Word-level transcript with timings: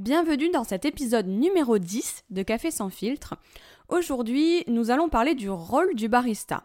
Bienvenue 0.00 0.48
dans 0.48 0.64
cet 0.64 0.86
épisode 0.86 1.26
numéro 1.26 1.76
10 1.76 2.24
de 2.30 2.42
Café 2.42 2.70
sans 2.70 2.88
filtre. 2.88 3.34
Aujourd'hui, 3.90 4.64
nous 4.66 4.90
allons 4.90 5.10
parler 5.10 5.34
du 5.34 5.50
rôle 5.50 5.94
du 5.94 6.08
barista. 6.08 6.62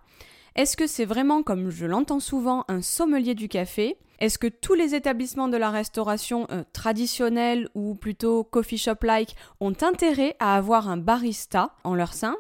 Est-ce 0.56 0.78
que 0.78 0.88
c'est 0.88 1.04
vraiment, 1.04 1.44
comme 1.44 1.70
je 1.70 1.86
l'entends 1.86 2.22
souvent, 2.22 2.64
un 2.70 2.82
sommelier 2.82 3.36
du 3.36 3.50
café? 3.50 3.98
Est-ce 4.20 4.38
que 4.38 4.48
tous 4.48 4.74
les 4.74 4.96
établissements 4.96 5.48
de 5.48 5.58
la 5.58 5.70
restauration 5.70 6.48
euh, 6.52 6.64
traditionnelle 6.74 7.70
ou 7.76 7.96
plutôt 7.96 8.44
coffee 8.44 8.78
shop-like 8.78 9.36
ont 9.60 9.74
intérêt 9.82 10.36
à 10.40 10.56
avoir 10.56 10.90
un 10.90 10.98
barista 10.98 11.72
en 11.84 11.96
leur 11.96 12.14
sein? 12.14 12.36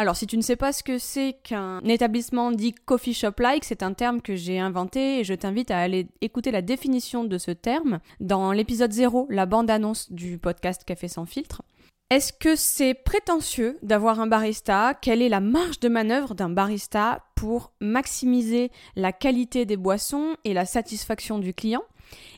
Alors, 0.00 0.14
si 0.14 0.28
tu 0.28 0.36
ne 0.36 0.42
sais 0.42 0.54
pas 0.54 0.72
ce 0.72 0.84
que 0.84 0.96
c'est 0.96 1.36
qu'un 1.42 1.80
établissement 1.80 2.52
dit 2.52 2.72
coffee 2.72 3.14
shop-like, 3.14 3.64
c'est 3.64 3.82
un 3.82 3.94
terme 3.94 4.22
que 4.22 4.36
j'ai 4.36 4.60
inventé 4.60 5.18
et 5.18 5.24
je 5.24 5.34
t'invite 5.34 5.72
à 5.72 5.80
aller 5.80 6.06
écouter 6.20 6.52
la 6.52 6.62
définition 6.62 7.24
de 7.24 7.36
ce 7.36 7.50
terme 7.50 7.98
dans 8.20 8.52
l'épisode 8.52 8.92
0, 8.92 9.26
la 9.28 9.44
bande-annonce 9.44 10.12
du 10.12 10.38
podcast 10.38 10.84
Café 10.84 11.08
sans 11.08 11.26
filtre. 11.26 11.62
Est-ce 12.10 12.32
que 12.32 12.56
c'est 12.56 12.94
prétentieux 12.94 13.78
d'avoir 13.82 14.18
un 14.18 14.26
barista? 14.26 14.94
Quelle 14.94 15.20
est 15.20 15.28
la 15.28 15.40
marge 15.40 15.78
de 15.78 15.90
manœuvre 15.90 16.34
d'un 16.34 16.48
barista 16.48 17.26
pour 17.34 17.72
maximiser 17.80 18.70
la 18.96 19.12
qualité 19.12 19.66
des 19.66 19.76
boissons 19.76 20.34
et 20.44 20.54
la 20.54 20.64
satisfaction 20.64 21.38
du 21.38 21.52
client? 21.52 21.82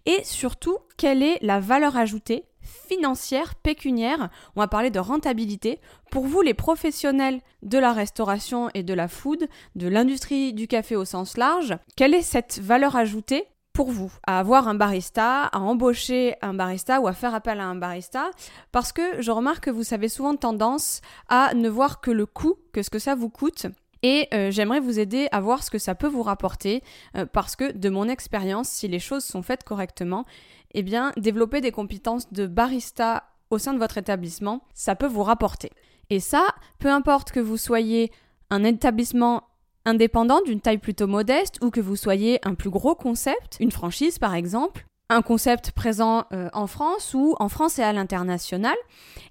Et 0.06 0.24
surtout, 0.24 0.78
quelle 0.96 1.22
est 1.22 1.38
la 1.40 1.60
valeur 1.60 1.96
ajoutée 1.96 2.46
financière, 2.62 3.54
pécuniaire, 3.54 4.28
on 4.56 4.60
va 4.60 4.66
parler 4.66 4.90
de 4.90 4.98
rentabilité. 4.98 5.78
Pour 6.10 6.26
vous, 6.26 6.42
les 6.42 6.54
professionnels 6.54 7.40
de 7.62 7.78
la 7.78 7.92
restauration 7.92 8.70
et 8.74 8.82
de 8.82 8.92
la 8.92 9.06
food, 9.06 9.48
de 9.76 9.86
l'industrie 9.86 10.52
du 10.52 10.66
café 10.66 10.96
au 10.96 11.04
sens 11.04 11.36
large, 11.36 11.76
quelle 11.96 12.14
est 12.14 12.22
cette 12.22 12.58
valeur 12.58 12.96
ajoutée 12.96 13.46
pour 13.80 13.92
vous 13.92 14.12
à 14.26 14.38
avoir 14.38 14.68
un 14.68 14.74
barista, 14.74 15.44
à 15.44 15.58
embaucher 15.58 16.34
un 16.42 16.52
barista 16.52 17.00
ou 17.00 17.08
à 17.08 17.14
faire 17.14 17.34
appel 17.34 17.60
à 17.60 17.64
un 17.64 17.76
barista 17.76 18.30
parce 18.72 18.92
que 18.92 19.22
je 19.22 19.30
remarque 19.30 19.64
que 19.64 19.70
vous 19.70 19.94
avez 19.94 20.10
souvent 20.10 20.36
tendance 20.36 21.00
à 21.30 21.54
ne 21.54 21.66
voir 21.66 22.02
que 22.02 22.10
le 22.10 22.26
coût, 22.26 22.56
que 22.74 22.82
ce 22.82 22.90
que 22.90 22.98
ça 22.98 23.14
vous 23.14 23.30
coûte 23.30 23.68
et 24.02 24.28
euh, 24.34 24.50
j'aimerais 24.50 24.80
vous 24.80 24.98
aider 25.00 25.28
à 25.32 25.40
voir 25.40 25.64
ce 25.64 25.70
que 25.70 25.78
ça 25.78 25.94
peut 25.94 26.08
vous 26.08 26.22
rapporter 26.22 26.82
euh, 27.16 27.24
parce 27.24 27.56
que 27.56 27.72
de 27.72 27.88
mon 27.88 28.06
expérience, 28.06 28.68
si 28.68 28.86
les 28.86 28.98
choses 28.98 29.24
sont 29.24 29.40
faites 29.40 29.64
correctement, 29.64 30.26
eh 30.74 30.82
bien, 30.82 31.12
développer 31.16 31.62
des 31.62 31.72
compétences 31.72 32.30
de 32.34 32.46
barista 32.46 33.30
au 33.48 33.56
sein 33.56 33.72
de 33.72 33.78
votre 33.78 33.96
établissement, 33.96 34.60
ça 34.74 34.94
peut 34.94 35.06
vous 35.06 35.22
rapporter. 35.22 35.70
Et 36.10 36.20
ça, 36.20 36.48
peu 36.80 36.90
importe 36.90 37.32
que 37.32 37.40
vous 37.40 37.56
soyez 37.56 38.12
un 38.50 38.62
établissement 38.62 39.44
indépendant 39.84 40.40
d'une 40.42 40.60
taille 40.60 40.78
plutôt 40.78 41.06
modeste 41.06 41.58
ou 41.62 41.70
que 41.70 41.80
vous 41.80 41.96
soyez 41.96 42.38
un 42.46 42.54
plus 42.54 42.70
gros 42.70 42.94
concept, 42.94 43.56
une 43.60 43.72
franchise 43.72 44.18
par 44.18 44.34
exemple, 44.34 44.86
un 45.08 45.22
concept 45.22 45.72
présent 45.72 46.24
euh, 46.32 46.48
en 46.52 46.66
France 46.66 47.14
ou 47.14 47.34
en 47.40 47.48
France 47.48 47.78
et 47.78 47.82
à 47.82 47.92
l'international, 47.92 48.76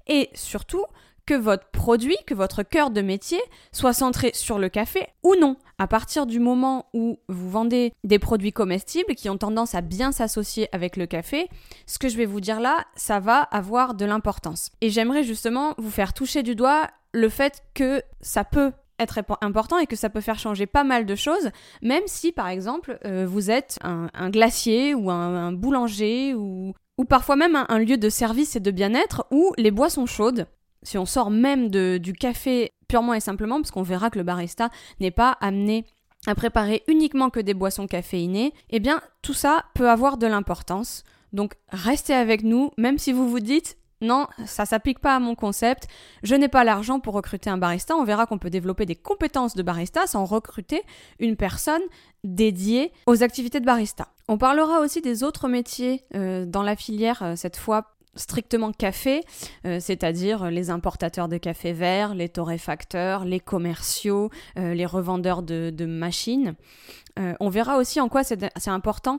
et 0.08 0.30
surtout 0.34 0.84
que 1.30 1.36
votre 1.36 1.68
produit, 1.70 2.18
que 2.26 2.34
votre 2.34 2.64
cœur 2.64 2.90
de 2.90 3.02
métier 3.02 3.40
soit 3.72 3.94
centré 3.94 4.32
sur 4.34 4.58
le 4.58 4.68
café 4.68 5.06
ou 5.22 5.36
non. 5.36 5.58
À 5.78 5.86
partir 5.86 6.26
du 6.26 6.40
moment 6.40 6.88
où 6.94 7.20
vous 7.30 7.52
vendez 7.52 7.94
des 8.04 8.18
produits 8.18 8.52
comestibles 8.52 9.14
qui 9.14 9.30
ont 9.30 9.38
tendance 9.38 9.76
à 9.76 9.82
bien 9.82 10.12
s'associer 10.12 10.70
avec 10.72 10.98
le 10.98 11.06
café, 11.06 11.48
ce 11.86 12.00
que 12.00 12.10
je 12.10 12.18
vais 12.18 12.26
vous 12.26 12.42
dire 12.42 12.60
là, 12.60 12.84
ça 12.96 13.20
va 13.20 13.42
avoir 13.42 13.94
de 13.94 14.06
l'importance. 14.06 14.72
Et 14.82 14.90
j'aimerais 14.90 15.24
justement 15.24 15.76
vous 15.78 15.92
faire 15.92 16.14
toucher 16.14 16.42
du 16.42 16.56
doigt 16.56 16.90
le 17.14 17.30
fait 17.30 17.64
que 17.76 18.02
ça 18.22 18.44
peut 18.44 18.72
être 19.00 19.20
important 19.42 19.80
et 19.80 19.88
que 19.88 19.96
ça 19.96 20.10
peut 20.10 20.22
faire 20.22 20.38
changer 20.38 20.66
pas 20.66 20.84
mal 20.84 21.06
de 21.06 21.16
choses, 21.16 21.50
même 21.82 22.04
si 22.06 22.32
par 22.32 22.48
exemple 22.48 23.00
euh, 23.06 23.26
vous 23.28 23.50
êtes 23.50 23.80
un, 23.84 24.30
glacier 24.30 24.94
ou 24.94 25.10
un, 25.10 25.52
boulanger 25.52 26.34
ou, 26.36 26.74
parfois 27.08 27.36
même 27.36 27.56
un, 27.56 27.80
lieu 27.80 27.98
de 27.98 28.10
service 28.10 28.56
et 28.56 28.60
de 28.60 28.72
bien-être 28.72 29.26
où 29.32 29.54
les 29.58 29.72
boissons 29.72 30.06
chaudes 30.06 30.48
si 30.84 30.98
on 30.98 31.06
sort 31.06 31.30
même 31.30 31.70
du 31.70 32.14
café 32.14 32.72
purement 32.88 33.14
et 33.14 33.20
simplement, 33.20 33.58
parce 33.58 33.72
qu'on 33.72 33.84
verra 33.84 34.10
que 34.10 34.18
le 34.18 34.24
barista 34.24 34.70
n'est 35.00 35.12
pas 35.12 35.38
amené 35.42 35.86
à 36.28 36.36
préparer 36.36 36.84
uniquement 36.88 37.30
que 37.30 37.40
des 37.40 37.54
boissons 37.54 37.88
caféinées, 37.88 38.54
eh 38.70 38.80
bien 38.80 39.02
tout 39.22 39.34
ça 39.34 39.66
peut 39.74 39.90
avoir 39.90 40.18
de 40.18 40.28
l'importance. 40.28 41.04
Donc 41.32 41.54
restez 41.70 42.14
avec 42.14 42.44
nous, 42.44 42.72
même 42.78 42.98
si 42.98 43.14
vous 43.14 43.30
vous 43.30 43.40
dites 43.40 43.78
non, 44.02 44.28
ça 44.46 44.66
s'applique 44.66 45.00
pas 45.00 45.16
à 45.16 45.20
mon 45.20 45.36
concept, 45.36 45.88
je 46.24 46.36
n'ai 46.36 46.48
pas 46.48 46.64
l'argent 46.64 47.00
pour 47.00 47.14
recruter 47.14 47.50
un 47.50 47.58
barista, 47.58 47.96
on 47.96 48.04
verra 48.04 48.26
qu'on 48.26 48.38
peut 48.38 48.50
développer 48.50 48.86
des 48.86 48.96
compétences 48.96 49.56
de 49.56 49.64
barista 49.64 50.08
sans 50.08 50.26
recruter 50.26 50.82
une 51.20 51.36
personne 51.36 51.82
dédiée 52.24 52.92
aux 53.08 53.24
activités 53.24 53.60
de 53.60 53.66
barista. 53.66 54.08
On 54.28 54.38
parlera 54.38 54.80
aussi 54.80 55.02
des 55.02 55.24
autres 55.24 55.48
métiers 55.48 56.04
euh, 56.16 56.46
dans 56.46 56.64
la 56.64 56.76
filière, 56.76 57.24
euh, 57.24 57.36
cette 57.36 57.58
fois 57.58 57.96
strictement 58.16 58.72
café, 58.72 59.22
euh, 59.66 59.80
c'est-à-dire 59.80 60.50
les 60.50 60.70
importateurs 60.70 61.28
de 61.28 61.38
café 61.38 61.74
vert, 61.74 62.16
les 62.16 62.28
torréfacteurs, 62.28 63.24
les 63.24 63.40
commerciaux, 63.40 64.30
les 64.56 64.86
revendeurs 64.86 65.42
de, 65.42 65.86
machines. 65.86 66.56
Euh, 67.20 67.34
on 67.40 67.50
verra 67.50 67.78
aussi 67.78 68.00
en 68.00 68.10
quoi 68.10 68.24
c'est 68.24 68.68
important 68.68 69.18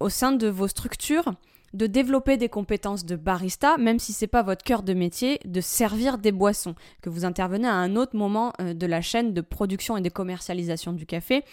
au 0.00 0.08
sein 0.08 0.32
de 0.32 0.48
vos 0.48 0.68
structures 0.68 1.32
de 1.72 1.86
développer 1.86 2.36
des 2.36 2.48
compétences 2.48 3.04
de 3.04 3.16
barista, 3.16 3.76
même 3.78 3.98
si 3.98 4.12
c'est 4.12 4.26
pas 4.26 4.42
votre 4.42 4.64
cœur 4.64 4.82
de 4.82 4.92
métier, 4.92 5.40
de 5.44 5.60
servir 5.60 6.18
des 6.18 6.32
boissons, 6.32 6.74
que 7.00 7.10
vous 7.10 7.24
intervenez 7.24 7.68
à 7.68 7.74
un 7.74 7.96
autre 7.96 8.16
moment 8.16 8.52
euh, 8.60 8.74
de 8.74 8.86
la 8.86 9.00
chaîne 9.00 9.32
de 9.32 9.40
production 9.40 9.96
et 9.96 10.00
de 10.00 10.08
commercialisation 10.08 10.92
du 10.92 11.06
café. 11.06 11.44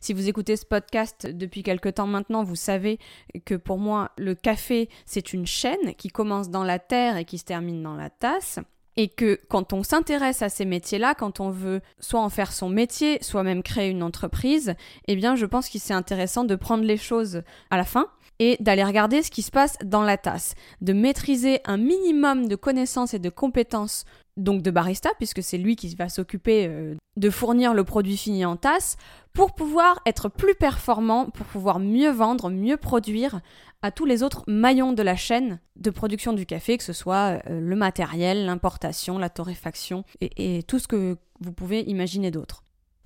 Si 0.00 0.12
vous 0.12 0.28
écoutez 0.28 0.56
ce 0.56 0.64
podcast 0.64 1.26
depuis 1.26 1.62
quelque 1.62 1.88
temps 1.88 2.06
maintenant, 2.06 2.42
vous 2.42 2.56
savez 2.56 2.98
que 3.44 3.54
pour 3.54 3.78
moi, 3.78 4.12
le 4.16 4.34
café, 4.34 4.88
c'est 5.04 5.32
une 5.32 5.46
chaîne 5.46 5.94
qui 5.96 6.08
commence 6.08 6.50
dans 6.50 6.64
la 6.64 6.78
terre 6.78 7.16
et 7.16 7.24
qui 7.24 7.38
se 7.38 7.44
termine 7.44 7.82
dans 7.82 7.96
la 7.96 8.10
tasse. 8.10 8.58
Et 8.98 9.08
que 9.08 9.38
quand 9.50 9.74
on 9.74 9.82
s'intéresse 9.82 10.40
à 10.40 10.48
ces 10.48 10.64
métiers-là, 10.64 11.14
quand 11.14 11.38
on 11.38 11.50
veut 11.50 11.82
soit 12.00 12.22
en 12.22 12.30
faire 12.30 12.50
son 12.50 12.70
métier, 12.70 13.18
soit 13.20 13.42
même 13.42 13.62
créer 13.62 13.90
une 13.90 14.02
entreprise, 14.02 14.74
eh 15.06 15.16
bien 15.16 15.36
je 15.36 15.44
pense 15.44 15.68
qu'il 15.68 15.82
c'est 15.82 15.92
intéressant 15.92 16.44
de 16.44 16.54
prendre 16.54 16.82
les 16.82 16.96
choses 16.96 17.42
à 17.68 17.76
la 17.76 17.84
fin 17.84 18.08
et 18.38 18.56
d'aller 18.60 18.84
regarder 18.84 19.22
ce 19.22 19.30
qui 19.30 19.42
se 19.42 19.50
passe 19.50 19.76
dans 19.84 20.02
la 20.02 20.16
tasse, 20.16 20.54
de 20.80 20.92
maîtriser 20.92 21.60
un 21.64 21.76
minimum 21.76 22.48
de 22.48 22.56
connaissances 22.56 23.14
et 23.14 23.18
de 23.18 23.30
compétences 23.30 24.04
donc 24.36 24.62
de 24.62 24.70
barista, 24.70 25.10
puisque 25.16 25.42
c'est 25.42 25.56
lui 25.56 25.76
qui 25.76 25.94
va 25.94 26.08
s'occuper 26.08 26.66
euh, 26.66 26.94
de 27.16 27.30
fournir 27.30 27.72
le 27.72 27.84
produit 27.84 28.16
fini 28.16 28.44
en 28.44 28.56
tasse, 28.56 28.96
pour 29.32 29.54
pouvoir 29.54 30.00
être 30.04 30.28
plus 30.28 30.54
performant, 30.54 31.30
pour 31.30 31.46
pouvoir 31.46 31.78
mieux 31.78 32.10
vendre, 32.10 32.50
mieux 32.50 32.76
produire 32.76 33.40
à 33.82 33.90
tous 33.90 34.04
les 34.04 34.22
autres 34.22 34.44
maillons 34.46 34.92
de 34.92 35.02
la 35.02 35.16
chaîne 35.16 35.60
de 35.76 35.90
production 35.90 36.32
du 36.32 36.44
café, 36.44 36.76
que 36.76 36.84
ce 36.84 36.92
soit 36.92 37.40
euh, 37.48 37.60
le 37.60 37.76
matériel, 37.76 38.44
l'importation, 38.44 39.18
la 39.18 39.30
torréfaction 39.30 40.04
et, 40.20 40.58
et 40.58 40.62
tout 40.62 40.78
ce 40.78 40.88
que 40.88 41.16
vous 41.40 41.52
pouvez 41.52 41.80
imaginer 41.82 42.30
d'autre. 42.30 42.62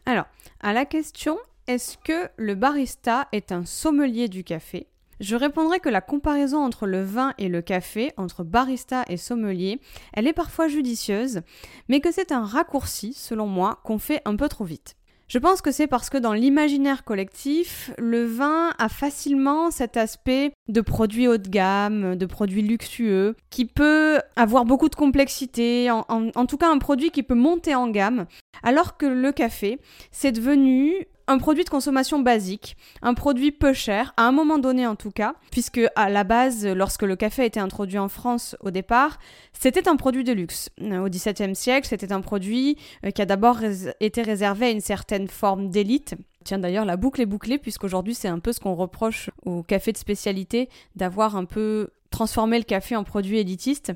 Alors, 0.06 0.26
à 0.60 0.72
la 0.72 0.84
question, 0.84 1.38
est-ce 1.66 1.96
que 1.98 2.28
le 2.36 2.56
barista 2.56 3.28
est 3.30 3.52
un 3.52 3.64
sommelier 3.64 4.28
du 4.28 4.42
café? 4.42 4.88
Je 5.20 5.36
répondrai 5.36 5.80
que 5.80 5.88
la 5.88 6.00
comparaison 6.00 6.64
entre 6.64 6.86
le 6.86 7.02
vin 7.02 7.34
et 7.38 7.48
le 7.48 7.62
café, 7.62 8.12
entre 8.16 8.42
barista 8.42 9.04
et 9.08 9.16
sommelier, 9.16 9.80
elle 10.14 10.26
est 10.26 10.32
parfois 10.32 10.68
judicieuse, 10.68 11.42
mais 11.88 12.00
que 12.00 12.10
c'est 12.10 12.32
un 12.32 12.44
raccourci, 12.44 13.12
selon 13.12 13.46
moi, 13.46 13.80
qu'on 13.84 13.98
fait 13.98 14.22
un 14.24 14.36
peu 14.36 14.48
trop 14.48 14.64
vite. 14.64 14.96
Je 15.28 15.38
pense 15.38 15.62
que 15.62 15.70
c'est 15.70 15.86
parce 15.86 16.10
que 16.10 16.18
dans 16.18 16.32
l'imaginaire 16.32 17.04
collectif, 17.04 17.92
le 17.98 18.24
vin 18.24 18.72
a 18.78 18.88
facilement 18.88 19.70
cet 19.70 19.96
aspect 19.96 20.50
de 20.66 20.80
produit 20.80 21.28
haut 21.28 21.36
de 21.36 21.48
gamme, 21.48 22.16
de 22.16 22.26
produit 22.26 22.62
luxueux, 22.62 23.36
qui 23.48 23.64
peut 23.64 24.18
avoir 24.34 24.64
beaucoup 24.64 24.88
de 24.88 24.96
complexité, 24.96 25.88
en, 25.88 26.04
en 26.08 26.46
tout 26.46 26.56
cas 26.56 26.68
un 26.68 26.78
produit 26.78 27.12
qui 27.12 27.22
peut 27.22 27.36
monter 27.36 27.76
en 27.76 27.86
gamme, 27.86 28.26
alors 28.64 28.96
que 28.96 29.06
le 29.06 29.30
café, 29.30 29.78
c'est 30.10 30.32
devenu 30.32 31.06
un 31.30 31.38
produit 31.38 31.62
de 31.62 31.70
consommation 31.70 32.18
basique, 32.18 32.76
un 33.02 33.14
produit 33.14 33.52
peu 33.52 33.72
cher, 33.72 34.12
à 34.16 34.24
un 34.24 34.32
moment 34.32 34.58
donné 34.58 34.84
en 34.86 34.96
tout 34.96 35.12
cas, 35.12 35.34
puisque 35.52 35.80
à 35.94 36.10
la 36.10 36.24
base, 36.24 36.66
lorsque 36.66 37.02
le 37.02 37.14
café 37.14 37.42
a 37.42 37.44
été 37.44 37.60
introduit 37.60 37.98
en 37.98 38.08
France 38.08 38.56
au 38.60 38.72
départ, 38.72 39.20
c'était 39.52 39.88
un 39.88 39.94
produit 39.94 40.24
de 40.24 40.32
luxe. 40.32 40.70
Au 40.80 41.08
XVIIe 41.08 41.54
siècle, 41.54 41.86
c'était 41.86 42.12
un 42.12 42.20
produit 42.20 42.76
euh, 43.04 43.12
qui 43.12 43.22
a 43.22 43.26
d'abord 43.26 43.60
été 44.00 44.22
réservé 44.22 44.66
à 44.66 44.70
une 44.70 44.80
certaine 44.80 45.28
forme 45.28 45.70
d'élite. 45.70 46.16
Tiens 46.42 46.58
d'ailleurs, 46.58 46.84
la 46.84 46.96
boucle 46.96 47.20
est 47.20 47.26
bouclée 47.26 47.58
puisqu'aujourd'hui 47.58 48.14
c'est 48.14 48.28
un 48.28 48.40
peu 48.40 48.52
ce 48.52 48.58
qu'on 48.58 48.74
reproche 48.74 49.30
au 49.44 49.62
café 49.62 49.92
de 49.92 49.98
spécialité 49.98 50.68
d'avoir 50.96 51.36
un 51.36 51.44
peu 51.44 51.90
transformé 52.10 52.58
le 52.58 52.64
café 52.64 52.96
en 52.96 53.04
produit 53.04 53.38
élitiste. 53.38 53.92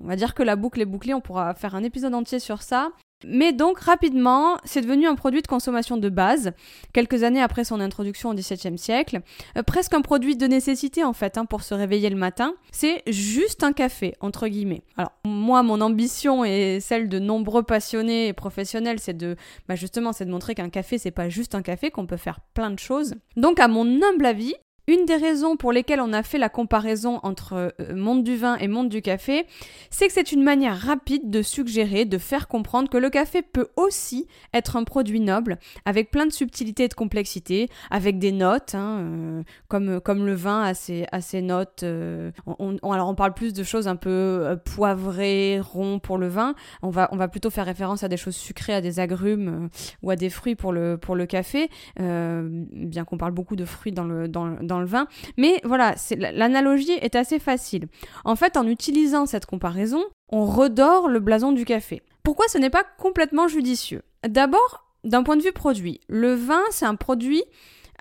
On 0.00 0.06
va 0.06 0.14
dire 0.14 0.32
que 0.32 0.44
la 0.44 0.54
boucle 0.54 0.80
est 0.80 0.86
bouclée, 0.86 1.12
on 1.12 1.20
pourra 1.20 1.54
faire 1.54 1.74
un 1.74 1.82
épisode 1.82 2.14
entier 2.14 2.38
sur 2.38 2.62
ça. 2.62 2.92
Mais 3.26 3.52
donc 3.52 3.80
rapidement, 3.80 4.58
c'est 4.64 4.80
devenu 4.80 5.06
un 5.06 5.16
produit 5.16 5.42
de 5.42 5.46
consommation 5.46 5.96
de 5.96 6.08
base, 6.08 6.52
quelques 6.92 7.24
années 7.24 7.42
après 7.42 7.64
son 7.64 7.80
introduction 7.80 8.30
au 8.30 8.34
XVIIe 8.34 8.78
siècle, 8.78 9.20
euh, 9.56 9.62
presque 9.62 9.94
un 9.94 10.02
produit 10.02 10.36
de 10.36 10.46
nécessité 10.46 11.02
en 11.02 11.12
fait 11.12 11.36
hein, 11.36 11.44
pour 11.44 11.62
se 11.62 11.74
réveiller 11.74 12.10
le 12.10 12.16
matin. 12.16 12.54
C'est 12.70 13.02
juste 13.08 13.64
un 13.64 13.72
café 13.72 14.14
entre 14.20 14.46
guillemets. 14.46 14.82
Alors 14.96 15.12
moi, 15.24 15.62
mon 15.62 15.80
ambition 15.80 16.44
et 16.44 16.78
celle 16.80 17.08
de 17.08 17.18
nombreux 17.18 17.64
passionnés 17.64 18.28
et 18.28 18.32
professionnels, 18.32 19.00
c'est 19.00 19.16
de, 19.16 19.36
bah, 19.68 19.74
justement, 19.74 20.12
c'est 20.12 20.24
de 20.24 20.30
montrer 20.30 20.54
qu'un 20.54 20.70
café 20.70 20.98
c'est 20.98 21.10
pas 21.10 21.28
juste 21.28 21.54
un 21.54 21.62
café, 21.62 21.90
qu'on 21.90 22.06
peut 22.06 22.16
faire 22.16 22.40
plein 22.54 22.70
de 22.70 22.78
choses. 22.78 23.14
Donc 23.36 23.58
à 23.58 23.68
mon 23.68 23.84
humble 24.02 24.26
avis, 24.26 24.54
une 24.88 25.04
des 25.04 25.16
raisons 25.16 25.56
pour 25.56 25.70
lesquelles 25.70 26.00
on 26.00 26.14
a 26.14 26.22
fait 26.22 26.38
la 26.38 26.48
comparaison 26.48 27.20
entre 27.22 27.74
euh, 27.78 27.94
monde 27.94 28.24
du 28.24 28.36
vin 28.36 28.56
et 28.56 28.68
monde 28.68 28.88
du 28.88 29.02
café, 29.02 29.46
c'est 29.90 30.06
que 30.06 30.12
c'est 30.14 30.32
une 30.32 30.42
manière 30.42 30.76
rapide 30.76 31.30
de 31.30 31.42
suggérer, 31.42 32.06
de 32.06 32.16
faire 32.16 32.48
comprendre 32.48 32.88
que 32.88 32.96
le 32.96 33.10
café 33.10 33.42
peut 33.42 33.68
aussi 33.76 34.26
être 34.54 34.76
un 34.76 34.84
produit 34.84 35.20
noble, 35.20 35.58
avec 35.84 36.10
plein 36.10 36.24
de 36.24 36.32
subtilités 36.32 36.84
et 36.84 36.88
de 36.88 36.94
complexité, 36.94 37.68
avec 37.90 38.18
des 38.18 38.32
notes, 38.32 38.74
hein, 38.74 39.00
euh, 39.00 39.42
comme, 39.68 40.00
comme 40.00 40.24
le 40.24 40.32
vin 40.32 40.62
a 40.62 40.72
ses, 40.72 41.42
notes. 41.42 41.82
Euh, 41.82 42.30
on, 42.46 42.78
alors 42.90 43.08
on 43.08 43.14
parle 43.14 43.34
plus 43.34 43.52
de 43.52 43.62
choses 43.62 43.88
un 43.88 43.96
peu 43.96 44.56
poivrées, 44.64 45.60
ronds 45.60 45.98
pour 45.98 46.16
le 46.16 46.28
vin. 46.28 46.54
On 46.80 46.88
va, 46.88 47.10
on 47.12 47.16
va 47.16 47.28
plutôt 47.28 47.50
faire 47.50 47.66
référence 47.66 48.04
à 48.04 48.08
des 48.08 48.16
choses 48.16 48.36
sucrées, 48.36 48.72
à 48.72 48.80
des 48.80 49.00
agrumes 49.00 49.68
ou 50.02 50.10
à 50.10 50.16
des 50.16 50.30
fruits 50.30 50.54
pour 50.54 50.72
le, 50.72 50.96
pour 50.96 51.14
le 51.14 51.26
café, 51.26 51.68
bien 51.98 53.04
qu'on 53.04 53.18
parle 53.18 53.32
beaucoup 53.32 53.56
de 53.56 53.66
fruits 53.66 53.92
dans 53.92 54.04
le, 54.04 54.28
dans 54.28 54.77
le 54.80 54.86
vin. 54.86 55.06
Mais 55.36 55.60
voilà, 55.64 55.94
l'analogie 56.16 56.92
est 56.92 57.16
assez 57.16 57.38
facile. 57.38 57.88
En 58.24 58.36
fait, 58.36 58.56
en 58.56 58.66
utilisant 58.66 59.26
cette 59.26 59.46
comparaison, 59.46 60.04
on 60.30 60.44
redore 60.44 61.08
le 61.08 61.20
blason 61.20 61.52
du 61.52 61.64
café. 61.64 62.02
Pourquoi 62.22 62.48
ce 62.48 62.58
n'est 62.58 62.70
pas 62.70 62.84
complètement 62.98 63.48
judicieux? 63.48 64.02
D'abord, 64.26 64.84
d'un 65.04 65.22
point 65.22 65.36
de 65.36 65.42
vue 65.42 65.52
produit, 65.52 66.00
le 66.08 66.34
vin, 66.34 66.62
c'est 66.70 66.84
un 66.84 66.96
produit 66.96 67.44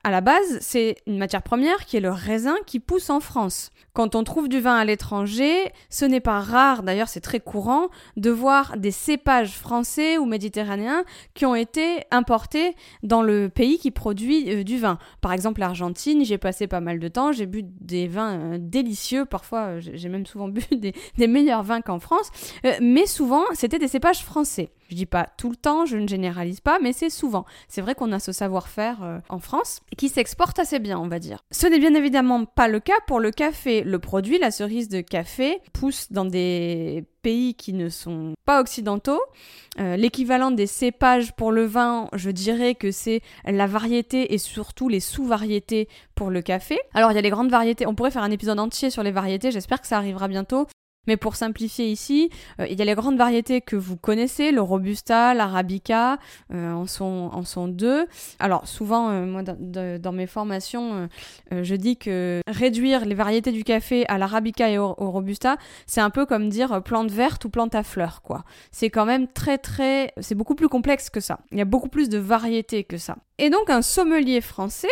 à 0.07 0.09
la 0.09 0.21
base, 0.21 0.59
c'est 0.61 0.95
une 1.05 1.17
matière 1.17 1.43
première 1.43 1.83
qui 1.85 1.97
est 1.97 1.99
le 1.99 2.11
raisin 2.11 2.55
qui 2.65 2.79
pousse 2.79 3.09
en 3.09 3.19
France. 3.19 3.71
Quand 3.91 4.15
on 4.15 4.23
trouve 4.23 4.47
du 4.47 4.61
vin 4.61 4.77
à 4.77 4.85
l'étranger, 4.85 5.73
ce 5.89 6.05
n'est 6.05 6.21
pas 6.21 6.39
rare, 6.39 6.81
d'ailleurs 6.81 7.09
c'est 7.09 7.19
très 7.19 7.41
courant, 7.41 7.89
de 8.15 8.29
voir 8.29 8.77
des 8.77 8.91
cépages 8.91 9.57
français 9.57 10.17
ou 10.17 10.25
méditerranéens 10.25 11.03
qui 11.33 11.45
ont 11.45 11.55
été 11.55 12.03
importés 12.09 12.73
dans 13.03 13.21
le 13.21 13.49
pays 13.49 13.79
qui 13.79 13.91
produit 13.91 14.49
euh, 14.49 14.63
du 14.63 14.77
vin. 14.77 14.97
Par 15.19 15.33
exemple 15.33 15.59
l'Argentine, 15.59 16.23
j'ai 16.23 16.37
passé 16.37 16.67
pas 16.67 16.79
mal 16.79 16.99
de 16.99 17.07
temps, 17.09 17.33
j'ai 17.33 17.45
bu 17.45 17.63
des 17.63 18.07
vins 18.07 18.39
euh, 18.39 18.57
délicieux, 18.61 19.25
parfois 19.25 19.59
euh, 19.59 19.81
j'ai 19.81 20.07
même 20.07 20.25
souvent 20.25 20.47
bu 20.47 20.63
des, 20.71 20.93
des 21.17 21.27
meilleurs 21.27 21.63
vins 21.63 21.81
qu'en 21.81 21.99
France, 21.99 22.31
mais 22.79 23.07
souvent 23.07 23.43
c'était 23.53 23.77
des 23.77 23.89
cépages 23.89 24.23
français. 24.23 24.71
Je 24.89 24.95
dis 24.95 25.05
pas 25.05 25.27
tout 25.37 25.49
le 25.49 25.55
temps, 25.55 25.85
je 25.85 25.97
ne 25.97 26.07
généralise 26.07 26.61
pas, 26.61 26.79
mais 26.79 26.93
c'est 26.93 27.09
souvent. 27.09 27.45
C'est 27.67 27.81
vrai 27.81 27.95
qu'on 27.95 28.11
a 28.11 28.19
ce 28.19 28.31
savoir-faire 28.31 29.03
euh, 29.03 29.19
en 29.29 29.39
France 29.39 29.81
qui 29.97 30.09
s'exporte 30.09 30.59
assez 30.59 30.79
bien, 30.79 30.99
on 30.99 31.07
va 31.07 31.19
dire. 31.19 31.39
Ce 31.51 31.67
n'est 31.67 31.79
bien 31.79 31.93
évidemment 31.93 32.45
pas 32.45 32.67
le 32.67 32.79
cas 32.79 32.99
pour 33.05 33.19
le 33.19 33.31
café. 33.31 33.83
Le 33.83 33.99
produit, 33.99 34.39
la 34.39 34.51
cerise 34.51 34.89
de 34.89 35.01
café, 35.01 35.59
pousse 35.73 36.11
dans 36.11 36.25
des 36.25 37.05
pays 37.21 37.55
qui 37.55 37.73
ne 37.73 37.89
sont 37.89 38.33
pas 38.45 38.61
occidentaux. 38.61 39.19
Euh, 39.79 39.97
l'équivalent 39.97 40.51
des 40.51 40.67
cépages 40.67 41.33
pour 41.33 41.51
le 41.51 41.65
vin, 41.65 42.07
je 42.13 42.29
dirais 42.29 42.73
que 42.73 42.91
c'est 42.91 43.21
la 43.45 43.67
variété 43.67 44.33
et 44.33 44.37
surtout 44.37 44.87
les 44.87 45.01
sous-variétés 45.01 45.89
pour 46.15 46.29
le 46.29 46.41
café. 46.41 46.79
Alors 46.93 47.11
il 47.11 47.15
y 47.15 47.17
a 47.17 47.21
les 47.21 47.29
grandes 47.29 47.51
variétés, 47.51 47.85
on 47.85 47.95
pourrait 47.95 48.11
faire 48.11 48.23
un 48.23 48.31
épisode 48.31 48.59
entier 48.59 48.89
sur 48.89 49.03
les 49.03 49.11
variétés, 49.11 49.51
j'espère 49.51 49.81
que 49.81 49.87
ça 49.87 49.97
arrivera 49.97 50.27
bientôt. 50.27 50.67
Mais 51.07 51.17
pour 51.17 51.35
simplifier 51.35 51.89
ici, 51.89 52.29
euh, 52.59 52.67
il 52.69 52.77
y 52.77 52.81
a 52.81 52.85
les 52.85 52.93
grandes 52.93 53.17
variétés 53.17 53.61
que 53.61 53.75
vous 53.75 53.97
connaissez, 53.97 54.51
le 54.51 54.61
Robusta, 54.61 55.33
l'Arabica, 55.33 56.19
euh, 56.53 56.73
en, 56.73 56.85
sont, 56.85 57.67
deux. 57.67 58.07
Alors 58.39 58.67
souvent, 58.67 59.09
euh, 59.09 59.25
moi 59.25 59.41
dans, 59.43 60.11
mes 60.11 60.27
formations, 60.27 61.07
je 61.51 61.75
dis 61.75 61.97
que 61.97 62.41
réduire 62.47 63.05
les 63.05 63.15
variétés 63.15 63.51
du 63.51 63.63
café 63.63 64.05
à 64.07 64.17
l'Arabica 64.17 64.69
et 64.69 64.77
au, 64.77 64.93
Robusta, 64.93 65.57
c'est 65.85 66.01
un 66.01 66.09
peu 66.09 66.25
comme 66.25 66.49
dire 66.49 66.81
plante 66.83 67.11
verte 67.11 67.45
ou 67.45 67.49
plante 67.49 67.75
à 67.75 67.83
fleurs, 67.83 68.21
quoi. 68.21 68.43
C'est 68.71 68.89
quand 68.89 69.05
même 69.05 69.27
très 69.27 69.57
très... 69.57 70.13
C'est 70.19 70.35
beaucoup 70.35 70.55
plus 70.55 70.69
complexe 70.69 71.09
que 71.09 71.19
ça. 71.19 71.39
Il 71.51 71.57
y 71.57 71.61
a 71.61 71.65
beaucoup 71.65 71.89
plus 71.89 72.09
de 72.09 72.17
variétés 72.17 72.83
que 72.83 72.97
ça. 72.97 73.17
Et 73.37 73.49
donc 73.49 73.69
un 73.69 73.81
sommelier 73.81 74.41
français, 74.41 74.89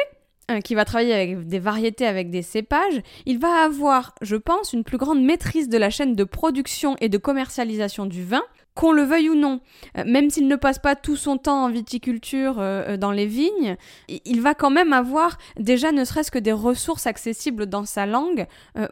qui 0.64 0.76
va 0.76 0.86
travailler 0.86 1.14
avec 1.14 1.48
des 1.48 1.60
variétés, 1.60 2.06
avec 2.06 2.30
des 2.30 2.42
cépages, 2.42 3.02
il 3.26 3.40
va 3.40 3.64
avoir, 3.64 4.14
je 4.22 4.36
pense, 4.36 4.74
une 4.74 4.84
plus 4.84 4.98
grande 4.98 5.24
maîtrise 5.24 5.70
de 5.70 5.78
la 5.78 5.90
chaîne 5.90 6.16
de 6.16 6.24
production 6.24 6.96
et 7.02 7.10
de 7.10 7.18
commercialisation 7.18 8.06
du 8.06 8.24
vin, 8.24 8.44
qu'on 8.75 8.92
le 8.92 9.04
veuille 9.04 9.30
ou 9.30 9.36
non, 9.36 9.62
euh, 9.98 10.04
même 10.06 10.30
s'il 10.30 10.48
ne 10.48 10.56
passe 10.57 10.80
pas 10.80 10.95
tout 10.95 11.16
son 11.16 11.38
temps 11.38 11.63
en 11.63 11.69
viticulture 11.69 12.60
euh, 12.60 12.83
euh, 12.89 12.98
dans 12.98 13.12
les 13.12 13.25
vignes, 13.25 13.77
il 14.25 14.42
va 14.42 14.54
quand 14.54 14.69
même 14.69 14.92
avoir 14.92 15.38
déjà 15.57 15.94
ne 15.94 16.04
serait-ce 16.04 16.30
que 16.30 16.39
des 16.39 16.51
ressources 16.51 17.07
accessibles 17.07 17.68
dans 17.68 17.86
sa 17.86 18.06
langue 18.06 18.45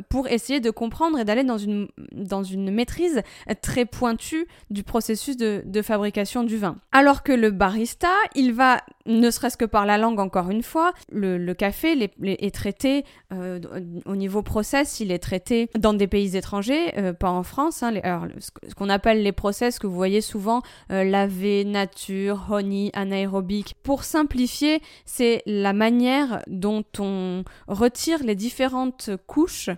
pour 0.09 0.27
essayer 0.27 0.61
de 0.61 0.69
comprendre 0.69 1.19
et 1.19 1.25
d'aller 1.25 1.43
dans 1.43 1.57
une, 1.57 1.89
dans 2.13 2.43
une 2.43 2.71
maîtrise 2.71 3.21
très 3.61 3.85
pointue 3.85 4.47
du 4.69 4.83
processus 4.83 5.35
de, 5.35 5.61
de 5.65 5.81
fabrication 5.81 6.43
du 6.43 6.57
vin. 6.57 6.77
Alors 6.93 7.23
que 7.23 7.33
le 7.33 7.51
barista, 7.51 8.09
il 8.35 8.53
va, 8.53 8.81
ne 9.05 9.29
serait-ce 9.29 9.57
que 9.57 9.65
par 9.65 9.85
la 9.85 9.97
langue 9.97 10.19
encore 10.19 10.49
une 10.49 10.63
fois, 10.63 10.93
le, 11.11 11.53
café 11.53 12.09
est 12.23 12.55
traité 12.55 13.03
au 13.31 14.15
niveau 14.15 14.41
process, 14.41 14.99
il 15.01 15.11
est 15.11 15.19
traité 15.19 15.69
dans 15.77 15.93
des 15.93 16.07
pays 16.07 16.37
étrangers, 16.37 16.93
pas 17.19 17.29
en 17.29 17.43
France. 17.43 17.83
Hein, 17.83 17.93
ce 18.41 18.75
qu'on 18.75 18.89
appelle 18.89 19.21
les 19.21 19.33
process 19.33 19.72
que 19.79 19.87
vous 19.87 19.95
voyez 19.95 20.21
souvent 20.21 20.61
euh, 20.91 21.03
laver, 21.03 21.65
nature, 21.65 22.47
honey, 22.49 22.91
anaérobique. 22.93 23.75
Pour 23.83 24.03
simplifier, 24.03 24.81
c'est 25.05 25.41
la 25.45 25.73
manière 25.73 26.41
dont 26.47 26.83
on 26.99 27.43
retire 27.67 28.23
les 28.23 28.35
différentes 28.35 29.11
couches 29.27 29.69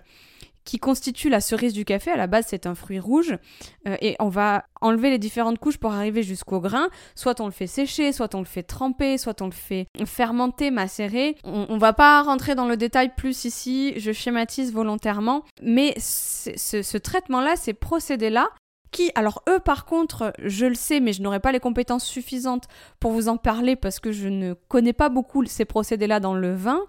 qui 0.66 0.78
constituent 0.78 1.30
la 1.30 1.40
cerise 1.40 1.72
du 1.72 1.86
café. 1.86 2.10
À 2.10 2.16
la 2.16 2.26
base, 2.26 2.46
c'est 2.48 2.66
un 2.66 2.74
fruit 2.74 2.98
rouge. 2.98 3.38
Euh, 3.88 3.96
et 4.02 4.16
on 4.18 4.28
va 4.28 4.66
enlever 4.82 5.08
les 5.08 5.18
différentes 5.18 5.58
couches 5.58 5.78
pour 5.78 5.92
arriver 5.92 6.22
jusqu'au 6.22 6.60
grain. 6.60 6.88
Soit 7.14 7.40
on 7.40 7.46
le 7.46 7.52
fait 7.52 7.68
sécher, 7.68 8.12
soit 8.12 8.34
on 8.34 8.40
le 8.40 8.44
fait 8.44 8.64
tremper, 8.64 9.16
soit 9.16 9.40
on 9.40 9.46
le 9.46 9.52
fait 9.52 9.86
fermenter, 10.04 10.70
macérer. 10.70 11.36
On, 11.44 11.66
on 11.70 11.78
va 11.78 11.94
pas 11.94 12.20
rentrer 12.22 12.54
dans 12.54 12.66
le 12.66 12.76
détail 12.76 13.12
plus 13.16 13.46
ici, 13.46 13.94
je 13.96 14.12
schématise 14.12 14.72
volontairement. 14.72 15.44
Mais 15.62 15.94
ce 15.98 16.98
traitement-là, 16.98 17.56
ces 17.56 17.72
procédés-là, 17.72 18.50
qui, 18.90 19.10
alors 19.14 19.42
eux 19.48 19.58
par 19.58 19.84
contre, 19.84 20.32
je 20.42 20.66
le 20.66 20.74
sais, 20.74 21.00
mais 21.00 21.12
je 21.12 21.22
n'aurai 21.22 21.40
pas 21.40 21.52
les 21.52 21.60
compétences 21.60 22.04
suffisantes 22.04 22.64
pour 23.00 23.12
vous 23.12 23.28
en 23.28 23.36
parler 23.36 23.76
parce 23.76 24.00
que 24.00 24.12
je 24.12 24.28
ne 24.28 24.54
connais 24.68 24.92
pas 24.92 25.08
beaucoup 25.08 25.44
ces 25.46 25.64
procédés-là 25.64 26.20
dans 26.20 26.34
le 26.34 26.54
vin. 26.54 26.80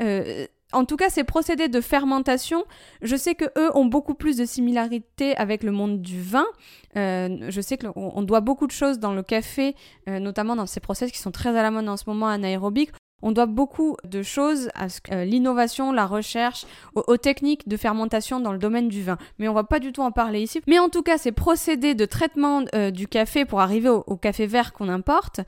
Euh, 0.00 0.46
en 0.72 0.84
tout 0.84 0.96
cas, 0.96 1.10
ces 1.10 1.24
procédés 1.24 1.68
de 1.68 1.80
fermentation, 1.80 2.64
je 3.02 3.16
sais 3.16 3.34
que 3.34 3.46
eux 3.58 3.76
ont 3.76 3.86
beaucoup 3.86 4.14
plus 4.14 4.36
de 4.36 4.44
similarités 4.44 5.36
avec 5.36 5.64
le 5.64 5.72
monde 5.72 6.00
du 6.00 6.20
vin. 6.20 6.46
Euh, 6.96 7.46
je 7.48 7.60
sais 7.60 7.76
qu'on 7.76 8.22
doit 8.22 8.40
beaucoup 8.40 8.66
de 8.66 8.72
choses 8.72 8.98
dans 8.98 9.12
le 9.12 9.22
café, 9.22 9.74
euh, 10.08 10.20
notamment 10.20 10.54
dans 10.54 10.66
ces 10.66 10.80
process 10.80 11.10
qui 11.10 11.18
sont 11.18 11.32
très 11.32 11.56
à 11.56 11.62
la 11.62 11.70
mode 11.70 11.88
en 11.88 11.96
ce 11.96 12.04
moment 12.06 12.28
anaérobiques. 12.28 12.92
On 13.22 13.32
doit 13.32 13.46
beaucoup 13.46 13.96
de 14.04 14.22
choses 14.22 14.70
à 14.74 14.86
euh, 15.12 15.24
l'innovation, 15.24 15.92
la 15.92 16.06
recherche, 16.06 16.66
aux, 16.94 17.16
techniques 17.16 17.68
de 17.68 17.76
fermentation 17.76 18.40
dans 18.40 18.52
le 18.52 18.58
domaine 18.58 18.88
du 18.88 19.02
vin. 19.02 19.18
Mais 19.38 19.48
on 19.48 19.54
va 19.54 19.64
pas 19.64 19.78
du 19.78 19.92
tout 19.92 20.02
en 20.02 20.10
parler 20.10 20.42
ici. 20.42 20.60
Mais 20.66 20.78
en 20.78 20.88
tout 20.88 21.02
cas, 21.02 21.18
ces 21.18 21.32
procédés 21.32 21.94
de 21.94 22.04
traitement 22.04 22.64
euh, 22.74 22.90
du 22.90 23.08
café 23.08 23.44
pour 23.44 23.60
arriver 23.60 23.88
au, 23.88 24.16
café 24.16 24.46
vert 24.46 24.72
qu'on 24.72 24.88
importe, 24.88 25.40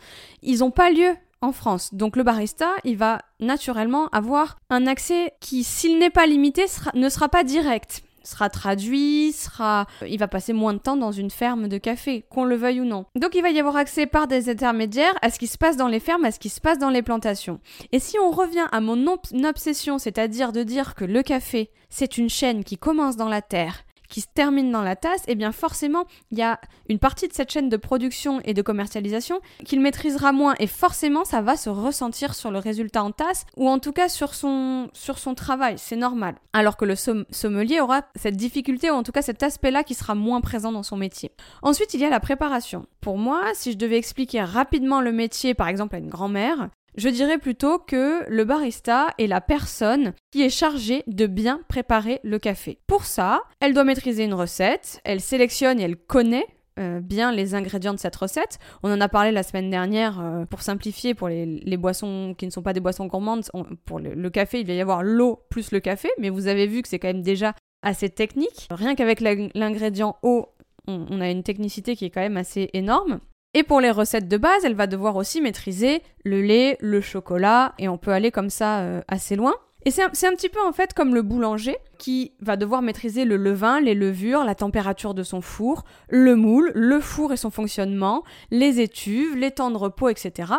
ils 0.43 0.59
n'ont 0.59 0.71
pas 0.71 0.91
lieu 0.91 1.15
en 1.41 1.53
France. 1.53 1.93
Donc 1.95 2.17
le 2.17 2.23
barista, 2.23 2.69
il 2.85 2.97
va 2.97 3.19
naturellement 3.41 4.09
avoir 4.09 4.59
un 4.71 4.87
accès 4.87 5.33
qui, 5.41 5.65
s'il 5.65 5.99
n'est 5.99 6.11
pas 6.11 6.27
limité, 6.27 6.67
ne 6.95 7.09
sera 7.09 7.29
pas 7.29 7.45
direct 7.45 8.03
sera 8.25 8.49
traduit, 8.49 9.33
sera, 9.33 9.87
il 10.07 10.19
va 10.19 10.29
passer 10.29 10.53
moins 10.53 10.75
de 10.75 10.79
temps 10.79 10.97
dans 10.97 11.13
une 11.13 11.31
ferme 11.31 11.69
de 11.69 11.79
café, 11.79 12.25
qu'on 12.31 12.45
le 12.45 12.57
veuille 12.57 12.81
ou 12.81 12.85
non. 12.85 13.07
Donc 13.15 13.35
il 13.35 13.43
va 13.43 13.51
y 13.51 13.61
avoir 13.61 13.77
accès 13.77 14.07
par 14.07 14.27
des 14.27 14.49
intermédiaires 14.49 15.15
à 15.23 15.31
ce 15.31 15.39
qui 15.39 15.47
se 15.47 15.59
passe 15.59 15.77
dans 15.77 15.89
les 15.89 16.01
fermes, 16.01 16.25
à 16.25 16.31
ce 16.31 16.39
qui 16.39 16.49
se 16.49 16.61
passe 16.61 16.79
dans 16.79 16.91
les 16.91 17.03
plantations. 17.03 17.61
Et 17.93 17.99
si 17.99 18.19
on 18.19 18.31
revient 18.31 18.67
à 18.73 18.81
mon 18.81 19.07
obsession, 19.07 19.99
c'est-à-dire 19.99 20.53
de 20.53 20.63
dire 20.63 20.95
que 20.95 21.05
le 21.05 21.23
café, 21.23 21.71
c'est 21.91 22.19
une 22.19 22.31
chaîne 22.31 22.65
qui 22.65 22.79
commence 22.79 23.17
dans 23.17 23.29
la 23.29 23.43
terre, 23.43 23.85
qui 24.13 24.21
se 24.21 24.27
termine 24.33 24.71
dans 24.71 24.83
la 24.83 24.95
tasse, 24.95 25.23
et 25.23 25.33
eh 25.33 25.35
bien 25.35 25.53
forcément, 25.53 26.05
il 26.31 26.39
y 26.39 26.43
a 26.43 26.61
une 26.91 26.99
partie 26.99 27.29
de 27.29 27.33
cette 27.33 27.51
chaîne 27.51 27.71
de 27.71 27.79
production 27.79 28.41
et 28.45 28.53
de 28.53 28.61
commercialisation 28.61 29.41
qu'il 29.65 29.81
maîtrisera 29.81 30.33
moins 30.33 30.55
et 30.59 30.67
forcément 30.67 31.25
ça 31.25 31.41
va 31.41 31.57
se 31.57 31.71
ressentir 31.71 32.35
sur 32.35 32.51
le 32.51 32.59
résultat 32.59 33.03
en 33.03 33.11
tasse 33.11 33.47
ou 33.57 33.71
en 33.71 33.79
tout 33.79 33.93
cas 33.93 34.11
sur 34.11 34.35
son, 34.35 34.91
sur 34.93 35.19
son 35.19 35.35
travail, 35.35 35.77
c'est 35.79 35.97
normal. 35.97 36.35
Alors 36.53 36.77
que 36.77 36.85
le 36.85 36.95
sommelier 36.95 37.81
aura 37.81 38.03
cette 38.15 38.37
difficulté 38.37 38.91
ou 38.91 38.95
en 38.95 39.03
tout 39.03 39.13
cas 39.13 39.23
cet 39.23 39.43
aspect-là 39.43 39.83
qui 39.83 39.95
sera 39.95 40.15
moins 40.15 40.43
présent 40.43 40.73
dans 40.73 40.83
son 40.83 40.99
métier. 40.99 41.33
Ensuite, 41.63 41.95
il 41.95 42.01
y 42.01 42.05
a 42.05 42.11
la 42.11 42.21
préparation. 42.21 42.85
Pour 43.01 43.17
moi, 43.17 43.43
si 43.55 43.73
je 43.73 43.79
devais 43.79 43.97
expliquer 43.97 44.43
rapidement 44.43 45.01
le 45.01 45.13
métier 45.13 45.55
par 45.55 45.69
exemple 45.69 45.97
à 45.97 45.99
une 45.99 46.11
grand-mère, 46.11 46.69
je 46.97 47.09
dirais 47.09 47.39
plutôt 47.39 47.79
que 47.79 48.29
le 48.29 48.45
barista 48.45 49.09
est 49.19 49.27
la 49.27 49.41
personne 49.41 50.13
qui 50.31 50.43
est 50.43 50.51
chargée 50.51 51.03
de 51.07 51.27
bien 51.27 51.61
préparer 51.69 52.21
le 52.23 52.39
café. 52.39 52.79
Pour 52.87 53.05
ça, 53.05 53.43
elle 53.61 53.75
doit 53.75 53.85
maîtriser 53.85 54.25
une 54.25 54.35
recette, 54.35 55.01
elle 55.05 55.21
sélectionne 55.21 55.81
et 55.81 55.85
elle 55.85 55.97
connaît 55.97 56.47
euh, 56.79 57.01
bien 57.01 57.33
les 57.33 57.55
ingrédients 57.55 57.93
de 57.93 57.99
cette 57.99 58.17
recette. 58.17 58.59
On 58.83 58.91
en 58.91 59.01
a 59.01 59.09
parlé 59.09 59.31
la 59.31 59.43
semaine 59.43 59.71
dernière 59.71 60.21
euh, 60.21 60.45
pour 60.47 60.63
simplifier 60.63 61.15
pour 61.15 61.29
les, 61.29 61.77
boissons 61.77 62.35
qui 62.37 62.47
ne 62.47 62.51
sont 62.51 62.63
pas 62.63 62.73
des 62.73 62.81
boissons 62.81 63.07
gourmandes. 63.07 63.45
pour 63.85 63.99
le, 63.99 64.31
café, 64.31 64.61
il 64.61 64.67
va 64.67 64.73
y 64.73 64.81
avoir 64.81 65.03
l'eau 65.03 65.41
plus 65.51 65.71
le 65.73 65.81
café, 65.81 66.09
mais 66.19 66.31
vous 66.31 66.47
avez 66.47 66.67
vu 66.67 66.83
que 66.83 66.89
c'est 66.89 66.99
quand 66.99 67.09
même 67.09 67.23
déjà 67.23 67.55
assez 67.83 68.09
technique. 68.09 68.69
Rien 68.71 68.95
qu'avec 68.95 69.21
l'ingrédient 69.21 70.17
eau, 70.23 70.47
on 70.87 71.21
a 71.21 71.31
une 71.31 71.43
technicité 71.43 71.95
qui 71.95 72.07
est 72.07 72.11
quand 72.11 72.21
même 72.21 72.37
assez 72.37 72.71
énorme. 72.73 73.21
Et 73.55 73.63
pour 73.63 73.81
les 73.81 73.91
recettes 73.91 74.29
de 74.29 74.37
base, 74.39 74.65
elle 74.65 74.75
va 74.75 74.87
devoir 74.87 75.17
aussi 75.17 75.41
maîtriser 75.41 76.03
le 76.25 76.41
lait, 76.41 76.79
le 76.81 77.01
chocolat, 77.01 77.75
et 77.79 77.89
on 77.89 77.99
peut 77.99 78.13
aller 78.13 78.31
comme 78.31 78.49
ça 78.49 78.81
euh, 78.81 79.03
assez 79.09 79.37
loin. 79.37 79.55
Et 79.85 79.91
c'est 79.91 80.03
un, 80.03 80.07
un, 80.07 80.35
petit 80.35 80.49
peu 80.49 80.61
en 80.65 80.73
fait 80.73 80.95
comme 80.95 81.15
le 81.15 81.23
boulanger 81.23 81.77
qui 82.03 82.33
va 82.41 82.57
devoir 82.57 82.83
maîtriser 82.83 83.25
le 83.25 83.37
levain, 83.37 83.81
les 83.81 83.95
levures, 83.95 84.43
la 84.43 84.57
température 84.57 85.15
de 85.15 85.23
son 85.23 85.41
four, 85.41 85.85
le 86.09 86.35
moule, 86.35 86.73
le 86.75 86.99
four 86.99 87.33
et 87.33 87.37
son 87.37 87.53
fonctionnement, 87.53 88.25
les 88.51 88.81
étuves, 88.81 89.37
les 89.37 89.53
temps 89.53 89.71
de 89.71 89.77
repos, 89.77 90.09
etc. 90.09 90.53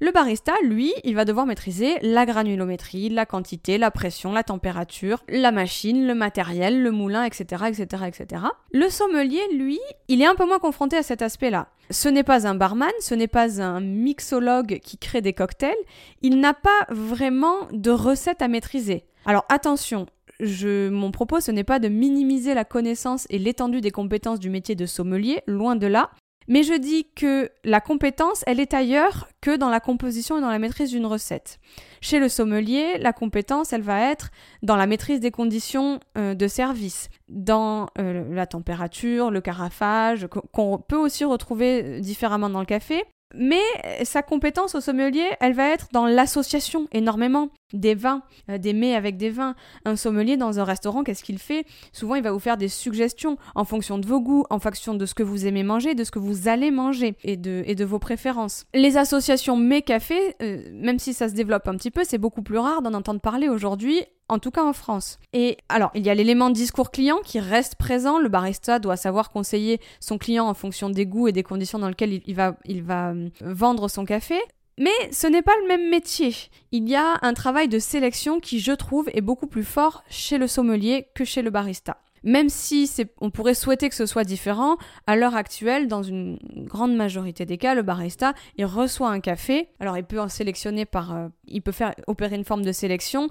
Le 0.00 0.12
barista, 0.12 0.52
lui, 0.62 0.92
il 1.02 1.16
va 1.16 1.24
devoir 1.24 1.46
maîtriser 1.46 1.98
la 2.02 2.26
granulométrie, 2.26 3.08
la 3.08 3.26
quantité, 3.26 3.76
la 3.76 3.90
pression, 3.90 4.30
la 4.30 4.44
température, 4.44 5.24
la 5.28 5.50
machine, 5.50 6.06
le 6.06 6.14
matériel, 6.14 6.80
le 6.80 6.92
moulin, 6.92 7.24
etc., 7.24 7.64
etc., 7.66 8.04
etc. 8.06 8.42
Le 8.70 8.88
sommelier, 8.88 9.42
lui, 9.52 9.80
il 10.06 10.22
est 10.22 10.26
un 10.26 10.36
peu 10.36 10.46
moins 10.46 10.60
confronté 10.60 10.96
à 10.96 11.02
cet 11.02 11.22
aspect-là. 11.22 11.66
Ce 11.90 12.08
n'est 12.08 12.22
pas 12.22 12.46
un 12.46 12.54
barman, 12.54 12.92
ce 13.00 13.16
n'est 13.16 13.26
pas 13.26 13.60
un 13.60 13.80
mixologue 13.80 14.78
qui 14.78 14.96
crée 14.96 15.22
des 15.22 15.32
cocktails, 15.32 15.74
il 16.22 16.38
n'a 16.38 16.54
pas 16.54 16.86
vraiment 16.90 17.66
de 17.72 17.90
recette 17.90 18.42
à 18.42 18.48
maîtriser. 18.48 19.06
Alors 19.26 19.44
attention, 19.48 20.06
je, 20.40 20.88
mon 20.88 21.10
propos, 21.10 21.40
ce 21.40 21.50
n'est 21.50 21.64
pas 21.64 21.78
de 21.78 21.88
minimiser 21.88 22.54
la 22.54 22.64
connaissance 22.64 23.26
et 23.30 23.38
l'étendue 23.38 23.80
des 23.80 23.90
compétences 23.90 24.40
du 24.40 24.50
métier 24.50 24.74
de 24.74 24.86
sommelier, 24.86 25.42
loin 25.46 25.76
de 25.76 25.86
là, 25.86 26.10
mais 26.46 26.62
je 26.62 26.74
dis 26.74 27.06
que 27.14 27.50
la 27.64 27.80
compétence, 27.80 28.44
elle 28.46 28.60
est 28.60 28.74
ailleurs 28.74 29.28
que 29.40 29.56
dans 29.56 29.70
la 29.70 29.80
composition 29.80 30.36
et 30.36 30.40
dans 30.40 30.50
la 30.50 30.58
maîtrise 30.58 30.90
d'une 30.90 31.06
recette. 31.06 31.58
Chez 32.00 32.18
le 32.18 32.28
sommelier, 32.28 32.98
la 32.98 33.12
compétence, 33.12 33.72
elle 33.72 33.82
va 33.82 34.10
être 34.10 34.30
dans 34.62 34.76
la 34.76 34.86
maîtrise 34.86 35.20
des 35.20 35.30
conditions 35.30 36.00
euh, 36.18 36.34
de 36.34 36.46
service, 36.46 37.08
dans 37.28 37.88
euh, 37.98 38.24
la 38.34 38.46
température, 38.46 39.30
le 39.30 39.40
carafage, 39.40 40.26
qu'on 40.52 40.78
peut 40.78 40.98
aussi 40.98 41.24
retrouver 41.24 42.00
différemment 42.00 42.50
dans 42.50 42.60
le 42.60 42.66
café, 42.66 43.04
mais 43.34 43.62
sa 44.04 44.22
compétence 44.22 44.74
au 44.74 44.80
sommelier, 44.80 45.26
elle 45.40 45.54
va 45.54 45.70
être 45.70 45.88
dans 45.92 46.06
l'association 46.06 46.86
énormément 46.92 47.48
des 47.74 47.94
vins, 47.94 48.22
euh, 48.50 48.58
des 48.58 48.72
mets 48.72 48.94
avec 48.94 49.16
des 49.16 49.30
vins. 49.30 49.54
Un 49.84 49.96
sommelier 49.96 50.36
dans 50.36 50.58
un 50.58 50.64
restaurant, 50.64 51.04
qu'est-ce 51.04 51.24
qu'il 51.24 51.38
fait? 51.38 51.66
Souvent, 51.92 52.14
il 52.14 52.22
va 52.22 52.32
vous 52.32 52.38
faire 52.38 52.56
des 52.56 52.68
suggestions 52.68 53.36
en 53.54 53.64
fonction 53.64 53.98
de 53.98 54.06
vos 54.06 54.20
goûts, 54.20 54.44
en 54.48 54.58
fonction 54.58 54.94
de 54.94 55.04
ce 55.04 55.14
que 55.14 55.22
vous 55.22 55.46
aimez 55.46 55.62
manger, 55.62 55.94
de 55.94 56.04
ce 56.04 56.10
que 56.10 56.18
vous 56.18 56.48
allez 56.48 56.70
manger 56.70 57.16
et 57.22 57.36
de, 57.36 57.84
vos 57.84 57.98
préférences. 57.98 58.64
Les 58.72 58.96
associations 58.96 59.56
mets-café, 59.56 60.36
euh, 60.40 60.62
même 60.72 60.98
si 60.98 61.12
ça 61.12 61.28
se 61.28 61.34
développe 61.34 61.68
un 61.68 61.76
petit 61.76 61.90
peu, 61.90 62.02
c'est 62.04 62.18
beaucoup 62.18 62.42
plus 62.42 62.58
rare 62.58 62.80
d'en 62.80 62.94
entendre 62.94 63.20
parler 63.20 63.48
aujourd'hui 63.48 64.00
en 64.28 64.38
tout 64.38 64.50
cas 64.50 64.64
en 64.64 64.72
France. 64.72 65.18
Et 65.32 65.58
alors, 65.68 65.90
il 65.94 66.04
y 66.04 66.10
a 66.10 66.14
l'élément 66.14 66.50
discours 66.50 66.90
client 66.90 67.18
qui 67.24 67.40
reste 67.40 67.76
présent. 67.76 68.18
Le 68.18 68.28
barista 68.28 68.78
doit 68.78 68.96
savoir 68.96 69.30
conseiller 69.30 69.80
son 70.00 70.18
client 70.18 70.46
en 70.46 70.54
fonction 70.54 70.88
des 70.88 71.06
goûts 71.06 71.28
et 71.28 71.32
des 71.32 71.42
conditions 71.42 71.78
dans 71.78 71.88
lesquelles 71.88 72.22
il 72.26 72.34
va, 72.34 72.56
il 72.64 72.82
va 72.82 73.10
euh, 73.10 73.28
vendre 73.42 73.88
son 73.88 74.04
café. 74.04 74.36
Mais 74.78 74.90
ce 75.12 75.26
n'est 75.26 75.42
pas 75.42 75.56
le 75.62 75.68
même 75.68 75.88
métier. 75.88 76.34
Il 76.72 76.88
y 76.88 76.96
a 76.96 77.18
un 77.22 77.34
travail 77.34 77.68
de 77.68 77.78
sélection 77.78 78.40
qui, 78.40 78.58
je 78.58 78.72
trouve, 78.72 79.08
est 79.14 79.20
beaucoup 79.20 79.46
plus 79.46 79.64
fort 79.64 80.02
chez 80.08 80.38
le 80.38 80.48
sommelier 80.48 81.06
que 81.14 81.24
chez 81.24 81.42
le 81.42 81.50
barista. 81.50 81.98
Même 82.24 82.48
si 82.48 82.90
on 83.20 83.30
pourrait 83.30 83.54
souhaiter 83.54 83.90
que 83.90 83.94
ce 83.94 84.06
soit 84.06 84.24
différent, 84.24 84.78
à 85.06 85.14
l'heure 85.14 85.36
actuelle, 85.36 85.88
dans 85.88 86.02
une 86.02 86.38
grande 86.56 86.96
majorité 86.96 87.44
des 87.44 87.58
cas, 87.58 87.74
le 87.74 87.82
barista, 87.82 88.32
il 88.56 88.64
reçoit 88.64 89.10
un 89.10 89.20
café. 89.20 89.68
Alors 89.78 89.98
il 89.98 90.04
peut 90.04 90.18
en 90.20 90.28
sélectionner 90.28 90.86
par... 90.86 91.14
Euh, 91.14 91.28
il 91.46 91.60
peut 91.60 91.70
faire 91.70 91.94
opérer 92.06 92.36
une 92.36 92.44
forme 92.44 92.64
de 92.64 92.72
sélection, 92.72 93.28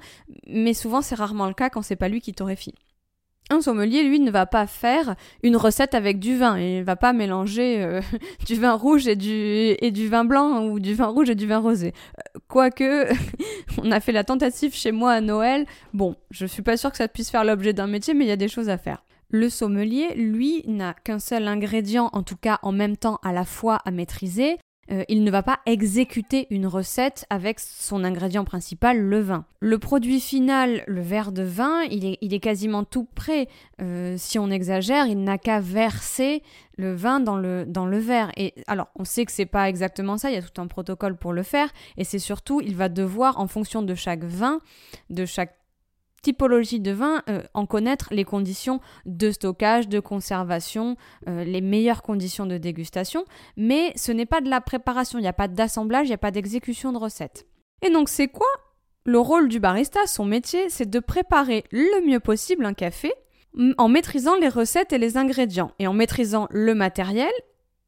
mais 0.48 0.76
souvent 0.76 1.02
c'est 1.02 1.16
rarement 1.16 1.48
le 1.48 1.56
cas 1.56 1.72
quand 1.72 1.82
c'est 1.82 1.96
pas 1.96 2.08
lui 2.08 2.22
qui 2.22 2.34
torréfie. 2.34 2.76
Un 3.50 3.62
sommelier, 3.62 4.04
lui, 4.04 4.20
ne 4.20 4.32
va 4.32 4.46
pas 4.46 4.68
faire 4.68 5.16
une 5.44 5.58
recette 5.58 5.96
avec 5.96 6.20
du 6.20 6.38
vin. 6.38 6.58
Il 6.58 6.80
ne 6.80 6.84
va 6.84 6.96
pas 6.96 7.14
mélanger 7.14 7.84
euh, 7.84 8.02
du 8.46 8.56
vin 8.56 8.74
rouge 8.74 9.08
et 9.08 9.16
du, 9.16 10.08
vin 10.08 10.26
blanc 10.26 10.66
ou 10.66 10.80
du 10.80 10.94
vin 10.94 11.08
rouge 11.08 11.30
et 11.30 11.36
du 11.36 11.46
vin 11.46 11.60
rosé. 11.60 11.94
Euh, 12.18 12.40
quoique, 12.48 13.12
on 13.84 13.92
a 13.92 14.00
fait 14.00 14.14
la 14.14 14.24
tentative 14.24 14.74
chez 14.74 14.92
moi 14.92 15.12
à 15.12 15.22
Noël. 15.22 15.66
Bon, 15.94 16.16
je 16.32 16.46
suis 16.46 16.62
pas 16.62 16.78
sûre 16.78 16.92
que 16.92 16.98
ça 16.98 17.08
puisse 17.08 17.30
faire 17.30 17.44
l'objet 17.44 17.74
d'un 17.74 17.88
métier, 17.88 18.14
mais 18.14 18.26
il 18.26 18.30
y 18.30 18.32
a 18.32 18.38
des 18.38 18.48
choses 18.48 18.70
à 18.70 18.78
faire. 18.78 19.04
Le 19.30 19.50
sommelier, 19.50 20.14
lui, 20.16 20.64
n'a 20.68 20.94
qu'un 20.94 21.20
seul 21.20 21.48
ingrédient, 21.48 22.10
en 22.14 22.24
tout 22.24 22.38
cas 22.38 22.60
en 22.62 22.72
même 22.72 22.98
temps 22.98 23.20
à 23.24 23.34
la 23.34 23.46
fois 23.46 23.80
à 23.84 23.92
maîtriser, 23.92 24.58
euh, 24.92 25.04
il 25.08 25.24
ne 25.24 25.32
va 25.32 25.44
pas 25.44 25.60
exécuter 25.66 26.48
une 26.50 26.68
recette 26.68 27.25
avec 27.30 27.60
son 27.60 28.04
ingrédient 28.04 28.44
principal, 28.44 29.00
le 29.00 29.20
vin. 29.20 29.46
Le 29.60 29.80
produit 29.80 30.20
final, 30.20 30.84
le 30.88 31.02
verre 31.02 31.32
de 31.32 31.44
vin, 31.44 31.84
il 31.84 32.06
est, 32.06 32.40
quasiment 32.40 32.84
tout 32.84 33.06
prêt. 33.16 33.48
Euh, 33.82 34.16
si 34.18 34.38
on 34.40 34.50
exagère, 34.50 35.08
il 35.08 35.24
n'a 35.24 35.38
qu'à 35.38 35.62
verser 35.62 36.44
le 36.78 36.94
vin 36.94 37.20
dans 37.20 37.38
le, 37.38 37.66
dans 37.66 37.86
le 37.86 37.98
verre. 37.98 38.32
Et 38.36 38.54
alors, 38.68 38.88
on 38.96 39.06
sait 39.06 39.25
que 39.25 39.32
c'est 39.32 39.46
pas 39.46 39.70
exactement 39.70 40.18
ça, 40.18 40.32
il 40.32 40.36
y 40.36 40.38
a 40.38 40.42
tout 40.42 40.62
un 40.62 40.68
protocole 40.68 41.16
pour 41.16 41.32
le 41.32 41.44
faire, 41.44 41.70
et 41.98 42.04
c'est 42.04 42.20
surtout, 42.20 42.60
il 42.62 42.75
va 42.75 42.90
devoir, 42.90 43.40
en 43.40 43.48
fonction 43.48 43.82
de 43.82 43.96
chaque 43.96 44.24
vin, 44.24 44.60
de 45.10 45.25
chaque 45.25 45.56
typologie 46.24 46.80
de 46.80 46.92
vin, 46.92 47.22
euh, 47.30 47.44
en 47.53 47.68
connaître 47.68 48.08
les 48.12 48.24
conditions 48.24 48.80
de 49.06 49.30
stockage, 49.30 49.88
de 49.88 50.00
conservation, 50.00 50.96
euh, 51.27 51.44
les 51.44 51.62
meilleures 51.62 52.01
conditions 52.01 52.48
de 52.48 52.58
dégustation, 52.58 53.25
mais 53.56 53.94
ce 53.96 54.12
n'est 54.12 54.25
pas 54.25 54.42
de 54.42 54.50
la 54.50 54.62
préparation, 54.62 55.20
il 55.20 55.22
n'y 55.22 55.27
a 55.27 55.34
pas 55.34 55.48
d'assemblage, 55.48 56.08
il 56.08 56.10
n'y 56.10 56.15
a 56.15 56.18
pas 56.18 56.32
d'exécution 56.32 56.92
de 56.92 56.98
recette. 56.98 57.46
Et 57.86 57.92
donc 57.92 58.10
c'est 58.10 58.30
quoi 58.30 58.48
le 59.06 59.20
rôle 59.20 59.50
du 59.50 59.60
barista, 59.60 60.08
son 60.08 60.24
métier, 60.24 60.70
c'est 60.70 60.89
de 60.89 61.00
préparer 61.00 61.65
le 61.72 62.08
mieux 62.08 62.22
possible 62.22 62.65
un 62.65 62.74
café 62.74 63.13
en 63.77 63.89
maîtrisant 63.89 64.36
les 64.36 64.48
recettes 64.48 64.94
et 64.94 64.98
les 64.98 65.18
ingrédients, 65.18 65.72
et 65.77 65.88
en 65.88 65.94
maîtrisant 65.94 66.48
le 66.50 66.74
matériel, 66.74 67.32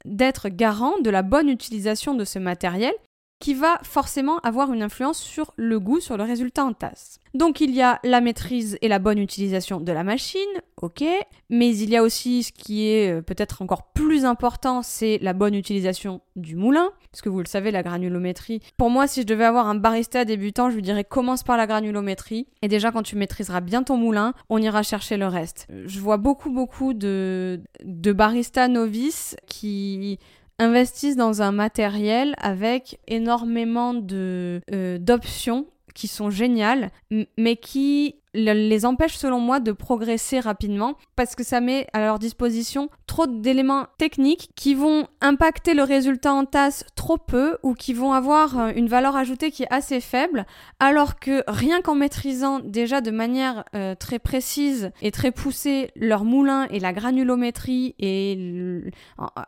d'être 0.03 0.49
garant 0.49 0.99
de 0.99 1.09
la 1.09 1.23
bonne 1.23 1.49
utilisation 1.49 2.13
de 2.13 2.25
ce 2.25 2.37
matériel 2.37 2.93
qui 3.39 3.53
va 3.53 3.79
forcément 3.83 4.39
avoir 4.39 4.71
une 4.73 4.81
influence 4.81 5.19
sur 5.19 5.53
le 5.57 5.79
goût, 5.79 5.99
sur 5.99 6.17
le 6.17 6.23
résultat 6.23 6.63
en 6.63 6.73
tasse. 6.73 7.19
Donc 7.33 7.59
il 7.59 7.71
y 7.71 7.81
a 7.81 7.99
la 8.03 8.21
maîtrise 8.21 8.77
et 8.81 8.87
la 8.87 8.97
bonne 8.97 9.19
utilisation 9.19 9.81
de 9.81 9.91
la 9.91 10.05
machine, 10.05 10.39
ok, 10.81 11.03
mais 11.49 11.75
il 11.75 11.89
y 11.89 11.97
a 11.97 12.03
aussi 12.03 12.43
ce 12.43 12.53
qui 12.53 12.87
est 12.87 13.11
euh, 13.11 13.21
peut-être 13.21 13.61
encore 13.61 13.91
plus 13.91 14.23
important, 14.23 14.81
c'est 14.81 15.19
la 15.21 15.33
bonne 15.33 15.53
utilisation 15.53 16.21
du 16.37 16.55
moulin, 16.55 16.91
parce 17.11 17.21
que 17.21 17.27
vous 17.27 17.39
le 17.39 17.45
savez, 17.45 17.71
la 17.71 17.83
granulométrie. 17.83 18.61
Pour 18.77 18.89
moi, 18.89 19.05
si 19.05 19.21
je 19.21 19.25
devais 19.25 19.43
avoir 19.43 19.67
un 19.67 19.75
barista 19.75 20.23
débutant, 20.23 20.69
je 20.69 20.75
lui 20.75 20.81
dirais 20.81 21.03
commence 21.03 21.43
par 21.43 21.57
la 21.57 21.67
granulométrie, 21.67 22.47
et 22.61 22.69
déjà 22.69 22.91
quand 22.91 23.03
tu 23.03 23.17
maîtriseras 23.17 23.59
bien 23.59 23.83
ton 23.83 23.97
moulin, 23.97 24.33
on 24.49 24.59
ira 24.59 24.81
chercher 24.81 25.17
le 25.17 25.27
reste. 25.27 25.67
Je 25.85 25.99
vois 25.99 26.17
beaucoup 26.17 26.51
beaucoup 26.51 26.93
de 26.93 27.59
baristas 27.83 28.69
novices 28.69 29.35
qui 29.45 30.19
investissent 30.59 31.15
dans 31.15 31.41
un 31.41 31.51
matériel 31.51 32.35
avec 32.37 32.99
énormément 33.07 33.93
de 33.93 34.61
euh, 34.71 34.97
d'options 34.97 35.67
qui 35.93 36.07
sont 36.07 36.29
géniales, 36.29 36.91
mais 37.37 37.55
qui 37.55 38.15
les 38.35 38.85
empêche 38.85 39.15
selon 39.15 39.39
moi 39.39 39.59
de 39.59 39.71
progresser 39.71 40.39
rapidement 40.39 40.95
parce 41.15 41.35
que 41.35 41.43
ça 41.43 41.61
met 41.61 41.87
à 41.93 41.99
leur 41.99 42.19
disposition 42.19 42.89
trop 43.07 43.27
d'éléments 43.27 43.87
techniques 43.97 44.49
qui 44.55 44.73
vont 44.73 45.07
impacter 45.21 45.73
le 45.73 45.83
résultat 45.83 46.33
en 46.33 46.45
tasse 46.45 46.85
trop 46.95 47.17
peu 47.17 47.57
ou 47.63 47.73
qui 47.73 47.93
vont 47.93 48.13
avoir 48.13 48.59
euh, 48.59 48.71
une 48.75 48.87
valeur 48.87 49.15
ajoutée 49.15 49.51
qui 49.51 49.63
est 49.63 49.73
assez 49.73 50.01
faible 50.01 50.45
alors 50.79 51.19
que 51.19 51.43
rien 51.47 51.81
qu'en 51.81 51.95
maîtrisant 51.95 52.59
déjà 52.59 53.01
de 53.01 53.11
manière 53.11 53.63
euh, 53.75 53.95
très 53.95 54.19
précise 54.19 54.91
et 55.01 55.11
très 55.11 55.31
poussée 55.31 55.91
leur 55.95 56.25
moulin 56.25 56.67
et 56.69 56.79
la 56.79 56.93
granulométrie 56.93 57.95
et 57.99 58.83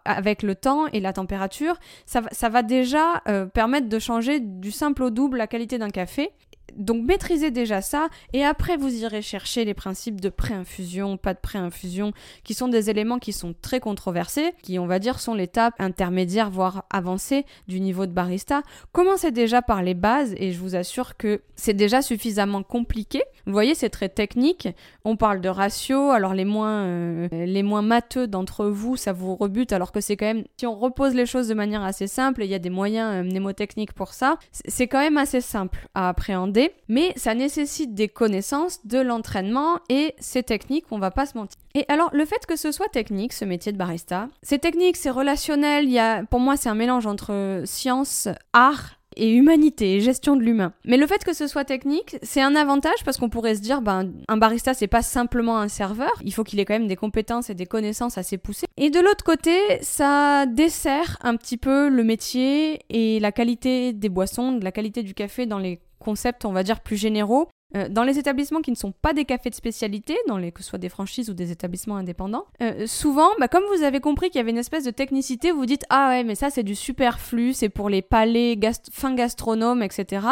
avec 0.05 0.43
le 0.43 0.55
temps 0.55 0.87
et 0.87 0.99
la 0.99 1.13
température 1.13 1.77
ça, 2.05 2.49
va 2.49 2.63
déjà 2.63 3.21
euh, 3.27 3.45
permettre 3.45 3.89
de 3.89 3.99
changer 3.99 4.39
du 4.39 4.71
simple 4.71 5.03
au 5.03 5.09
double 5.09 5.37
la 5.37 5.47
qualité 5.47 5.77
d'un 5.77 5.89
café 5.89 6.31
Donc 6.75 7.03
maîtrisez 7.05 7.51
déjà 7.51 7.81
ça 7.81 8.09
et 8.33 8.43
après 8.43 8.77
vous 8.77 8.93
irez 8.93 9.21
chercher 9.21 9.65
les 9.65 9.73
principes 9.73 10.21
de 10.21 10.29
pré-infusion, 10.29 11.17
pas 11.17 11.33
de 11.33 11.39
pré-infusion, 11.39 12.11
qui 12.43 12.53
sont 12.53 12.67
des 12.67 12.89
éléments 12.89 13.19
qui 13.19 13.33
sont 13.33 13.55
très 13.61 13.79
controversés, 13.79 14.53
qui 14.61 14.79
on 14.79 14.87
va 14.87 14.99
dire 14.99 15.19
sont 15.19 15.33
l'étape 15.33 15.73
intermédiaire 15.79 16.49
voire 16.49 16.85
avancée 16.89 17.45
du 17.67 17.79
niveau 17.79 18.05
de 18.05 18.11
barista. 18.11 18.63
Commencez 18.91 19.31
déjà 19.31 19.61
par 19.61 19.81
les 19.81 19.93
bases 19.93 20.33
et 20.37 20.51
je 20.51 20.59
vous 20.59 20.75
assure 20.75 21.17
que 21.17 21.41
c'est 21.55 21.73
déjà 21.73 22.01
suffisamment 22.01 22.63
compliqué. 22.63 23.23
Vous 23.47 23.53
voyez, 23.53 23.75
c'est 23.75 23.89
très 23.89 24.09
technique. 24.09 24.67
On 25.05 25.15
parle 25.15 25.39
de 25.39 25.47
ratio, 25.47 26.11
alors 26.11 26.33
les 26.33 26.43
moins, 26.43 26.83
euh, 26.83 27.27
les 27.31 27.63
moins 27.63 27.81
matheux 27.81 28.27
d'entre 28.27 28.65
vous, 28.65 28.97
ça 28.97 29.13
vous 29.13 29.35
rebute 29.35 29.71
alors 29.71 29.93
que 29.93 30.01
c'est 30.01 30.17
quand 30.17 30.25
même, 30.25 30.43
si 30.57 30.67
on 30.67 30.75
repose 30.75 31.13
les 31.13 31.25
choses 31.25 31.47
de 31.47 31.53
manière 31.53 31.81
assez 31.81 32.07
simple, 32.07 32.43
il 32.43 32.49
y 32.49 32.53
a 32.53 32.59
des 32.59 32.69
moyens 32.69 33.09
euh, 33.15 33.23
mnémotechniques 33.23 33.93
pour 33.93 34.09
ça, 34.09 34.37
c'est 34.51 34.87
quand 34.87 34.99
même 34.99 35.17
assez 35.17 35.39
simple 35.39 35.87
à 35.95 36.09
appréhender, 36.09 36.73
mais 36.89 37.13
ça 37.15 37.35
nécessite 37.35 37.95
des 37.95 38.09
connaissances, 38.09 38.85
de 38.85 38.99
l'entraînement 38.99 39.79
et 39.87 40.13
c'est 40.19 40.43
technique, 40.43 40.83
on 40.91 40.99
va 40.99 41.11
pas 41.11 41.25
se 41.25 41.37
mentir. 41.37 41.57
Et 41.73 41.85
alors, 41.87 42.09
le 42.11 42.25
fait 42.25 42.45
que 42.45 42.57
ce 42.57 42.73
soit 42.73 42.89
technique, 42.89 43.31
ce 43.31 43.45
métier 43.45 43.71
de 43.71 43.77
barista, 43.77 44.27
c'est 44.41 44.59
technique, 44.59 44.97
c'est 44.97 45.09
relationnel, 45.09 45.89
y 45.89 45.99
a, 45.99 46.23
pour 46.25 46.41
moi, 46.41 46.57
c'est 46.57 46.67
un 46.67 46.75
mélange 46.75 47.05
entre 47.05 47.61
science, 47.65 48.27
art 48.51 48.96
et 49.17 49.31
humanité 49.31 49.95
et 49.95 50.01
gestion 50.01 50.35
de 50.35 50.43
l'humain. 50.43 50.73
Mais 50.85 50.97
le 50.97 51.07
fait 51.07 51.23
que 51.23 51.33
ce 51.33 51.47
soit 51.47 51.65
technique, 51.65 52.17
c'est 52.23 52.41
un 52.41 52.55
avantage 52.55 53.03
parce 53.03 53.17
qu'on 53.17 53.29
pourrait 53.29 53.55
se 53.55 53.61
dire, 53.61 53.81
ben, 53.81 54.11
un 54.27 54.37
barista, 54.37 54.73
c'est 54.73 54.87
pas 54.87 55.01
simplement 55.01 55.59
un 55.59 55.67
serveur, 55.67 56.13
il 56.23 56.33
faut 56.33 56.43
qu'il 56.43 56.59
ait 56.59 56.65
quand 56.65 56.75
même 56.75 56.87
des 56.87 56.95
compétences 56.95 57.49
et 57.49 57.55
des 57.55 57.65
connaissances 57.65 58.17
assez 58.17 58.37
poussées. 58.37 58.67
Et 58.77 58.89
de 58.89 58.99
l'autre 58.99 59.23
côté, 59.23 59.57
ça 59.81 60.45
dessert 60.45 61.17
un 61.21 61.35
petit 61.35 61.57
peu 61.57 61.89
le 61.89 62.03
métier 62.03 62.79
et 62.89 63.19
la 63.19 63.31
qualité 63.31 63.93
des 63.93 64.09
boissons, 64.09 64.59
la 64.61 64.71
qualité 64.71 65.03
du 65.03 65.13
café 65.13 65.45
dans 65.45 65.59
les 65.59 65.79
concepts, 65.99 66.45
on 66.45 66.51
va 66.51 66.63
dire, 66.63 66.79
plus 66.79 66.97
généraux. 66.97 67.47
Euh, 67.75 67.89
dans 67.89 68.03
les 68.03 68.17
établissements 68.17 68.61
qui 68.61 68.71
ne 68.71 68.75
sont 68.75 68.93
pas 68.93 69.13
des 69.13 69.25
cafés 69.25 69.49
de 69.49 69.55
spécialité, 69.55 70.15
dans 70.27 70.37
les, 70.37 70.51
que 70.51 70.63
ce 70.63 70.69
soit 70.69 70.79
des 70.79 70.89
franchises 70.89 71.29
ou 71.29 71.33
des 71.33 71.51
établissements 71.51 71.97
indépendants, 71.97 72.45
euh, 72.61 72.87
souvent, 72.87 73.29
bah, 73.39 73.47
comme 73.47 73.63
vous 73.75 73.83
avez 73.83 73.99
compris 73.99 74.29
qu'il 74.29 74.39
y 74.39 74.41
avait 74.41 74.51
une 74.51 74.57
espèce 74.57 74.85
de 74.85 74.91
technicité, 74.91 75.51
vous 75.51 75.65
dites 75.65 75.83
Ah 75.89 76.09
ouais, 76.09 76.23
mais 76.23 76.35
ça 76.35 76.49
c'est 76.49 76.63
du 76.63 76.75
superflu, 76.75 77.53
c'est 77.53 77.69
pour 77.69 77.89
les 77.89 78.01
palais 78.01 78.57
fins 78.91 79.15
gastronomes, 79.15 79.83
etc. 79.83 80.27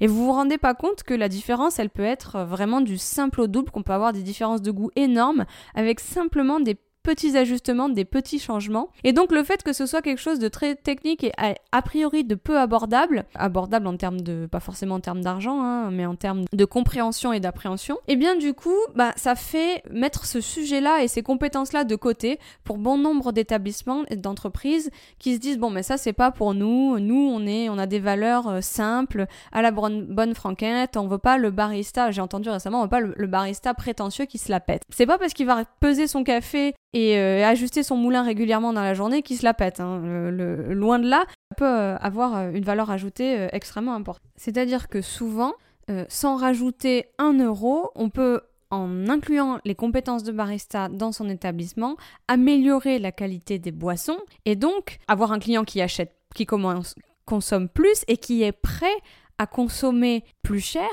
Et 0.00 0.08
vous 0.08 0.26
vous 0.26 0.32
rendez 0.32 0.58
pas 0.58 0.74
compte 0.74 1.04
que 1.04 1.14
la 1.14 1.28
différence, 1.28 1.78
elle 1.78 1.90
peut 1.90 2.02
être 2.02 2.40
vraiment 2.42 2.80
du 2.80 2.98
simple 2.98 3.42
au 3.42 3.46
double, 3.46 3.70
qu'on 3.70 3.84
peut 3.84 3.92
avoir 3.92 4.12
des 4.12 4.22
différences 4.22 4.62
de 4.62 4.72
goût 4.72 4.90
énormes 4.96 5.44
avec 5.74 6.00
simplement 6.00 6.58
des 6.58 6.76
petits 7.02 7.36
ajustements, 7.36 7.88
des 7.88 8.04
petits 8.04 8.38
changements. 8.38 8.90
Et 9.04 9.12
donc 9.12 9.32
le 9.32 9.42
fait 9.42 9.62
que 9.62 9.72
ce 9.72 9.86
soit 9.86 10.02
quelque 10.02 10.20
chose 10.20 10.38
de 10.38 10.48
très 10.48 10.74
technique 10.74 11.24
et 11.24 11.32
a, 11.38 11.82
priori 11.82 12.24
de 12.24 12.34
peu 12.34 12.58
abordable, 12.58 13.24
abordable 13.34 13.86
en 13.86 13.96
termes 13.96 14.20
de, 14.20 14.46
pas 14.46 14.60
forcément 14.60 14.96
en 14.96 15.00
termes 15.00 15.20
d'argent, 15.20 15.62
hein, 15.62 15.90
mais 15.90 16.06
en 16.06 16.14
termes 16.14 16.44
de 16.52 16.64
compréhension 16.64 17.32
et 17.32 17.40
d'appréhension, 17.40 17.96
et 18.08 18.12
eh 18.12 18.16
bien 18.16 18.36
du 18.36 18.54
coup, 18.54 18.76
bah, 18.94 19.12
ça 19.16 19.34
fait 19.34 19.82
mettre 19.90 20.26
ce 20.26 20.40
sujet-là 20.40 21.02
et 21.02 21.08
ces 21.08 21.22
compétences-là 21.22 21.84
de 21.84 21.96
côté 21.96 22.38
pour 22.64 22.78
bon 22.78 22.98
nombre 22.98 23.32
d'établissements 23.32 24.04
et 24.08 24.16
d'entreprises 24.16 24.90
qui 25.18 25.34
se 25.34 25.40
disent 25.40 25.58
bon 25.58 25.70
mais 25.70 25.82
ça 25.82 25.96
c'est 25.96 26.12
pas 26.12 26.30
pour 26.30 26.54
nous, 26.54 26.98
nous 26.98 27.30
on 27.32 27.46
est, 27.46 27.68
on 27.68 27.78
a 27.78 27.86
des 27.86 27.98
valeurs 27.98 28.48
euh, 28.48 28.60
simples, 28.60 29.26
à 29.50 29.62
la 29.62 29.70
bonne, 29.70 30.06
bonne 30.06 30.34
franquette, 30.34 30.96
on 30.96 31.06
veut 31.06 31.18
pas 31.18 31.38
le 31.38 31.50
barista, 31.50 32.10
j'ai 32.10 32.20
entendu 32.20 32.48
récemment, 32.48 32.80
on 32.80 32.84
veut 32.84 32.88
pas 32.88 33.00
le 33.00 33.26
barista 33.26 33.74
prétentieux 33.74 34.26
qui 34.26 34.38
se 34.38 34.50
la 34.50 34.60
pète. 34.60 34.82
C'est 34.90 35.06
pas 35.06 35.18
parce 35.18 35.32
qu'il 35.32 35.46
va 35.46 35.64
peser 35.80 36.06
son 36.06 36.24
café 36.24 36.74
et 36.94 37.16
euh, 37.16 37.44
ajuster 37.44 37.82
son 37.82 37.96
moulin 37.96 38.22
régulièrement 38.22 38.72
dans 38.72 38.82
la 38.82 38.94
journée 38.94 39.22
qui 39.22 39.36
se 39.36 39.44
la 39.44 39.54
pète. 39.54 39.80
Hein. 39.80 40.30
Loin 40.30 40.98
de 40.98 41.08
là, 41.08 41.24
ça 41.50 41.56
peut 41.56 41.64
euh, 41.64 41.96
avoir 41.96 42.36
euh, 42.36 42.50
une 42.52 42.64
valeur 42.64 42.90
ajoutée 42.90 43.48
extrêmement 43.52 43.94
importante. 43.94 44.30
C'est-à-dire 44.36 44.88
que 44.88 45.00
souvent, 45.00 45.54
sans 46.08 46.36
rajouter 46.36 47.06
un 47.18 47.34
euro, 47.34 47.90
on 47.96 48.08
peut 48.08 48.40
en 48.70 49.08
incluant 49.08 49.58
les 49.66 49.74
compétences 49.74 50.22
de 50.22 50.32
barista 50.32 50.88
dans 50.88 51.12
son 51.12 51.28
établissement, 51.28 51.96
améliorer 52.28 52.98
la 52.98 53.12
qualité 53.12 53.58
des 53.58 53.72
boissons 53.72 54.18
et 54.46 54.56
donc 54.56 54.98
avoir 55.08 55.32
un 55.32 55.38
client 55.38 55.64
qui 55.64 55.82
achète, 55.82 56.14
qui 56.34 56.46
consomme 56.46 57.68
plus 57.68 58.04
et 58.08 58.16
qui 58.16 58.42
est 58.42 58.52
prêt 58.52 58.86
à 59.36 59.46
consommer 59.46 60.24
plus 60.42 60.60
cher 60.60 60.88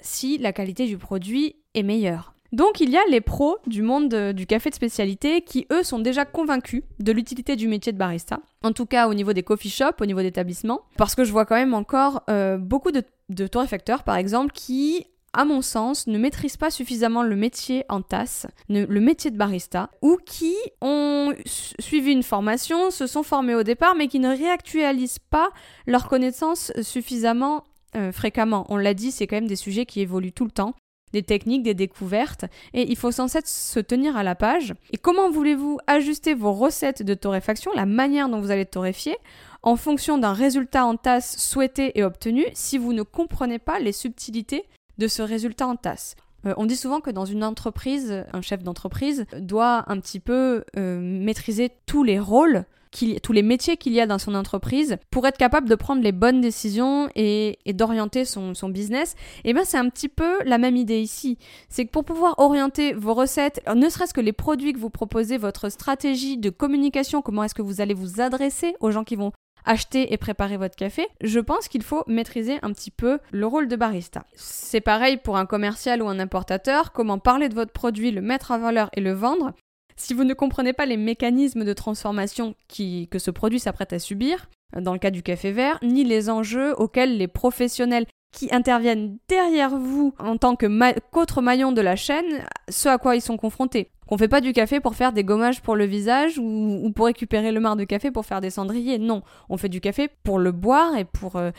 si 0.00 0.38
la 0.38 0.52
qualité 0.52 0.86
du 0.86 0.98
produit 0.98 1.54
est 1.74 1.84
meilleure. 1.84 2.34
Donc 2.52 2.80
il 2.80 2.90
y 2.90 2.96
a 2.96 3.02
les 3.08 3.20
pros 3.20 3.58
du 3.66 3.82
monde 3.82 4.14
du 4.32 4.46
café 4.46 4.70
de 4.70 4.74
spécialité 4.74 5.42
qui 5.42 5.66
eux 5.72 5.82
sont 5.82 6.00
déjà 6.00 6.24
convaincus 6.24 6.82
de 6.98 7.12
l'utilité 7.12 7.56
du 7.56 7.68
métier 7.68 7.92
de 7.92 7.98
barista. 7.98 8.40
En 8.62 8.72
tout 8.72 8.86
cas 8.86 9.08
au 9.08 9.14
niveau 9.14 9.32
des 9.32 9.42
coffee 9.42 9.70
shops, 9.70 10.00
au 10.00 10.06
niveau 10.06 10.20
d'établissements. 10.20 10.80
Parce 10.96 11.14
que 11.14 11.24
je 11.24 11.32
vois 11.32 11.46
quand 11.46 11.54
même 11.54 11.74
encore 11.74 12.22
euh, 12.28 12.56
beaucoup 12.58 12.90
de, 12.90 13.02
de 13.28 13.46
torréfacteurs 13.46 14.02
par 14.02 14.16
exemple 14.16 14.52
qui 14.52 15.06
à 15.32 15.44
mon 15.44 15.62
sens, 15.62 16.06
ne 16.06 16.18
maîtrisent 16.18 16.56
pas 16.56 16.70
suffisamment 16.70 17.22
le 17.22 17.36
métier 17.36 17.84
en 17.88 18.02
tasse, 18.02 18.46
le 18.68 18.86
métier 19.00 19.30
de 19.30 19.36
barista, 19.36 19.90
ou 20.02 20.18
qui 20.26 20.54
ont 20.80 21.32
suivi 21.44 22.12
une 22.12 22.22
formation, 22.22 22.90
se 22.90 23.06
sont 23.06 23.22
formés 23.22 23.54
au 23.54 23.62
départ, 23.62 23.94
mais 23.94 24.08
qui 24.08 24.18
ne 24.18 24.28
réactualisent 24.28 25.20
pas 25.20 25.50
leurs 25.86 26.08
connaissances 26.08 26.72
suffisamment 26.82 27.64
euh, 27.96 28.12
fréquemment. 28.12 28.66
On 28.68 28.76
l'a 28.76 28.94
dit, 28.94 29.10
c'est 29.12 29.26
quand 29.26 29.36
même 29.36 29.46
des 29.46 29.56
sujets 29.56 29.86
qui 29.86 30.00
évoluent 30.00 30.32
tout 30.32 30.44
le 30.44 30.50
temps 30.50 30.74
des 31.12 31.22
techniques, 31.22 31.62
des 31.62 31.74
découvertes, 31.74 32.44
et 32.74 32.90
il 32.90 32.96
faut 32.96 33.10
sans 33.10 33.28
cesse 33.28 33.72
se 33.72 33.80
tenir 33.80 34.16
à 34.16 34.22
la 34.22 34.34
page. 34.34 34.74
Et 34.92 34.96
comment 34.96 35.30
voulez-vous 35.30 35.78
ajuster 35.86 36.34
vos 36.34 36.52
recettes 36.52 37.02
de 37.02 37.14
torréfaction, 37.14 37.70
la 37.74 37.86
manière 37.86 38.28
dont 38.28 38.40
vous 38.40 38.50
allez 38.50 38.66
torréfier, 38.66 39.16
en 39.62 39.76
fonction 39.76 40.18
d'un 40.18 40.32
résultat 40.32 40.86
en 40.86 40.96
tasse 40.96 41.36
souhaité 41.38 41.98
et 41.98 42.04
obtenu, 42.04 42.44
si 42.54 42.78
vous 42.78 42.92
ne 42.92 43.02
comprenez 43.02 43.58
pas 43.58 43.78
les 43.78 43.92
subtilités 43.92 44.64
de 44.98 45.08
ce 45.08 45.22
résultat 45.22 45.66
en 45.66 45.76
tasse? 45.76 46.16
Euh, 46.46 46.54
on 46.56 46.66
dit 46.66 46.76
souvent 46.76 47.00
que 47.00 47.10
dans 47.10 47.24
une 47.24 47.44
entreprise, 47.44 48.24
un 48.32 48.40
chef 48.40 48.62
d'entreprise 48.62 49.26
doit 49.38 49.84
un 49.88 50.00
petit 50.00 50.20
peu 50.20 50.64
euh, 50.76 51.00
maîtriser 51.00 51.70
tous 51.86 52.02
les 52.02 52.18
rôles 52.18 52.64
tous 52.90 53.32
les 53.32 53.42
métiers 53.42 53.76
qu'il 53.76 53.92
y 53.92 54.00
a 54.00 54.06
dans 54.06 54.18
son 54.18 54.34
entreprise 54.34 54.96
pour 55.10 55.26
être 55.26 55.38
capable 55.38 55.68
de 55.68 55.74
prendre 55.74 56.02
les 56.02 56.12
bonnes 56.12 56.40
décisions 56.40 57.08
et, 57.14 57.58
d'orienter 57.66 58.24
son, 58.24 58.52
business, 58.68 59.14
et 59.44 59.50
eh 59.50 59.52
bien 59.52 59.64
c'est 59.64 59.78
un 59.78 59.88
petit 59.88 60.08
peu 60.08 60.42
la 60.44 60.58
même 60.58 60.76
idée 60.76 61.00
ici. 61.00 61.38
C'est 61.68 61.86
que 61.86 61.90
pour 61.90 62.04
pouvoir 62.04 62.38
orienter 62.38 62.92
vos 62.92 63.14
recettes, 63.14 63.62
ne 63.74 63.88
serait-ce 63.88 64.14
que 64.14 64.20
les 64.20 64.32
produits 64.32 64.72
que 64.72 64.78
vous 64.78 64.90
proposez, 64.90 65.38
votre 65.38 65.68
stratégie 65.68 66.36
de 66.36 66.50
communication, 66.50 67.22
comment 67.22 67.44
est-ce 67.44 67.54
que 67.54 67.62
vous 67.62 67.80
allez 67.80 67.94
vous 67.94 68.20
adresser 68.20 68.74
aux 68.80 68.90
gens 68.90 69.04
qui 69.04 69.16
vont 69.16 69.32
acheter 69.64 70.12
et 70.12 70.16
préparer 70.16 70.56
votre 70.56 70.76
café, 70.76 71.06
je 71.20 71.40
pense 71.40 71.68
qu'il 71.68 71.82
faut 71.82 72.04
maîtriser 72.06 72.58
un 72.62 72.72
petit 72.72 72.90
peu 72.90 73.18
le 73.30 73.46
rôle 73.46 73.68
de 73.68 73.76
barista. 73.76 74.24
C'est 74.34 74.80
pareil 74.80 75.16
pour 75.16 75.36
un 75.36 75.46
commercial 75.46 76.02
ou 76.02 76.08
un 76.08 76.18
importateur, 76.18 76.92
comment 76.92 77.18
parler 77.18 77.48
de 77.48 77.54
votre 77.54 77.72
produit, 77.72 78.10
le 78.10 78.22
mettre 78.22 78.50
en 78.50 78.58
valeur 78.58 78.90
et 78.94 79.00
le 79.00 79.12
vendre. 79.12 79.52
Si 80.00 80.14
vous 80.14 80.24
ne 80.24 80.32
comprenez 80.32 80.72
pas 80.72 80.86
les 80.86 80.96
mécanismes 80.96 81.62
de 81.62 81.74
transformation 81.74 82.54
que 82.68 83.18
ce 83.18 83.30
produit 83.30 83.60
s'apprête 83.60 83.92
à 83.92 83.98
subir, 83.98 84.48
dans 84.74 84.94
le 84.94 84.98
cas 84.98 85.10
du 85.10 85.22
café 85.22 85.52
vert, 85.52 85.78
ni 85.82 86.04
les 86.04 86.30
enjeux 86.30 86.74
auxquels 86.80 87.18
les 87.18 87.28
professionnels 87.28 88.06
qui 88.32 88.48
interviennent 88.50 89.18
derrière 89.28 89.76
vous 89.76 90.14
en 90.18 90.38
tant 90.38 90.56
qu'autre 90.56 91.42
maillon 91.42 91.72
de 91.72 91.82
la 91.82 91.96
chaîne, 91.96 92.46
ce 92.70 92.88
à 92.88 92.96
quoi 92.96 93.14
ils 93.14 93.20
sont 93.20 93.36
confrontés. 93.36 93.90
Qu'on 94.08 94.16
fait 94.16 94.26
pas 94.26 94.40
du 94.40 94.54
café 94.54 94.80
pour 94.80 94.94
faire 94.94 95.12
des 95.12 95.22
gommages 95.22 95.60
pour 95.60 95.76
le 95.76 95.84
visage 95.84 96.38
ou, 96.38 96.90
pour 96.96 97.04
récupérer 97.04 97.52
le 97.52 97.60
marc 97.60 97.76
de 97.76 97.84
café 97.84 98.10
pour 98.10 98.24
faire 98.24 98.40
des 98.40 98.50
cendriers. 98.50 98.98
Non, 98.98 99.22
on 99.50 99.58
fait 99.58 99.68
du 99.68 99.82
café 99.82 100.08
pour 100.22 100.38
le 100.38 100.50
boire 100.50 100.96
et 100.96 101.04
pour, 101.04 101.36
euh, 101.36 101.50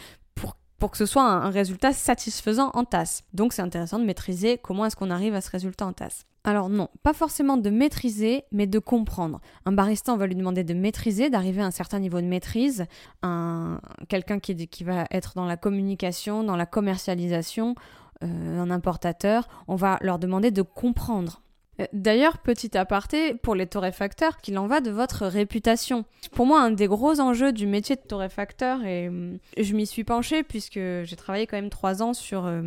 pour 0.80 0.90
que 0.90 0.98
ce 0.98 1.06
soit 1.06 1.24
un, 1.24 1.52
résultat 1.52 1.94
satisfaisant 1.94 2.72
en 2.74 2.86
tasse. 2.86 3.22
Donc 3.34 3.54
c'est 3.54 3.62
intéressant 3.62 4.00
de 4.00 4.04
maîtriser 4.04 4.58
comment 4.58 4.84
est-ce 4.86 4.96
qu'on 4.96 5.12
arrive 5.12 5.36
à 5.36 5.42
ce 5.42 5.52
résultat 5.52 5.86
en 5.86 5.94
tasse. 5.94 6.26
Alors 6.44 6.70
non, 6.70 6.90
pas 7.04 7.14
forcément 7.14 7.56
de 7.56 7.70
maîtriser, 7.70 8.46
mais 8.52 8.66
de 8.66 8.80
comprendre. 8.80 9.42
Un 9.66 9.74
barista, 9.74 10.12
on 10.12 10.18
va 10.18 10.26
lui 10.26 10.36
demander 10.36 10.64
de 10.64 10.74
maîtriser, 10.74 11.30
d'arriver 11.30 11.62
à 11.62 11.66
un 11.66 11.72
certain 11.72 12.00
niveau 12.00 12.20
de 12.20 12.26
maîtrise. 12.26 12.86
Un, 13.22 13.80
quelqu'un 14.10 14.40
qui, 14.40 14.84
va 14.84 15.06
être 15.12 15.34
dans 15.36 15.46
la 15.46 15.58
communication, 15.58 16.44
dans 16.44 16.56
la 16.56 16.66
commercialisation, 16.66 17.76
euh, 18.24 18.60
un 18.60 18.72
importateur, 18.72 19.48
on 19.68 19.76
va 19.76 19.98
leur 20.02 20.18
demander 20.18 20.50
de 20.50 20.64
comprendre. 20.64 21.44
Euh, 21.82 21.86
d'ailleurs, 21.94 22.38
petit 22.38 22.78
aparté, 22.78 23.34
pour 23.34 23.56
les 23.56 23.68
torréfacteurs, 23.68 24.38
qu'il 24.38 24.58
en 24.58 24.68
va 24.68 24.82
de 24.82 24.92
votre 24.92 25.26
réputation. 25.26 26.06
Pour 26.34 26.46
moi, 26.46 26.62
un 26.62 26.72
des 26.72 26.88
gros 26.88 27.20
enjeux 27.20 27.52
du 27.52 27.68
métier 27.68 27.96
de 27.96 28.02
torréfacteur, 28.02 28.84
et 28.86 29.08
euh, 29.08 29.38
je 29.58 29.74
m'y 29.74 29.86
suis 29.86 30.04
penchée 30.04 30.44
puisque 30.44 30.80
j'ai 30.80 31.16
travaillé 31.16 31.48
quand 31.48 31.58
même 31.58 31.70
trois 31.70 32.02
ans 32.02 32.14
sur 32.14 32.46
euh, 32.46 32.62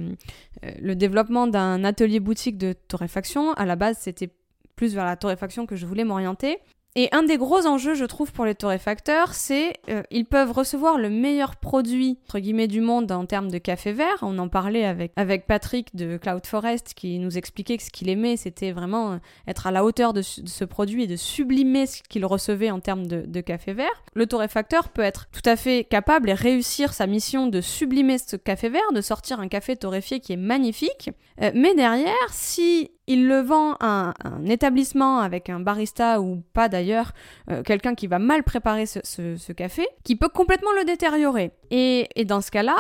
le 0.63 0.95
développement 0.95 1.47
d'un 1.47 1.85
atelier 1.85 2.21
boutique 2.21 2.59
de 2.59 2.73
torréfaction. 2.73 3.53
À 3.55 3.65
la 3.65 3.77
base, 3.77 3.99
c'était 4.01 4.31
plus 4.77 4.95
vers 4.95 5.05
la 5.05 5.17
torréfaction 5.17 5.67
que 5.67 5.77
je 5.77 5.87
voulais 5.87 6.05
m'orienter. 6.05 6.59
Et 6.97 7.09
un 7.11 7.25
des 7.25 7.39
gros 7.39 7.67
enjeux, 7.67 7.95
je 7.95 8.05
trouve, 8.05 8.31
pour 8.33 8.45
les 8.45 8.55
torréfacteurs, 8.55 9.35
c'est 9.35 9.75
euh, 9.89 10.03
ils 10.13 10.25
peuvent 10.25 10.53
recevoir 10.53 10.97
le 10.97 11.11
meilleur 11.11 11.57
produit, 11.57 12.19
entre 12.27 12.39
guillemets, 12.39 12.69
du 12.69 12.81
monde 12.81 13.11
en 13.11 13.27
termes 13.27 13.51
de 13.51 13.59
café 13.59 13.93
vert. 13.93 14.17
On 14.23 14.39
en 14.39 14.49
parlait 14.49 14.85
avec, 14.85 15.11
avec 15.17 15.49
Patrick 15.49 15.97
de 15.97 16.17
Cloud 16.19 16.47
Forest 16.47 16.95
qui 16.95 17.19
nous 17.19 17.37
expliquait 17.37 17.79
que 17.79 17.83
ce 17.83 17.91
qu'il 17.91 18.09
aimait, 18.09 18.37
c'était 18.37 18.71
vraiment 18.71 19.13
euh, 19.13 19.17
être 19.49 19.67
à 19.67 19.73
la 19.73 19.85
hauteur 19.85 20.13
de, 20.13 20.23
ce 20.23 20.65
produit 20.65 21.03
et 21.03 21.07
de 21.09 21.17
sublimer 21.17 21.87
ce 21.87 22.01
qu'il 22.03 22.25
recevait 22.25 22.71
en 22.71 22.79
termes 22.79 23.09
de, 23.09 23.25
de 23.27 23.41
café 23.41 23.73
vert. 23.73 24.05
Le 24.15 24.27
torréfacteur 24.27 24.89
peut 24.91 25.03
être 25.03 25.27
tout 25.33 25.49
à 25.51 25.57
fait 25.57 25.83
capable 25.83 26.31
et 26.31 26.35
réussir 26.35 26.93
sa 26.93 27.09
mission 27.09 27.49
de 27.49 27.61
sublimer 27.61 28.19
ce 28.19 28.37
café 28.37 28.69
vert, 28.69 28.93
de 28.95 29.01
sortir 29.01 29.41
un 29.41 29.49
café 29.49 29.75
torréfié 29.75 30.21
qui 30.21 30.33
est 30.33 30.37
magnifique. 30.37 31.11
Euh, 31.43 31.51
mais 31.57 31.75
derrière, 31.75 32.15
si 32.31 32.93
il 33.07 33.27
le 33.29 33.41
vend 33.41 33.77
à 33.81 34.15
un, 34.25 34.47
établissement 34.47 35.19
avec 35.19 35.51
un 35.51 35.61
barista 35.61 36.21
ou 36.21 36.43
pas 36.53 36.69
d'ailleurs, 36.69 37.13
euh, 37.51 37.63
quelqu'un 37.63 37.95
qui 37.95 38.07
va 38.07 38.19
mal 38.19 38.43
préparer 38.43 38.87
ce, 38.87 39.53
café, 39.53 39.87
qui 40.05 40.17
peut 40.17 40.29
complètement 40.29 40.73
le 40.79 40.85
détériorer. 40.85 41.53
Et, 41.71 42.09
et 42.17 42.25
dans 42.25 42.41
ce 42.41 42.51
cas-là, 42.51 42.77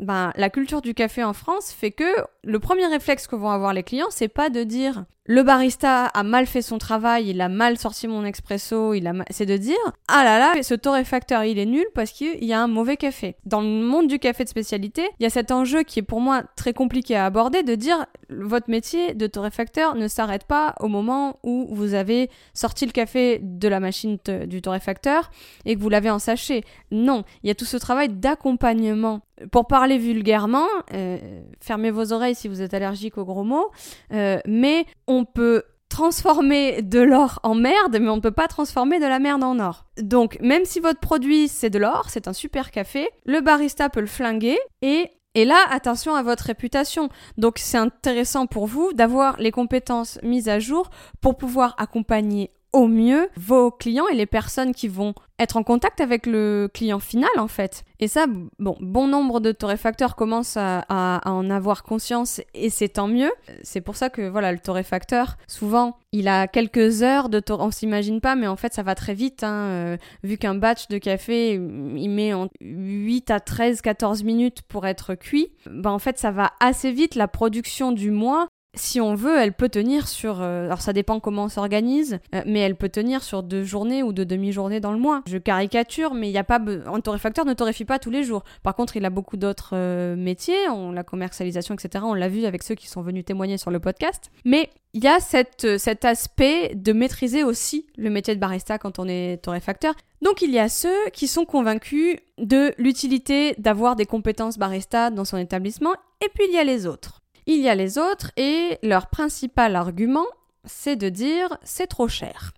ben, 0.00 0.32
la 0.36 0.50
culture 0.50 0.82
du 0.82 0.94
café 0.94 1.22
en 1.22 1.32
France 1.32 1.72
fait 1.72 1.92
que 1.92 2.04
le 2.42 2.58
premier 2.58 2.86
réflexe 2.86 3.28
que 3.28 3.36
vont 3.36 3.50
avoir 3.50 3.72
les 3.72 3.84
clients, 3.84 4.10
c'est 4.10 4.28
pas 4.28 4.50
de 4.50 4.64
dire 4.64 5.04
le 5.26 5.42
barista 5.44 6.06
a 6.06 6.22
mal 6.24 6.46
fait 6.46 6.62
son 6.62 6.78
travail, 6.78 7.28
il 7.28 7.40
a 7.40 7.48
mal 7.48 7.78
sorti 7.78 8.08
mon 8.08 8.24
expresso, 8.24 8.92
il 8.94 9.06
a 9.06 9.12
c'est 9.30 9.46
de 9.46 9.56
dire 9.56 9.76
ah 10.08 10.24
là 10.24 10.38
là, 10.38 10.62
ce 10.62 10.74
torréfacteur 10.74 11.44
il 11.44 11.58
est 11.58 11.66
nul 11.66 11.86
parce 11.94 12.10
qu'il 12.10 12.44
y 12.44 12.52
a 12.52 12.60
un 12.60 12.66
mauvais 12.66 12.96
café. 12.96 13.36
Dans 13.46 13.60
le 13.60 13.68
monde 13.68 14.08
du 14.08 14.18
café 14.18 14.42
de 14.42 14.48
spécialité, 14.48 15.08
il 15.20 15.22
y 15.22 15.26
a 15.26 15.30
cet 15.30 15.52
enjeu 15.52 15.84
qui 15.84 16.00
est 16.00 16.02
pour 16.02 16.20
moi 16.20 16.42
très 16.56 16.72
compliqué 16.72 17.14
à 17.14 17.24
aborder 17.24 17.62
de 17.62 17.74
dire 17.76 18.06
votre 18.30 18.68
métier 18.68 19.14
de 19.14 19.26
torréfacteur 19.26 19.94
ne 19.94 20.08
s'arrête 20.08 20.44
pas 20.44 20.74
au 20.80 20.88
moment 20.88 21.38
où 21.42 21.68
vous 21.70 21.94
avez 21.94 22.30
sorti 22.54 22.86
le 22.86 22.92
café 22.92 23.38
de 23.40 23.68
la 23.68 23.78
machine 23.78 24.18
du 24.46 24.60
torréfacteur 24.60 25.30
et 25.64 25.76
que 25.76 25.80
vous 25.80 25.88
l'avez 25.88 26.10
en 26.10 26.18
sachet. 26.18 26.62
Non, 26.90 27.24
il 27.42 27.48
y 27.48 27.50
a 27.50 27.54
tout 27.54 27.64
ce 27.64 27.76
travail 27.76 28.08
d'accompagnement. 28.08 29.20
Pour 29.50 29.66
parler 29.66 29.98
vulgairement, 29.98 30.66
euh, 30.94 31.18
fermez 31.60 31.90
vos 31.90 32.12
oreilles 32.12 32.34
si 32.34 32.48
vous 32.48 32.62
êtes 32.62 32.74
allergique 32.74 33.18
aux 33.18 33.24
gros 33.24 33.42
mots, 33.42 33.70
euh, 34.12 34.38
mais 34.46 34.86
on 35.12 35.24
peut 35.24 35.64
transformer 35.88 36.80
de 36.80 37.00
l'or 37.00 37.38
en 37.42 37.54
merde, 37.54 37.98
mais 38.00 38.08
on 38.08 38.16
ne 38.16 38.22
peut 38.22 38.30
pas 38.30 38.48
transformer 38.48 38.98
de 38.98 39.04
la 39.04 39.18
merde 39.18 39.44
en 39.44 39.58
or. 39.58 39.84
Donc, 40.00 40.38
même 40.40 40.64
si 40.64 40.80
votre 40.80 41.00
produit 41.00 41.48
c'est 41.48 41.70
de 41.70 41.78
l'or, 41.78 42.06
c'est 42.08 42.28
un 42.28 42.32
super 42.32 42.70
café, 42.70 43.08
le 43.26 43.40
barista 43.40 43.90
peut 43.90 44.00
le 44.00 44.06
flinguer 44.06 44.58
et 44.80 45.10
et 45.34 45.46
là, 45.46 45.56
attention 45.70 46.14
à 46.14 46.22
votre 46.22 46.44
réputation. 46.44 47.08
Donc 47.38 47.58
c'est 47.58 47.78
intéressant 47.78 48.46
pour 48.46 48.66
vous 48.66 48.92
d'avoir 48.92 49.38
les 49.38 49.50
compétences 49.50 50.18
mises 50.22 50.48
à 50.48 50.58
jour 50.58 50.90
pour 51.20 51.36
pouvoir 51.38 51.74
accompagner 51.78 52.52
au 52.72 52.86
mieux 52.86 53.28
vos 53.36 53.70
clients 53.70 54.08
et 54.08 54.14
les 54.14 54.26
personnes 54.26 54.74
qui 54.74 54.88
vont 54.88 55.14
être 55.38 55.56
en 55.56 55.62
contact 55.62 56.00
avec 56.00 56.26
le 56.26 56.70
client 56.72 57.00
final 57.00 57.30
en 57.36 57.48
fait. 57.48 57.84
Et 58.00 58.08
ça, 58.08 58.26
bon, 58.58 58.76
bon 58.80 59.08
nombre 59.08 59.40
de 59.40 59.52
torréfacteurs 59.52 60.16
commencent 60.16 60.56
à, 60.56 61.20
en 61.24 61.50
avoir 61.50 61.82
conscience 61.82 62.40
et 62.54 62.70
c'est 62.70 62.88
tant 62.88 63.08
mieux. 63.08 63.32
C'est 63.62 63.80
pour 63.80 63.96
ça 63.96 64.08
que 64.08 64.28
voilà, 64.28 64.52
le 64.52 64.58
torréfacteur, 64.58 65.36
souvent, 65.46 65.96
il 66.12 66.28
a 66.28 66.46
quelques 66.46 67.02
heures 67.02 67.28
de 67.28 67.40
torréfaction. 67.40 67.52
On 67.62 67.70
s'imagine 67.70 68.20
pas, 68.20 68.34
mais 68.34 68.46
en 68.48 68.56
fait, 68.56 68.72
ça 68.72 68.82
va 68.82 68.94
très 68.94 69.14
vite. 69.14 69.44
Hein, 69.44 69.52
euh, 69.52 69.96
vu 70.24 70.38
qu'un 70.38 70.54
batch 70.54 70.88
de 70.88 70.98
café, 70.98 71.52
il 71.52 72.08
met 72.08 72.32
en 72.32 72.48
8 72.60 73.30
à 73.30 73.40
13, 73.40 73.82
14 73.82 74.24
minutes 74.24 74.62
pour 74.62 74.86
être 74.86 75.14
cuit, 75.14 75.52
ben 75.66 75.90
en 75.90 75.98
fait, 75.98 76.18
ça 76.18 76.30
va 76.30 76.52
assez 76.60 76.92
vite. 76.92 77.14
La 77.14 77.28
production 77.28 77.92
du 77.92 78.10
mois, 78.10 78.48
si 78.74 79.02
on 79.02 79.14
veut, 79.14 79.38
elle 79.38 79.52
peut 79.52 79.68
tenir 79.68 80.08
sur. 80.08 80.40
Euh, 80.40 80.64
alors 80.64 80.80
ça 80.80 80.92
dépend 80.92 81.20
comment 81.20 81.44
on 81.44 81.48
s'organise, 81.48 82.18
euh, 82.34 82.42
mais 82.46 82.60
elle 82.60 82.74
peut 82.74 82.88
tenir 82.88 83.22
sur 83.22 83.42
deux 83.42 83.64
journées 83.64 84.02
ou 84.02 84.12
deux 84.12 84.24
demi-journées 84.24 84.80
dans 84.80 84.92
le 84.92 84.98
mois. 84.98 85.22
Je 85.26 85.36
caricature, 85.36 86.14
mais 86.14 86.28
il 86.28 86.32
n'y 86.32 86.38
a 86.38 86.44
pas. 86.44 86.58
Un 86.58 87.00
torréfacteur 87.00 87.44
ne 87.44 87.52
torréfie 87.52 87.84
pas 87.84 87.98
tous 87.98 88.10
les 88.10 88.24
jours. 88.24 88.44
Par 88.62 88.74
contre, 88.74 88.96
il 88.96 89.04
a 89.04 89.10
beaucoup 89.10 89.36
d'autres 89.36 89.72
euh, 89.74 90.16
métiers, 90.16 90.68
on, 90.70 90.90
la 90.92 91.04
commercialisation, 91.04 91.74
etc. 91.74 92.04
On 92.06 92.14
l'a 92.14 92.28
vu 92.28 92.46
avec 92.46 92.62
ceux 92.62 92.74
qui 92.74 92.88
sont 92.88 93.02
venus 93.02 93.26
témoigner 93.26 93.58
sur 93.58 93.70
le 93.70 93.78
podcast. 93.78 94.30
Mais 94.46 94.70
il 94.94 95.04
y 95.04 95.08
a 95.08 95.20
cet 95.20 96.04
aspect 96.04 96.72
de 96.74 96.92
maîtriser 96.92 97.44
aussi 97.44 97.86
le 97.96 98.10
métier 98.10 98.34
de 98.34 98.40
barista 98.40 98.78
quand 98.78 98.98
on 98.98 99.08
est 99.08 99.42
torréfacteur. 99.42 99.94
Donc 100.22 100.42
il 100.42 100.50
y 100.50 100.58
a 100.58 100.68
ceux 100.68 101.08
qui 101.12 101.28
sont 101.28 101.44
convaincus 101.44 102.18
de 102.38 102.74
l'utilité 102.78 103.54
d'avoir 103.58 103.96
des 103.96 104.06
compétences 104.06 104.58
barista 104.58 105.10
dans 105.10 105.24
son 105.24 105.38
établissement, 105.38 105.94
et 106.24 106.28
puis 106.34 106.44
il 106.48 106.54
y 106.54 106.58
a 106.58 106.64
les 106.64 106.86
autres. 106.86 107.21
Il 107.46 107.58
y 107.58 107.68
a 107.68 107.74
les 107.74 107.98
autres 107.98 108.30
et 108.36 108.78
leur 108.82 109.08
principal 109.08 109.74
argument, 109.76 110.26
c'est 110.64 110.96
de 110.96 111.08
dire 111.08 111.56
c'est 111.62 111.88
trop 111.88 112.08
cher. 112.08 112.52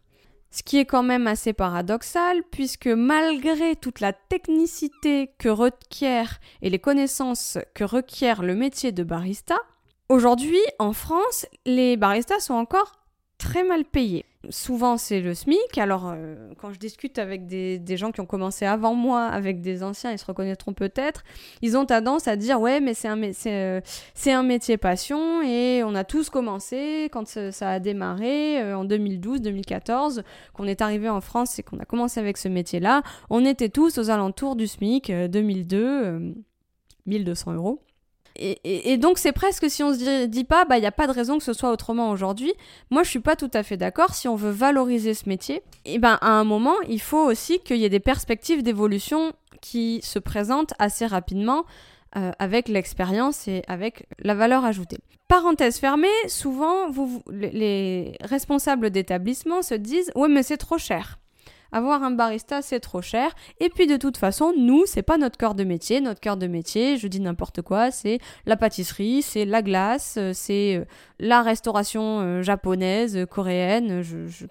Ce 0.50 0.62
qui 0.62 0.78
est 0.78 0.84
quand 0.84 1.02
même 1.02 1.26
assez 1.26 1.52
paradoxal 1.52 2.42
puisque 2.50 2.86
malgré 2.86 3.76
toute 3.76 4.00
la 4.00 4.12
technicité 4.12 5.30
que 5.38 5.48
requiert 5.48 6.38
et 6.62 6.70
les 6.70 6.78
connaissances 6.78 7.58
que 7.74 7.82
requiert 7.82 8.42
le 8.42 8.54
métier 8.54 8.92
de 8.92 9.02
barista, 9.02 9.56
aujourd'hui 10.08 10.62
en 10.78 10.92
France, 10.92 11.46
les 11.66 11.96
baristas 11.96 12.40
sont 12.40 12.54
encore 12.54 13.03
très 13.38 13.64
mal 13.64 13.84
payés 13.84 14.24
souvent 14.50 14.96
c'est 14.96 15.20
le 15.20 15.34
SMIC. 15.34 15.78
Alors, 15.78 16.10
euh, 16.12 16.50
quand 16.58 16.72
je 16.72 16.78
discute 16.78 17.18
avec 17.18 17.46
des, 17.46 17.96
gens 17.96 18.12
qui 18.12 18.20
ont 18.20 18.26
commencé 18.26 18.64
avant 18.64 18.94
moi, 18.94 19.24
avec 19.24 19.60
des 19.60 19.82
anciens, 19.82 20.10
ils 20.10 20.18
se 20.18 20.24
reconnaîtront 20.24 20.72
peut-être, 20.72 21.22
ils 21.62 21.76
ont 21.76 21.86
tendance 21.86 22.26
à 22.28 22.36
dire 22.36 22.60
Ouais, 22.60 22.80
mais 22.80 22.94
c'est 22.94 23.08
un, 23.08 23.20
euh, 23.46 23.80
un, 24.26 24.42
métier 24.42 24.76
passion 24.76 25.42
et 25.42 25.82
on 25.84 25.94
a 25.94 26.04
tous 26.04 26.30
commencé 26.30 27.08
quand 27.12 27.26
ça, 27.26 27.70
a 27.70 27.78
démarré 27.78 28.60
euh, 28.60 28.76
en 28.76 28.84
2012-2014, 28.84 30.22
qu'on 30.52 30.66
est 30.66 30.82
arrivé 30.82 31.08
en 31.08 31.20
France 31.20 31.58
et 31.58 31.62
qu'on 31.62 31.78
a 31.78 31.84
commencé 31.84 32.20
avec 32.20 32.36
ce 32.36 32.48
métier-là. 32.48 33.02
On 33.30 33.44
était 33.44 33.68
tous 33.68 33.98
aux 33.98 34.10
alentours 34.10 34.56
du 34.56 34.66
SMIC 34.66 35.10
2002, 35.10 36.34
1200 37.06 37.52
euros. 37.54 37.83
Et, 38.36 38.96
donc 38.96 39.18
c'est 39.18 39.32
presque 39.32 39.70
si 39.70 39.82
on 39.82 39.92
se 39.94 40.26
dit, 40.26 40.44
pas, 40.44 40.64
bah 40.64 40.76
il 40.76 40.80
n'y 40.80 40.86
a 40.86 40.92
pas 40.92 41.06
de 41.06 41.12
raison 41.12 41.38
que 41.38 41.44
ce 41.44 41.52
soit 41.52 41.70
autrement 41.70 42.10
aujourd'hui. 42.10 42.52
Moi 42.90 43.02
je 43.04 43.10
suis 43.10 43.20
pas 43.20 43.36
tout 43.36 43.50
à 43.54 43.62
fait 43.62 43.76
d'accord. 43.76 44.14
Si 44.14 44.26
on 44.26 44.34
veut 44.34 44.50
valoriser 44.50 45.14
ce 45.14 45.28
métier, 45.28 45.56
et 45.84 45.94
eh 45.94 45.98
ben 45.98 46.18
à 46.20 46.30
un 46.30 46.44
moment 46.44 46.74
il 46.88 47.00
faut 47.00 47.24
aussi 47.24 47.60
qu'il 47.60 47.76
y 47.76 47.84
ait 47.84 47.90
des 47.90 48.00
perspectives 48.00 48.62
d'évolution 48.62 49.32
qui 49.60 50.00
se 50.02 50.18
présentent 50.18 50.74
assez 50.78 51.06
rapidement 51.06 51.64
euh, 52.16 52.32
avec 52.38 52.68
l'expérience 52.68 53.46
et 53.46 53.62
avec 53.68 54.06
la 54.18 54.34
valeur 54.34 54.64
ajoutée. 54.64 54.98
Parenthèse 55.28 55.78
fermée, 55.78 56.08
souvent 56.28 56.88
les 57.30 58.16
responsables 58.20 58.90
d'établissement 58.90 59.62
se 59.62 59.74
disent 59.74 60.10
ouais 60.16 60.28
mais 60.28 60.42
c'est 60.42 60.56
trop 60.56 60.78
cher 60.78 61.18
avoir 61.74 62.04
un 62.04 62.12
barista 62.12 62.62
c'est 62.62 62.80
trop 62.80 63.02
cher. 63.02 63.34
Et 63.60 63.68
puis 63.68 63.86
de 63.86 63.96
toute 63.96 64.16
façon, 64.16 64.54
nous, 64.56 64.86
c'est 64.86 65.02
pas 65.02 65.18
notre 65.18 65.36
cœur 65.36 65.54
de 65.54 65.64
métier. 65.64 66.00
Notre 66.00 66.20
cœur 66.20 66.36
de 66.36 66.46
métier, 66.46 66.96
je 66.96 67.08
dis 67.08 67.20
n'importe 67.20 67.60
quoi, 67.62 67.90
c'est 67.90 68.20
la 68.46 68.56
pâtisserie, 68.56 69.22
c'est 69.22 69.44
la 69.44 69.60
glace, 69.60 70.14
euh, 70.16 70.30
c'est 70.32 70.76
euh, 70.76 70.84
la 71.18 71.42
restauration 71.42 72.20
euh, 72.20 72.42
japonaise, 72.42 73.26
coréenne, 73.28 74.02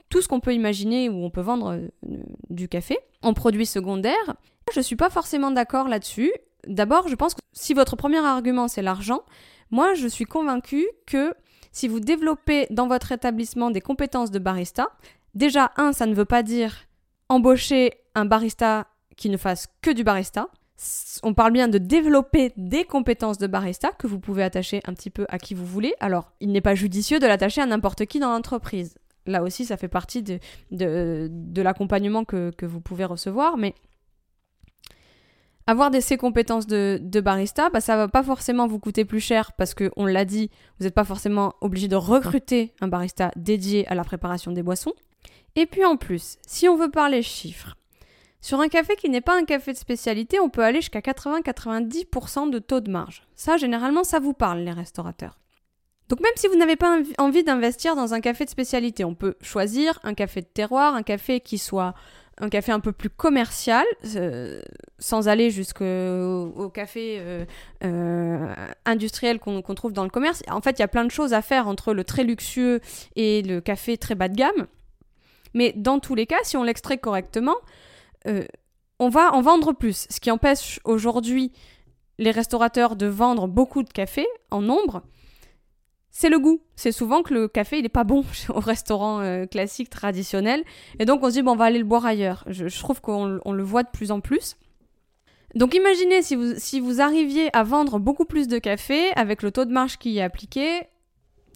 tout 0.09 0.21
ce 0.21 0.27
qu'on 0.27 0.41
peut 0.41 0.53
imaginer 0.53 1.09
où 1.09 1.23
on 1.23 1.29
peut 1.29 1.41
vendre 1.41 1.79
du 2.49 2.67
café 2.67 2.99
en 3.21 3.33
produit 3.33 3.65
secondaire. 3.65 4.35
Je 4.73 4.81
suis 4.81 4.97
pas 4.97 5.09
forcément 5.09 5.51
d'accord 5.51 5.87
là-dessus. 5.87 6.31
D'abord, 6.67 7.07
je 7.07 7.15
pense 7.15 7.33
que 7.33 7.39
si 7.53 7.73
votre 7.73 7.95
premier 7.95 8.19
argument 8.19 8.67
c'est 8.67 8.81
l'argent, 8.81 9.21
moi 9.71 9.93
je 9.93 10.07
suis 10.07 10.25
convaincue 10.25 10.87
que 11.05 11.33
si 11.71 11.87
vous 11.87 11.99
développez 11.99 12.67
dans 12.69 12.87
votre 12.87 13.13
établissement 13.13 13.71
des 13.71 13.81
compétences 13.81 14.31
de 14.31 14.39
barista, 14.39 14.89
déjà, 15.35 15.71
un, 15.77 15.93
ça 15.93 16.05
ne 16.05 16.13
veut 16.13 16.25
pas 16.25 16.43
dire 16.43 16.85
embaucher 17.29 17.93
un 18.15 18.25
barista 18.25 18.87
qui 19.15 19.29
ne 19.29 19.37
fasse 19.37 19.67
que 19.81 19.91
du 19.91 20.03
barista. 20.03 20.47
On 21.21 21.33
parle 21.33 21.53
bien 21.53 21.67
de 21.67 21.77
développer 21.77 22.51
des 22.57 22.83
compétences 22.83 23.37
de 23.37 23.47
barista 23.47 23.91
que 23.91 24.07
vous 24.07 24.19
pouvez 24.19 24.43
attacher 24.43 24.81
un 24.85 24.93
petit 24.93 25.09
peu 25.09 25.25
à 25.29 25.37
qui 25.37 25.53
vous 25.53 25.65
voulez. 25.65 25.93
Alors, 25.99 26.31
il 26.39 26.51
n'est 26.51 26.61
pas 26.61 26.75
judicieux 26.75 27.19
de 27.19 27.27
l'attacher 27.27 27.61
à 27.61 27.65
n'importe 27.65 28.05
qui 28.05 28.19
dans 28.19 28.31
l'entreprise. 28.31 28.95
Là 29.25 29.43
aussi, 29.43 29.65
ça 29.65 29.77
fait 29.77 29.87
partie 29.87 30.21
de, 30.21 30.39
de, 30.71 31.61
l'accompagnement 31.61 32.25
que, 32.25 32.51
vous 32.63 32.81
pouvez 32.81 33.05
recevoir, 33.05 33.55
mais 33.55 33.73
avoir 35.65 35.91
des, 35.91 36.01
ces 36.01 36.17
compétences 36.17 36.67
de, 36.67 36.99
de 37.01 37.21
barista, 37.21 37.69
bah, 37.69 37.79
ça 37.79 37.95
va 37.95 38.09
pas 38.09 38.23
forcément 38.23 38.67
vous 38.67 38.79
coûter 38.79 39.05
plus 39.05 39.21
cher 39.21 39.53
parce 39.53 39.73
que, 39.73 39.91
on 39.95 40.05
l'a 40.05 40.25
dit, 40.25 40.49
vous 40.77 40.83
n'êtes 40.83 40.93
pas 40.93 41.05
forcément 41.05 41.53
obligé 41.61 41.87
de 41.87 41.95
recruter 41.95 42.73
un 42.81 42.89
barista 42.89 43.31
dédié 43.37 43.87
à 43.87 43.95
la 43.95 44.03
préparation 44.03 44.51
des 44.51 44.63
boissons. 44.63 44.93
Et 45.55 45.65
puis 45.65 45.85
en 45.85 45.97
plus, 45.97 46.37
si 46.47 46.67
on 46.67 46.75
veut 46.75 46.89
parler 46.89 47.21
chiffres, 47.21 47.75
sur 48.41 48.59
un 48.59 48.67
café 48.67 48.95
qui 48.95 49.09
n'est 49.09 49.21
pas 49.21 49.37
un 49.37 49.45
café 49.45 49.71
de 49.71 49.77
spécialité, 49.77 50.39
on 50.39 50.49
peut 50.49 50.63
aller 50.63 50.81
jusqu'à 50.81 50.99
80-90% 50.99 52.49
de 52.49 52.59
taux 52.59 52.81
de 52.81 52.91
marge. 52.91 53.23
Ça, 53.35 53.55
généralement, 53.55 54.03
ça 54.03 54.19
vous 54.19 54.33
parle, 54.33 54.59
les 54.59 54.71
restaurateurs. 54.71 55.39
Donc 56.09 56.19
même 56.19 56.33
si 56.35 56.47
vous 56.47 56.57
n'avez 56.57 56.75
pas 56.75 56.99
envie 57.17 57.43
d'investir 57.43 57.95
dans 57.95 58.13
un 58.13 58.19
café 58.19 58.43
de 58.43 58.49
spécialité, 58.49 59.05
on 59.05 59.15
peut 59.15 59.35
choisir 59.41 59.99
un 60.03 60.13
café 60.13 60.41
de 60.41 60.47
terroir, 60.47 60.93
un 60.95 61.03
café 61.03 61.39
qui 61.39 61.57
soit 61.57 61.93
un 62.39 62.49
café 62.49 62.71
un 62.71 62.79
peu 62.79 62.91
plus 62.91 63.09
commercial, 63.09 63.85
euh, 64.15 64.61
sans 64.99 65.27
aller 65.27 65.49
jusqu'au 65.51 66.69
café 66.73 67.17
euh, 67.19 67.45
euh, 67.83 68.53
industriel 68.85 69.39
qu'on 69.39 69.61
trouve 69.61 69.93
dans 69.93 70.03
le 70.03 70.09
commerce. 70.09 70.41
En 70.49 70.61
fait, 70.61 70.71
il 70.71 70.79
y 70.79 70.83
a 70.83 70.87
plein 70.87 71.05
de 71.05 71.11
choses 71.11 71.33
à 71.33 71.41
faire 71.41 71.67
entre 71.67 71.93
le 71.93 72.03
très 72.03 72.23
luxueux 72.23 72.81
et 73.15 73.41
le 73.43 73.61
café 73.61 73.97
très 73.97 74.15
bas 74.15 74.27
de 74.27 74.35
gamme. 74.35 74.67
Mais 75.53 75.73
dans 75.75 75.99
tous 75.99 76.15
les 76.15 76.25
cas, 76.25 76.39
si 76.43 76.57
on 76.57 76.63
l'extrait 76.63 76.97
correctement, 76.97 77.55
euh, 78.27 78.45
on 78.99 79.09
va 79.09 79.33
en 79.33 79.41
vendre 79.41 79.73
plus. 79.73 80.07
Ce 80.09 80.19
qui 80.19 80.31
empêche 80.31 80.79
aujourd'hui 80.83 81.51
les 82.19 82.31
restaurateurs 82.31 82.95
de 82.95 83.07
vendre 83.07 83.47
beaucoup 83.47 83.83
de 83.83 83.89
café 83.89 84.25
en 84.51 84.61
nombre, 84.61 85.03
c'est 86.11 86.29
le 86.29 86.39
goût. 86.39 86.61
C'est 86.75 86.91
souvent 86.91 87.23
que 87.23 87.33
le 87.33 87.47
café, 87.47 87.79
il 87.79 87.83
n'est 87.83 87.89
pas 87.89 88.03
bon 88.03 88.23
au 88.49 88.59
restaurant 88.59 89.19
euh, 89.19 89.45
classique, 89.45 89.89
traditionnel. 89.89 90.63
Et 90.99 91.05
donc 91.05 91.23
on 91.23 91.29
se 91.29 91.33
dit, 91.33 91.41
bon, 91.41 91.53
on 91.53 91.55
va 91.55 91.65
aller 91.65 91.79
le 91.79 91.85
boire 91.85 92.05
ailleurs. 92.05 92.43
Je, 92.47 92.79
trouve 92.79 93.01
qu'on 93.01 93.25
le 93.25 93.63
voit 93.63 93.83
de 93.83 93.89
plus 93.89 94.11
en 94.11 94.21
plus. 94.21 94.55
Donc 95.55 95.75
imaginez 95.75 96.21
si 96.21 96.35
vous, 96.35 96.53
si 96.57 96.79
vous 96.79 97.01
arriviez 97.01 97.55
à 97.55 97.63
vendre 97.63 97.99
beaucoup 97.99 98.25
plus 98.25 98.47
de 98.47 98.57
café 98.57 99.11
avec 99.15 99.43
le 99.43 99.51
taux 99.51 99.65
de 99.65 99.71
marge 99.71 99.97
qui 99.97 100.17
est 100.17 100.21
appliqué, 100.21 100.81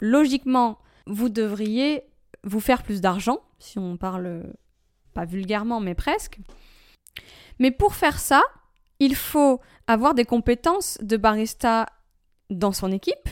logiquement, 0.02 0.78
vous 1.08 1.30
devriez 1.30 2.04
vous 2.48 2.60
faire 2.60 2.84
plus 2.84 3.02
d'argent, 3.02 3.40
si 3.60 3.78
on 3.78 3.98
parle 3.98 4.44
pas 5.14 5.26
vulgairement, 5.26 5.80
mais 5.80 5.96
presque. 5.96 6.40
Mais 7.60 7.72
pour 7.72 7.96
faire 7.96 8.20
ça, 8.20 8.44
il 9.00 9.16
faut 9.16 9.62
avoir 9.88 10.14
des 10.14 10.26
compétences 10.26 10.98
de 11.02 11.18
barista 11.18 11.88
dans 12.50 12.72
son 12.72 12.92
équipe 12.92 13.30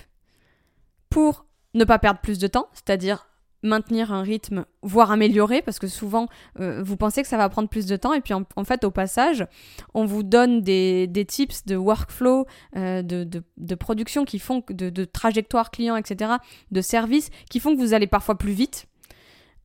pour 1.10 1.46
ne 1.74 1.84
pas 1.84 2.00
perdre 2.00 2.20
plus 2.22 2.40
de 2.40 2.48
temps, 2.48 2.68
c'est-à-dire 2.74 3.28
maintenir 3.64 4.14
un 4.14 4.22
rythme, 4.22 4.66
voire 4.84 5.12
améliorer, 5.12 5.62
parce 5.62 5.80
que 5.80 5.88
souvent 5.88 6.28
euh, 6.60 6.84
vous 6.84 6.98
pensez 6.98 7.24
que 7.24 7.28
ça 7.28 7.38
va 7.38 7.50
prendre 7.50 7.68
plus 7.68 7.88
de 7.88 7.96
temps, 7.96 8.14
et 8.14 8.22
puis 8.22 8.34
en, 8.34 8.64
fait 8.64 8.84
au 8.84 8.92
passage, 8.92 9.46
on 9.94 10.06
vous 10.06 10.24
donne 10.24 10.62
des, 10.62 11.26
tips 11.28 11.66
de 11.66 11.76
workflow, 11.76 12.46
euh, 12.76 13.02
de, 13.02 13.76
production 13.76 14.24
qui 14.24 14.40
font, 14.40 14.64
de, 14.70 14.90
de 14.90 15.06
trajectoire 15.06 15.72
client, 15.72 15.96
etc., 15.96 16.34
de 16.72 16.82
services 16.82 17.30
qui 17.50 17.60
font 17.60 17.76
que 17.76 17.82
vous 17.82 17.94
allez 17.94 18.08
parfois 18.08 18.38
plus 18.38 18.52
vite, 18.52 18.88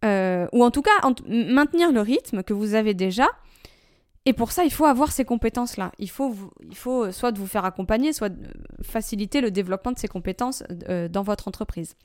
euh, 0.05 0.47
ou 0.53 0.65
en 0.65 0.71
tout 0.71 0.83
cas 0.83 0.91
maintenir 1.27 1.93
le 1.93 2.01
rythme 2.01 2.43
que 2.43 2.53
vous 2.53 2.75
avez 2.75 2.95
déjà, 2.95 3.29
et 4.27 4.33
pour 4.33 4.53
ça, 4.53 4.65
il 4.65 4.73
faut 4.73 4.85
avoir 4.85 5.13
ces 5.13 5.25
compétences-là. 5.25 5.93
Il 5.99 6.11
faut, 6.11 6.37
il 6.69 6.77
faut 6.77 7.11
soit 7.11 7.33
de 7.33 7.39
vous 7.39 7.47
faire 7.47 7.65
accompagner, 7.65 8.13
soit 8.13 8.29
de 8.29 8.47
faciliter 8.83 9.41
le 9.41 9.51
développement 9.51 9.93
de 9.93 9.99
ces 9.99 10.09
compétences 10.09 10.63
euh, 10.89 11.09
dans 11.09 11.23
votre 11.23 11.49
entreprise. 11.49 11.97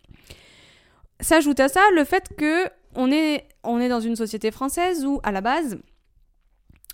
S'ajoute 1.20 1.60
à 1.60 1.68
ça 1.68 1.82
le 1.94 2.04
fait 2.04 2.30
que 2.38 2.70
on 2.96 3.12
est, 3.12 3.48
on 3.64 3.80
est 3.80 3.90
dans 3.90 4.00
une 4.00 4.16
société 4.16 4.52
française 4.52 5.06
où, 5.06 5.20
à 5.24 5.32
la 5.32 5.42
base, 5.42 5.78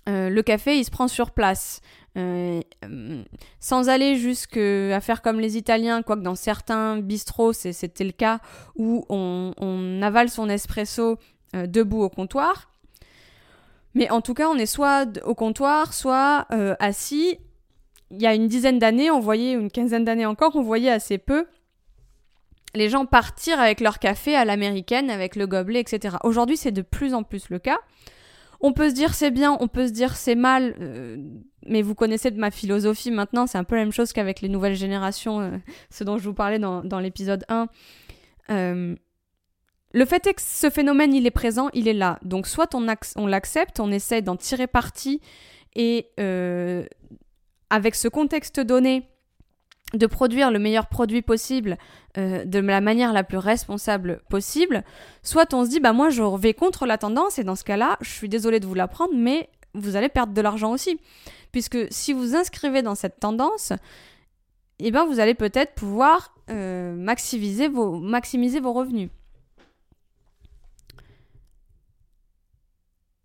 euh, 0.08 0.28
le 0.28 0.42
café, 0.42 0.76
il 0.76 0.84
se 0.84 0.90
prend 0.90 1.06
sur 1.06 1.30
place. 1.30 1.80
Euh, 2.18 2.60
sans 3.58 3.88
aller 3.88 4.16
jusqu'à 4.16 5.00
faire 5.00 5.22
comme 5.22 5.40
les 5.40 5.56
Italiens, 5.56 6.02
quoique 6.02 6.22
dans 6.22 6.34
certains 6.34 6.98
bistrots, 6.98 7.52
c'était 7.52 8.04
le 8.04 8.12
cas, 8.12 8.40
où 8.76 9.04
on, 9.08 10.00
avale 10.02 10.28
son 10.28 10.48
espresso 10.48 11.18
debout 11.54 12.02
au 12.02 12.08
comptoir. 12.10 12.72
Mais 13.94 14.10
en 14.10 14.20
tout 14.20 14.34
cas, 14.34 14.48
on 14.48 14.56
est 14.56 14.66
soit 14.66 15.06
au 15.24 15.34
comptoir, 15.34 15.92
soit 15.92 16.46
euh, 16.52 16.74
assis. 16.80 17.38
Il 18.10 18.20
y 18.20 18.26
a 18.26 18.34
une 18.34 18.48
dizaine 18.48 18.78
d'années, 18.78 19.10
on 19.10 19.20
voyait, 19.20 19.52
une 19.52 19.70
quinzaine 19.70 20.04
d'années 20.04 20.26
encore, 20.26 20.56
on 20.56 20.62
voyait 20.62 20.90
assez 20.90 21.18
peu 21.18 21.46
les 22.74 22.88
gens 22.88 23.04
partir 23.04 23.60
avec 23.60 23.80
leur 23.80 23.98
café 23.98 24.34
à 24.34 24.46
l'américaine, 24.46 25.10
avec 25.10 25.36
le 25.36 25.46
gobelet, 25.46 25.80
etc. 25.80 26.16
Aujourd'hui, 26.24 26.56
c'est 26.56 26.72
de 26.72 26.80
plus 26.80 27.12
en 27.12 27.22
plus 27.22 27.50
le 27.50 27.58
cas. 27.58 27.78
On 28.60 28.72
peut 28.72 28.88
se 28.88 28.94
dire 28.94 29.12
c'est 29.12 29.30
bien, 29.30 29.58
on 29.60 29.68
peut 29.68 29.86
se 29.88 29.92
dire 29.92 30.16
c'est 30.16 30.34
mal, 30.34 30.74
euh, 30.80 31.18
mais 31.66 31.82
vous 31.82 31.94
connaissez 31.94 32.30
de 32.30 32.38
ma 32.38 32.50
philosophie 32.50 33.10
maintenant, 33.10 33.46
c'est 33.46 33.58
un 33.58 33.64
peu 33.64 33.76
la 33.76 33.82
même 33.82 33.92
chose 33.92 34.12
qu'avec 34.12 34.40
les 34.40 34.48
nouvelles 34.48 34.74
générations, 34.76 35.40
euh, 35.40 35.50
ce 35.90 36.04
dont 36.04 36.18
je 36.18 36.24
vous 36.24 36.34
parlais 36.34 36.58
dans, 36.58 36.82
dans 36.82 36.98
l'épisode 36.98 37.44
1. 37.48 37.68
Le 39.94 40.04
fait 40.06 40.26
est 40.26 40.34
que 40.34 40.42
ce 40.42 40.70
phénomène, 40.70 41.14
il 41.14 41.26
est 41.26 41.30
présent, 41.30 41.68
il 41.74 41.86
est 41.86 41.92
là. 41.92 42.18
Donc 42.22 42.46
soit 42.46 42.74
on, 42.74 43.26
l'accepte, 43.26 43.78
on 43.78 43.92
essaie 43.92 44.22
d'en 44.22 44.36
tirer 44.36 44.66
parti 44.66 45.20
et 45.74 46.08
euh, 46.18 46.84
avec 47.70 47.94
ce 47.94 48.08
contexte 48.08 48.60
donné, 48.60 49.08
de 49.94 50.06
produire 50.06 50.50
le 50.50 50.58
meilleur 50.58 50.86
produit 50.86 51.20
possible 51.20 51.76
euh, 52.16 52.46
de 52.46 52.58
la 52.60 52.80
manière 52.80 53.12
la 53.12 53.24
plus 53.24 53.36
responsable 53.36 54.22
possible, 54.30 54.84
soit 55.22 55.52
on 55.52 55.66
se 55.66 55.70
dit 55.70 55.80
bah 55.80 55.92
moi 55.92 56.08
je 56.08 56.22
vais 56.38 56.54
contre 56.54 56.86
la 56.86 56.96
tendance 56.96 57.38
et 57.38 57.44
dans 57.44 57.56
ce 57.56 57.64
cas-là, 57.64 57.98
je 58.00 58.08
suis 58.08 58.30
désolée 58.30 58.58
de 58.58 58.66
vous 58.66 58.74
l'apprendre, 58.74 59.12
mais 59.14 59.50
vous 59.74 59.96
allez 59.96 60.08
perdre 60.08 60.32
de 60.32 60.40
l'argent 60.40 60.72
aussi, 60.72 60.98
puisque 61.50 61.78
si 61.90 62.12
vous 62.12 62.34
inscrivez 62.34 62.82
dans 62.82 62.94
cette 62.94 63.20
tendance, 63.20 63.72
eh 64.78 64.90
ben 64.90 65.04
vous 65.04 65.20
allez 65.20 65.34
peut-être 65.34 65.74
pouvoir 65.74 66.34
euh, 66.50 66.94
maximiser, 66.94 67.68
vos, 67.68 67.92
revenus. 68.72 69.10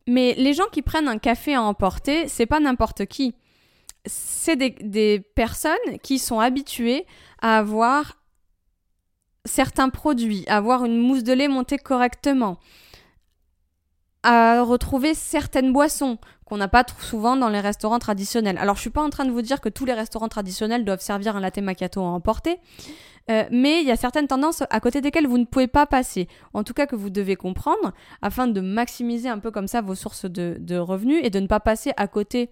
Mais 0.08 0.36
les 0.36 0.54
gens 0.54 0.68
qui 0.72 0.82
prennent 0.82 1.08
un 1.08 1.18
café 1.18 1.56
à 1.56 1.62
emporter, 1.62 2.28
c'est 2.28 2.46
pas 2.46 2.60
n'importe 2.60 3.06
qui. 3.06 3.36
C'est 4.06 4.56
des, 4.56 5.20
personnes 5.36 6.00
qui 6.02 6.20
sont 6.20 6.40
habituées 6.40 7.06
à 7.42 7.58
avoir 7.58 8.18
certains 9.44 9.90
produits, 9.90 10.46
à 10.48 10.58
avoir 10.58 10.86
une 10.86 10.98
mousse 10.98 11.24
de 11.24 11.34
lait 11.34 11.50
montée 11.50 11.78
correctement, 11.78 12.60
à 14.30 14.62
retrouver 14.62 15.14
certaines 15.14 15.72
boissons 15.72 16.18
qu'on 16.44 16.58
n'a 16.58 16.68
pas 16.68 16.84
trop 16.84 17.02
souvent 17.02 17.38
dans 17.38 17.48
les 17.48 17.62
restaurants 17.62 17.98
traditionnels. 17.98 18.58
Alors 18.58 18.76
je 18.76 18.82
suis 18.82 18.90
pas 18.90 19.02
en 19.02 19.10
train 19.10 19.24
de 19.24 19.32
vous 19.32 19.42
dire 19.42 19.62
que 19.62 19.70
tous 19.70 19.86
les 19.86 19.94
restaurants 19.94 20.28
traditionnels 20.28 20.84
doivent 20.84 21.00
servir 21.00 21.38
un 21.38 21.40
latte 21.40 21.60
macchiato 21.60 22.02
à 22.02 22.08
emporter, 22.08 22.60
euh, 23.32 23.46
mais 23.52 23.80
il 23.80 23.88
y 23.88 23.92
a 23.92 23.96
certaines 23.96 24.28
tendances 24.28 24.64
à 24.70 24.80
côté 24.82 25.00
desquelles 25.00 25.28
vous 25.28 25.38
ne 25.38 25.46
pouvez 25.46 25.68
pas 25.68 25.86
passer, 25.86 26.28
en 26.54 26.66
tout 26.66 26.74
cas 26.74 26.88
que 26.88 26.98
vous 26.98 27.10
devez 27.10 27.38
comprendre, 27.38 27.94
afin 28.22 28.48
de 28.48 28.60
maximiser 28.60 29.30
un 29.30 29.40
peu 29.40 29.50
comme 29.50 29.68
ça 29.70 29.80
vos 29.80 29.96
sources 29.96 30.26
de, 30.26 30.78
revenus 30.78 31.22
et 31.24 31.30
de 31.30 31.40
ne 31.40 31.48
pas 31.48 31.62
passer 31.62 31.94
à 31.96 32.08
côté 32.08 32.50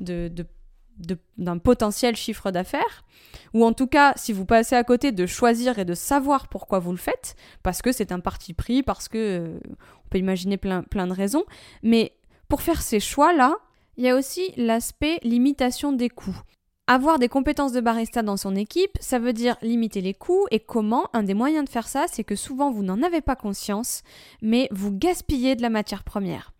d'un 0.00 1.58
potentiel 1.58 2.16
chiffre 2.16 2.50
d'affaires, 2.50 3.04
ou 3.52 3.66
en 3.66 3.74
tout 3.74 3.86
cas, 3.86 4.14
si 4.16 4.32
vous 4.32 4.44
passez 4.46 4.76
à 4.76 4.84
côté, 4.84 5.12
de 5.12 5.26
choisir 5.26 5.78
et 5.78 5.84
de 5.84 5.94
savoir 5.94 6.48
pourquoi 6.48 6.78
vous 6.78 6.92
le 6.92 6.98
faites, 6.98 7.36
parce 7.62 7.82
que 7.82 7.92
c'est 7.92 8.12
un 8.12 8.20
parti 8.20 8.54
pris, 8.54 8.82
parce 8.82 9.08
que 9.08 9.18
euh, 9.18 9.60
on 10.08 10.10
peut 10.10 10.18
imaginer 10.18 10.56
plein, 10.56 10.82
plein 10.82 11.06
de 11.06 11.12
raisons, 11.12 11.44
mais 11.82 12.12
pour 12.48 12.62
faire 12.62 12.80
ces 12.80 12.98
choix-là, 12.98 13.56
il 13.98 14.04
y 14.04 14.08
a 14.08 14.16
aussi 14.16 14.52
l'aspect 14.56 15.18
limitation 15.22 15.92
des 15.92 16.08
coûts. 16.08 16.40
Avoir 16.86 17.18
des 17.18 17.28
compétences 17.28 17.72
de 17.72 17.82
barista 17.82 18.22
dans 18.22 18.38
son 18.38 18.56
équipe, 18.56 18.92
ça 19.00 19.18
veut 19.18 19.34
dire 19.34 19.56
limiter 19.60 20.00
les 20.00 20.14
coûts 20.14 20.46
et 20.50 20.60
comment 20.60 21.10
Un 21.12 21.22
des 21.22 21.34
moyens 21.34 21.66
de 21.66 21.68
faire 21.68 21.86
ça, 21.86 22.06
c'est 22.08 22.24
que 22.24 22.36
souvent 22.36 22.70
vous 22.70 22.82
n'en 22.82 23.02
avez 23.02 23.20
pas 23.20 23.36
conscience, 23.36 24.02
mais 24.40 24.68
vous 24.70 24.96
gaspillez 24.96 25.54
de 25.54 25.60
la 25.60 25.68
matière 25.68 26.02
première. 26.02 26.54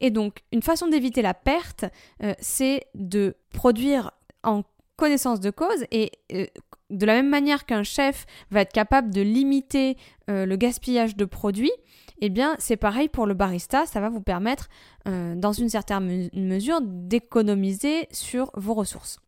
Et 0.00 0.10
donc, 0.10 0.42
une 0.50 0.62
façon 0.62 0.88
d'éviter 0.88 1.22
la 1.22 1.34
perte, 1.34 1.84
euh, 2.24 2.34
c'est 2.40 2.86
de 2.94 3.36
produire 3.52 4.10
en 4.42 4.64
connaissance 4.96 5.38
de 5.38 5.50
cause 5.50 5.84
et 5.92 6.10
euh, 6.32 6.46
de 6.90 7.06
la 7.06 7.14
même 7.14 7.28
manière 7.28 7.64
qu'un 7.64 7.82
chef 7.82 8.26
va 8.50 8.62
être 8.62 8.72
capable 8.72 9.12
de 9.14 9.20
limiter 9.20 9.96
euh, 10.28 10.46
le 10.46 10.56
gaspillage 10.56 11.16
de 11.16 11.24
produits, 11.24 11.72
eh 12.20 12.28
bien 12.30 12.54
c'est 12.58 12.76
pareil 12.76 13.08
pour 13.08 13.26
le 13.26 13.34
barista, 13.34 13.86
ça 13.86 14.00
va 14.00 14.08
vous 14.08 14.20
permettre 14.20 14.68
dans 15.06 15.52
une 15.52 15.68
certaine 15.68 16.30
mesure 16.34 16.80
d'économiser 16.82 18.06
sur 18.10 18.50
vos 18.54 18.74
ressources. 18.74 19.18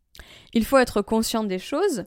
Il 0.53 0.65
faut 0.65 0.77
être 0.77 1.01
conscient 1.01 1.43
des 1.43 1.59
choses. 1.59 2.05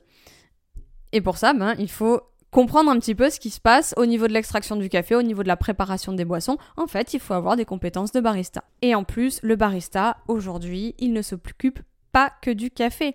Et 1.12 1.20
pour 1.20 1.38
ça, 1.38 1.53
ben, 1.53 1.75
il 1.79 1.90
faut 1.90 2.20
comprendre 2.51 2.90
un 2.90 2.99
petit 2.99 3.14
peu 3.14 3.31
ce 3.31 3.40
qui 3.40 3.51
se 3.51 3.61
passe 3.61 3.94
au 3.96 4.07
niveau 4.07 4.27
de 4.29 4.33
l'extraction 4.33 4.77
du 4.77 4.88
café, 4.88 5.14
au 5.14 5.22
niveau 5.22 5.42
de 5.42 5.49
la 5.49 5.57
préparation 5.57 6.12
des 6.12 6.25
boissons. 6.25 6.59
En 6.77 6.87
fait, 6.87 7.14
il 7.14 7.20
faut 7.20 7.35
avoir 7.35 7.57
des 7.57 7.64
compétences 7.64 8.12
de 8.12 8.20
barista. 8.20 8.64
Et 8.83 8.94
en 8.94 9.05
plus, 9.05 9.40
le 9.42 9.57
barista, 9.57 10.18
aujourd'hui, 10.29 10.94
il 10.99 11.12
ne 11.12 11.22
s'occupe 11.22 11.81
pas 12.16 12.33
que 12.40 12.50
du 12.50 12.70
café. 12.70 13.14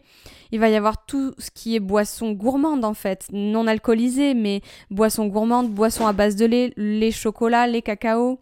Il 0.52 0.60
va 0.60 0.70
y 0.70 0.76
avoir 0.76 1.08
tout 1.08 1.34
ce 1.40 1.50
qui 1.50 1.76
est 1.76 1.80
boisson 1.80 2.34
gourmande 2.34 2.86
en 2.86 2.94
fait, 2.94 3.26
non 3.32 3.66
alcoolisée, 3.66 4.36
mais 4.36 4.62
boisson 4.92 5.26
gourmande, 5.26 5.72
boisson 5.72 6.06
à 6.06 6.14
base 6.14 6.36
de 6.36 6.46
lait, 6.46 6.72
les 6.78 7.12
chocolats, 7.12 7.66
les 7.66 7.82
cacao, 7.82 8.40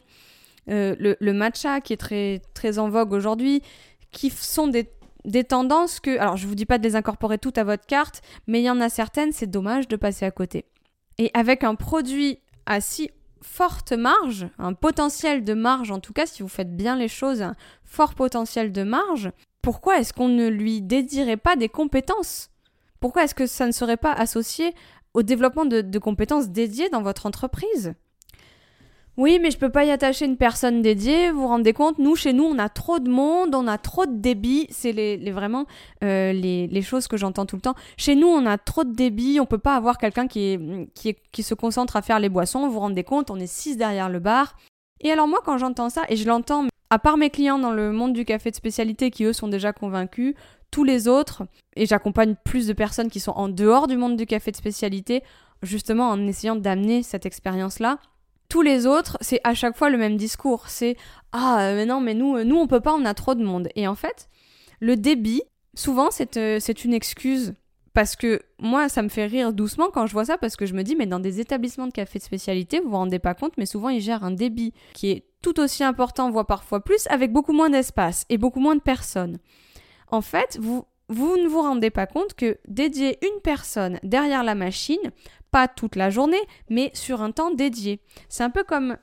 euh, 0.70 0.98
le, 1.00 1.34
matcha 1.34 1.80
qui 1.80 1.94
est 1.94 1.98
très, 1.98 2.42
très 2.54 2.78
en 2.78 2.90
vogue 2.90 3.14
aujourd'hui, 3.14 3.62
qui 4.12 4.30
sont 4.30 4.68
des 4.68 4.90
des 5.24 5.46
tendances 5.46 6.02
que, 6.02 6.18
alors 6.18 6.36
je 6.36 6.46
vous 6.46 6.56
dis 6.56 6.66
pas 6.66 6.78
de 6.78 6.84
les 6.84 6.98
incorporer 6.98 7.38
toutes 7.38 7.58
à 7.58 7.64
votre 7.64 7.86
carte, 7.86 8.22
mais 8.48 8.60
il 8.60 8.66
y 8.66 8.70
en 8.70 8.82
a 8.82 8.90
certaines, 8.90 9.32
c'est 9.32 9.50
dommage 9.50 9.88
de 9.88 9.96
passer 9.96 10.26
à 10.26 10.32
côté. 10.32 10.66
Et 11.18 11.32
avec 11.34 11.64
un 11.64 11.76
produit 11.76 12.40
à 12.66 12.82
si 12.82 13.12
forte 13.42 13.94
marge, 13.94 14.50
un 14.58 14.74
potentiel 14.74 15.46
de 15.46 15.54
marge 15.54 15.92
en 15.92 16.00
tout 16.00 16.12
cas, 16.12 16.26
si 16.26 16.42
vous 16.44 16.50
faites 16.50 16.76
bien 16.76 16.98
les 16.98 17.08
choses, 17.08 17.42
un 17.42 17.56
fort 17.86 18.14
potentiel 18.14 18.74
de 18.74 18.84
marge, 18.84 19.32
pourquoi 19.62 20.00
est-ce 20.00 20.14
qu'on 20.14 20.28
ne 20.28 20.48
lui 20.48 20.82
dédierait 20.82 21.38
pas 21.38 21.56
des 21.56 21.70
compétences? 21.70 22.50
Pourquoi 23.00 23.24
est-ce 23.24 23.36
que 23.36 23.48
ça 23.48 23.66
ne 23.66 23.72
serait 23.72 23.98
pas 23.98 24.14
associé 24.14 24.74
au 25.14 25.24
développement 25.24 25.66
de 25.66 26.00
compétences 26.00 26.50
dédiées 26.50 26.90
dans 26.90 27.02
votre 27.02 27.26
entreprise? 27.26 27.94
Oui, 29.20 29.38
mais 29.42 29.52
je 29.52 29.58
peux 29.58 29.70
pas 29.70 29.84
y 29.84 29.92
attacher 29.92 30.24
une 30.24 30.38
personne 30.38 30.82
dédiée. 30.82 31.30
Vous 31.30 31.42
vous 31.42 31.48
rendez 31.48 31.74
compte? 31.74 32.00
Nous, 32.00 32.16
chez 32.16 32.32
nous, 32.32 32.46
on 32.46 32.58
a 32.58 32.70
trop 32.70 33.00
de 33.00 33.10
monde, 33.10 33.54
on 33.54 33.68
a 33.68 33.78
trop 33.78 34.06
de 34.06 34.16
débit. 34.16 34.66
C'est 34.70 34.94
les, 34.94 35.18
vraiment 35.32 35.66
euh, 36.06 36.32
les, 36.32 36.82
choses 36.82 37.10
que 37.10 37.18
j'entends 37.18 37.46
tout 37.46 37.58
le 37.58 37.62
temps. 37.62 37.76
Chez 37.98 38.16
nous, 38.16 38.28
on 38.28 38.46
a 38.46 38.58
trop 38.58 38.86
de 38.86 38.94
débit. 38.94 39.42
On 39.42 39.46
peut 39.46 39.58
pas 39.58 39.76
avoir 39.76 39.98
quelqu'un 39.98 40.28
qui, 40.28 40.88
qui, 40.96 41.18
qui 41.34 41.44
se 41.44 41.54
concentre 41.54 41.98
à 41.98 42.02
faire 42.02 42.22
les 42.22 42.30
boissons. 42.30 42.66
Vous 42.68 42.72
vous 42.72 42.80
rendez 42.80 43.04
compte 43.04 43.30
On 43.30 43.36
est 43.36 43.46
six 43.46 43.76
derrière 43.76 44.08
le 44.08 44.20
bar. 44.20 44.56
Et 45.02 45.12
alors 45.12 45.28
moi 45.28 45.40
quand 45.44 45.58
j'entends 45.58 45.90
ça, 45.90 46.04
et 46.08 46.16
je 46.16 46.26
l'entends 46.26 46.68
à 46.90 47.00
part 47.00 47.18
mes 47.18 47.30
clients 47.30 47.60
dans 47.60 47.72
le 47.72 47.92
monde 47.92 48.14
du 48.14 48.26
café 48.26 48.52
de 48.52 48.56
spécialité 48.56 49.12
qui 49.12 49.24
eux 49.26 49.34
sont 49.34 49.48
déjà 49.48 49.74
convaincus, 49.74 50.36
tous 50.72 50.84
les 50.84 51.08
autres, 51.08 51.44
et 51.76 51.86
j'accompagne 51.86 52.36
plus 52.44 52.68
de 52.68 52.74
personnes 52.74 53.10
qui 53.10 53.20
sont 53.20 53.32
en 53.32 53.50
dehors 53.50 53.88
du 53.88 53.98
monde 53.98 54.16
du 54.16 54.26
café 54.26 54.52
de 54.52 54.56
spécialité, 54.56 55.24
justement 55.64 56.10
en 56.10 56.28
essayant 56.28 56.56
d'amener 56.56 57.04
cette 57.04 57.26
expérience-là. 57.26 58.00
Tous 58.50 58.62
les 58.62 58.88
autres, 58.88 59.18
c'est 59.22 59.42
à 59.44 59.54
chaque 59.54 59.78
fois 59.78 59.90
le 59.90 59.98
même 59.98 60.18
discours. 60.18 60.70
C'est 60.70 60.96
ah 61.32 61.62
euh, 61.62 61.76
mais 61.76 61.86
non 61.86 62.02
mais 62.02 62.16
nous 62.16 62.38
euh, 62.38 62.44
nous 62.44 62.56
on 62.56 62.66
peut 62.66 62.80
pas, 62.80 62.94
on 62.94 63.06
a 63.06 63.14
trop 63.14 63.36
de 63.36 63.44
monde. 63.44 63.70
Et 63.76 63.88
en 63.88 63.96
fait, 63.96 64.28
le 64.80 64.96
débit, 64.96 65.44
souvent 65.76 66.10
c'est 66.10 66.38
euh, 66.38 66.58
c'est 66.60 66.84
une 66.84 66.94
excuse 66.94 67.54
parce 68.00 68.16
que 68.16 68.40
moi, 68.60 68.88
ça 68.88 69.02
me 69.02 69.10
fait 69.10 69.26
rire 69.26 69.52
doucement 69.52 69.90
quand 69.94 70.08
je 70.08 70.14
vois 70.14 70.24
ça, 70.24 70.38
parce 70.38 70.56
que 70.56 70.66
je 70.66 70.74
me 70.74 70.84
dis, 70.84 70.96
mais 70.96 71.06
dans 71.06 71.20
des 71.20 71.42
établissements 71.42 71.86
de 71.86 71.92
café 71.92 72.18
de 72.18 72.24
spécialité, 72.24 72.80
vous 72.80 72.92
vous 72.92 72.96
rendez 72.96 73.20
pas 73.20 73.34
compte, 73.34 73.52
mais 73.58 73.66
souvent 73.66 73.90
ils 73.90 74.00
gèrent 74.00 74.24
un 74.24 74.32
débit 74.32 74.74
qui 74.94 75.12
est 75.12 75.26
tout 75.42 75.60
aussi 75.60 75.84
important, 75.84 76.32
voire 76.32 76.46
parfois 76.46 76.82
plus, 76.82 77.08
avec 77.08 77.34
beaucoup 77.34 77.52
moins 77.52 77.70
d'espace 77.70 78.26
et 78.30 78.38
beaucoup 78.38 78.62
moins 78.62 78.78
de 78.78 78.82
personnes. 78.82 79.38
En 80.12 80.22
fait, 80.22 80.58
vous, 80.62 80.86
ne 81.10 81.50
vous 81.50 81.62
rendez 81.62 81.90
pas 81.90 82.08
compte 82.08 82.36
que 82.36 82.58
dédier 82.70 83.20
une 83.22 83.42
personne 83.42 84.00
derrière 84.02 84.46
la 84.46 84.56
machine, 84.56 85.12
pas 85.52 85.68
toute 85.68 85.98
la 85.98 86.10
journée, 86.10 86.40
mais 86.70 86.92
sur 86.94 87.22
un 87.22 87.32
temps 87.32 87.52
dédié. 87.52 88.00
C'est 88.30 88.46
un 88.46 88.50
peu 88.50 88.64
comme 88.64 88.96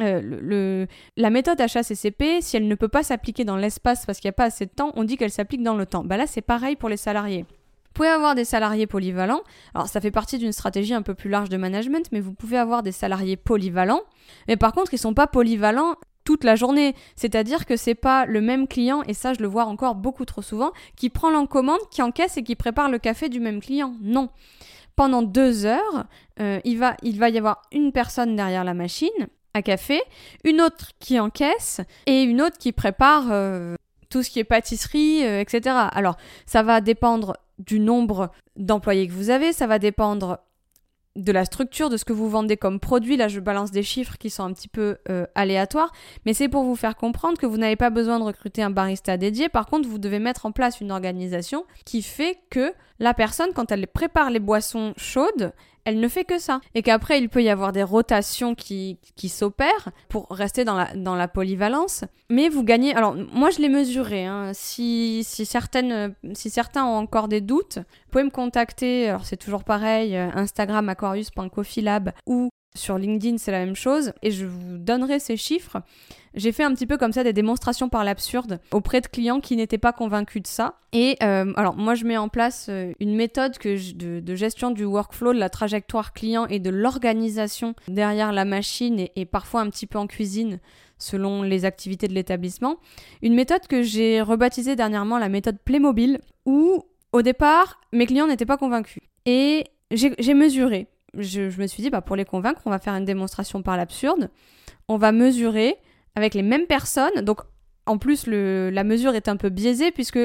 euh, 0.00 0.86
la 1.18 1.28
méthode 1.28 1.60
HACCP, 1.60 2.40
si 2.40 2.56
elle 2.56 2.68
ne 2.68 2.74
peut 2.74 2.88
pas 2.88 3.02
s'appliquer 3.02 3.44
dans 3.44 3.58
l'espace 3.58 4.06
parce 4.06 4.18
qu'il 4.18 4.28
n'y 4.28 4.34
a 4.34 4.38
pas 4.38 4.44
assez 4.44 4.64
de 4.64 4.70
temps, 4.70 4.92
on 4.96 5.04
dit 5.04 5.18
qu'elle 5.18 5.30
s'applique 5.30 5.62
dans 5.62 5.76
le 5.76 5.84
temps. 5.84 6.04
Bah 6.04 6.16
là, 6.16 6.26
c'est 6.26 6.40
pareil 6.40 6.74
pour 6.74 6.88
les 6.88 6.96
salariés. 6.96 7.44
Vous 7.90 7.94
pouvez 7.94 8.08
avoir 8.08 8.36
des 8.36 8.44
salariés 8.44 8.86
polyvalents. 8.86 9.40
Alors, 9.74 9.88
ça 9.88 10.00
fait 10.00 10.12
partie 10.12 10.38
d'une 10.38 10.52
stratégie 10.52 10.94
un 10.94 11.02
peu 11.02 11.14
plus 11.14 11.28
large 11.28 11.48
de 11.48 11.56
management, 11.56 12.06
mais 12.12 12.20
vous 12.20 12.32
pouvez 12.32 12.56
avoir 12.56 12.84
des 12.84 12.92
salariés 12.92 13.36
polyvalents. 13.36 14.02
Mais 14.46 14.56
par 14.56 14.72
contre, 14.72 14.92
ils 14.92 14.96
ne 14.96 15.00
sont 15.00 15.14
pas 15.14 15.26
polyvalents 15.26 15.96
toute 16.24 16.44
la 16.44 16.54
journée. 16.54 16.94
C'est-à-dire 17.16 17.66
que 17.66 17.76
c'est 17.76 17.96
pas 17.96 18.26
le 18.26 18.40
même 18.40 18.68
client, 18.68 19.02
et 19.08 19.14
ça 19.14 19.34
je 19.34 19.40
le 19.40 19.48
vois 19.48 19.64
encore 19.64 19.96
beaucoup 19.96 20.24
trop 20.24 20.40
souvent, 20.40 20.70
qui 20.94 21.10
prend 21.10 21.30
l'encommande, 21.30 21.80
qui 21.90 22.00
encaisse 22.00 22.36
et 22.36 22.44
qui 22.44 22.54
prépare 22.54 22.88
le 22.88 22.98
café 22.98 23.28
du 23.28 23.40
même 23.40 23.60
client. 23.60 23.94
Non. 24.00 24.28
Pendant 24.94 25.22
deux 25.22 25.66
heures, 25.66 26.04
euh, 26.40 26.60
il, 26.64 26.78
va, 26.78 26.96
il 27.02 27.18
va 27.18 27.28
y 27.28 27.38
avoir 27.38 27.62
une 27.72 27.90
personne 27.90 28.36
derrière 28.36 28.62
la 28.62 28.74
machine 28.74 29.08
à 29.54 29.62
café, 29.62 30.00
une 30.44 30.60
autre 30.60 30.92
qui 31.00 31.18
encaisse 31.18 31.80
et 32.06 32.22
une 32.22 32.40
autre 32.40 32.58
qui 32.58 32.70
prépare 32.70 33.24
euh, 33.30 33.74
tout 34.10 34.22
ce 34.22 34.30
qui 34.30 34.38
est 34.38 34.44
pâtisserie, 34.44 35.24
euh, 35.24 35.40
etc. 35.40 35.74
Alors, 35.92 36.16
ça 36.46 36.62
va 36.62 36.80
dépendre 36.80 37.36
du 37.60 37.78
nombre 37.78 38.30
d'employés 38.56 39.06
que 39.06 39.12
vous 39.12 39.30
avez, 39.30 39.52
ça 39.52 39.66
va 39.66 39.78
dépendre 39.78 40.38
de 41.16 41.32
la 41.32 41.44
structure 41.44 41.90
de 41.90 41.96
ce 41.96 42.04
que 42.04 42.12
vous 42.12 42.28
vendez 42.28 42.56
comme 42.56 42.80
produit. 42.80 43.16
Là, 43.16 43.28
je 43.28 43.40
balance 43.40 43.70
des 43.70 43.82
chiffres 43.82 44.16
qui 44.18 44.30
sont 44.30 44.44
un 44.44 44.52
petit 44.52 44.68
peu 44.68 44.98
euh, 45.08 45.26
aléatoires, 45.34 45.92
mais 46.24 46.34
c'est 46.34 46.48
pour 46.48 46.62
vous 46.62 46.76
faire 46.76 46.96
comprendre 46.96 47.38
que 47.38 47.46
vous 47.46 47.56
n'avez 47.56 47.76
pas 47.76 47.90
besoin 47.90 48.18
de 48.18 48.24
recruter 48.24 48.62
un 48.62 48.70
barista 48.70 49.16
dédié. 49.16 49.48
Par 49.48 49.66
contre, 49.66 49.88
vous 49.88 49.98
devez 49.98 50.18
mettre 50.18 50.46
en 50.46 50.52
place 50.52 50.80
une 50.80 50.92
organisation 50.92 51.64
qui 51.84 52.02
fait 52.02 52.38
que 52.50 52.72
la 52.98 53.14
personne, 53.14 53.52
quand 53.54 53.72
elle 53.72 53.86
prépare 53.86 54.30
les 54.30 54.40
boissons 54.40 54.94
chaudes, 54.96 55.52
elle 55.84 56.00
ne 56.00 56.08
fait 56.08 56.24
que 56.24 56.38
ça. 56.38 56.60
Et 56.74 56.82
qu'après, 56.82 57.18
il 57.18 57.28
peut 57.28 57.42
y 57.42 57.48
avoir 57.48 57.72
des 57.72 57.82
rotations 57.82 58.54
qui, 58.54 58.98
qui 59.16 59.28
s'opèrent 59.28 59.90
pour 60.08 60.26
rester 60.30 60.64
dans 60.64 60.76
la, 60.76 60.94
dans 60.94 61.14
la 61.14 61.28
polyvalence. 61.28 62.04
Mais 62.28 62.48
vous 62.48 62.62
gagnez. 62.62 62.94
Alors, 62.94 63.14
moi, 63.32 63.50
je 63.50 63.58
l'ai 63.60 63.68
mesuré. 63.68 64.26
Hein. 64.26 64.52
Si, 64.54 65.22
si, 65.24 65.46
certaines, 65.46 66.14
si 66.34 66.50
certains 66.50 66.84
ont 66.84 66.96
encore 66.96 67.28
des 67.28 67.40
doutes, 67.40 67.78
vous 67.78 68.10
pouvez 68.10 68.24
me 68.24 68.30
contacter. 68.30 69.08
Alors, 69.08 69.24
c'est 69.24 69.36
toujours 69.36 69.64
pareil 69.64 70.16
euh, 70.16 70.30
Instagram 70.34 70.88
aquarius.coffeelab 70.88 72.12
ou 72.26 72.50
sur 72.74 72.98
LinkedIn, 72.98 73.38
c'est 73.38 73.50
la 73.50 73.64
même 73.64 73.76
chose, 73.76 74.12
et 74.22 74.30
je 74.30 74.46
vous 74.46 74.78
donnerai 74.78 75.18
ces 75.18 75.36
chiffres. 75.36 75.78
J'ai 76.34 76.52
fait 76.52 76.62
un 76.62 76.72
petit 76.72 76.86
peu 76.86 76.96
comme 76.96 77.12
ça 77.12 77.24
des 77.24 77.32
démonstrations 77.32 77.88
par 77.88 78.04
l'absurde 78.04 78.60
auprès 78.70 79.00
de 79.00 79.08
clients 79.08 79.40
qui 79.40 79.56
n'étaient 79.56 79.78
pas 79.78 79.92
convaincus 79.92 80.42
de 80.42 80.46
ça. 80.46 80.74
Et 80.92 81.16
euh, 81.22 81.52
alors 81.56 81.76
moi 81.76 81.94
je 81.94 82.04
mets 82.04 82.16
en 82.16 82.28
place 82.28 82.66
euh, 82.68 82.92
une 83.00 83.16
méthode 83.16 83.58
que 83.58 84.20
de, 84.20 84.34
gestion 84.36 84.70
du 84.70 84.84
workflow, 84.84 85.32
de 85.32 85.38
la 85.38 85.48
trajectoire 85.48 86.12
client 86.12 86.46
et 86.46 86.60
de 86.60 86.70
l'organisation 86.70 87.74
derrière 87.88 88.32
la 88.32 88.44
machine 88.44 89.06
et, 89.16 89.24
parfois 89.24 89.60
un 89.62 89.70
petit 89.70 89.86
peu 89.86 89.98
en 89.98 90.06
cuisine 90.06 90.60
selon 90.98 91.42
les 91.42 91.64
activités 91.64 92.06
de 92.06 92.14
l'établissement. 92.14 92.76
Une 93.22 93.34
méthode 93.34 93.66
que 93.66 93.82
j'ai 93.82 94.20
rebaptisée 94.20 94.76
dernièrement 94.76 95.18
la 95.18 95.28
méthode 95.28 95.58
Playmobil 95.64 96.20
où 96.46 96.84
au 97.12 97.22
départ 97.22 97.80
mes 97.92 98.06
clients 98.06 98.28
n'étaient 98.28 98.46
pas 98.46 98.58
convaincus. 98.58 99.02
Et 99.26 99.64
j'ai 99.90 100.34
mesuré 100.34 100.86
je, 101.16 101.60
me 101.60 101.66
suis 101.66 101.82
dit, 101.82 101.90
bah, 101.90 102.00
pour 102.00 102.16
les 102.16 102.24
convaincre, 102.24 102.62
on 102.66 102.70
va 102.70 102.78
faire 102.78 102.94
une 102.94 103.04
démonstration 103.04 103.62
par 103.62 103.76
l'absurde. 103.76 104.30
On 104.88 104.96
va 104.96 105.12
mesurer 105.12 105.76
avec 106.14 106.34
les 106.34 106.42
mêmes 106.42 106.66
personnes. 106.66 107.22
Donc, 107.22 107.40
en 107.86 107.98
plus, 107.98 108.26
la 108.26 108.84
mesure 108.84 109.14
est 109.14 109.28
un 109.28 109.36
peu 109.36 109.48
biaisée 109.48 109.90
puisque 109.90 110.18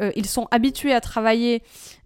euh, 0.00 0.12
ils 0.16 0.26
sont 0.26 0.48
habitués 0.50 0.92
à 0.92 1.00
travailler 1.00 1.62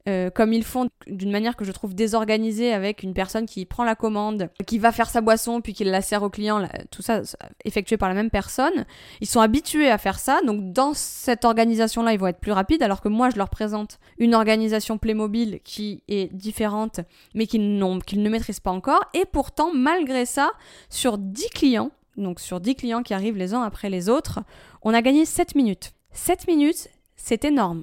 euh, 0.08 0.30
comme 0.30 0.52
ils 0.52 0.64
font 0.64 0.88
d'une 1.06 1.30
manière 1.30 1.54
que 1.54 1.64
je 1.64 1.70
trouve 1.70 1.94
désorganisée 1.94 2.72
avec 2.72 3.04
une 3.04 3.14
personne 3.14 3.46
qui 3.46 3.64
prend 3.66 3.84
la 3.84 3.94
commande, 3.94 4.50
qui 4.66 4.78
va 4.78 4.90
faire 4.90 5.08
sa 5.08 5.20
boisson 5.20 5.60
puis 5.60 5.74
qui 5.74 5.84
la 5.84 6.02
sert 6.02 6.24
au 6.24 6.28
client, 6.28 6.66
tout 6.90 7.02
ça 7.02 7.22
effectué 7.64 7.96
par 7.96 8.08
la 8.08 8.14
même 8.14 8.30
personne. 8.30 8.84
Ils 9.20 9.28
sont 9.28 9.40
habitués 9.40 9.90
à 9.90 9.98
faire 9.98 10.18
ça, 10.18 10.40
donc 10.44 10.72
dans 10.72 10.92
cette 10.92 11.44
organisation-là, 11.44 12.12
ils 12.14 12.18
vont 12.18 12.26
être 12.26 12.40
plus 12.40 12.50
rapides, 12.50 12.82
alors 12.82 13.00
que 13.00 13.08
moi, 13.08 13.30
je 13.30 13.36
leur 13.36 13.48
présente 13.48 14.00
une 14.18 14.34
organisation 14.34 14.98
Playmobil 14.98 15.60
qui 15.62 16.02
est 16.08 16.34
différente, 16.34 17.00
mais 17.34 17.46
qu'ils 17.46 17.78
ne 17.78 18.28
maîtrisent 18.28 18.60
pas 18.60 18.72
encore. 18.72 19.04
Et 19.14 19.24
pourtant, 19.24 19.70
malgré 19.72 20.26
ça, 20.26 20.50
sur 20.90 21.16
10 21.16 21.48
clients, 21.50 21.92
donc 22.16 22.40
sur 22.40 22.60
10 22.60 22.74
clients 22.74 23.02
qui 23.02 23.14
arrivent 23.14 23.36
les 23.36 23.54
uns 23.54 23.62
après 23.62 23.88
les 23.88 24.08
autres, 24.08 24.40
on 24.82 24.92
a 24.94 25.00
gagné 25.00 25.24
7 25.24 25.54
minutes. 25.54 25.92
7 26.12 26.46
minutes, 26.46 26.88
c'est 27.22 27.44
énorme. 27.44 27.82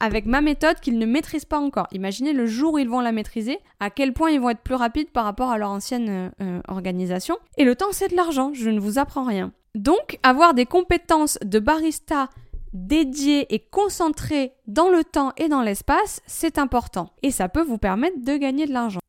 Avec 0.00 0.26
ma 0.26 0.40
méthode 0.40 0.80
qu'ils 0.80 0.98
ne 0.98 1.06
maîtrisent 1.06 1.44
pas 1.44 1.58
encore. 1.58 1.86
Imaginez 1.92 2.32
le 2.32 2.46
jour 2.46 2.74
où 2.74 2.78
ils 2.78 2.88
vont 2.88 3.00
la 3.00 3.12
maîtriser, 3.12 3.58
à 3.80 3.90
quel 3.90 4.12
point 4.12 4.30
ils 4.30 4.40
vont 4.40 4.50
être 4.50 4.60
plus 4.60 4.74
rapides 4.74 5.10
par 5.10 5.24
rapport 5.24 5.50
à 5.50 5.58
leur 5.58 5.70
ancienne 5.70 6.08
euh, 6.08 6.30
euh, 6.42 6.60
organisation. 6.68 7.38
Et 7.56 7.64
le 7.64 7.76
temps, 7.76 7.92
c'est 7.92 8.08
de 8.08 8.16
l'argent, 8.16 8.52
je 8.52 8.68
ne 8.70 8.80
vous 8.80 8.98
apprends 8.98 9.24
rien. 9.24 9.52
Donc, 9.74 10.18
avoir 10.22 10.52
des 10.52 10.66
compétences 10.66 11.38
de 11.44 11.58
barista 11.58 12.28
dédiées 12.74 13.54
et 13.54 13.60
concentrées 13.60 14.52
dans 14.66 14.90
le 14.90 15.04
temps 15.04 15.32
et 15.36 15.48
dans 15.48 15.62
l'espace, 15.62 16.20
c'est 16.26 16.58
important. 16.58 17.10
Et 17.22 17.30
ça 17.30 17.48
peut 17.48 17.62
vous 17.62 17.78
permettre 17.78 18.22
de 18.22 18.36
gagner 18.36 18.66
de 18.66 18.72
l'argent. 18.72 19.00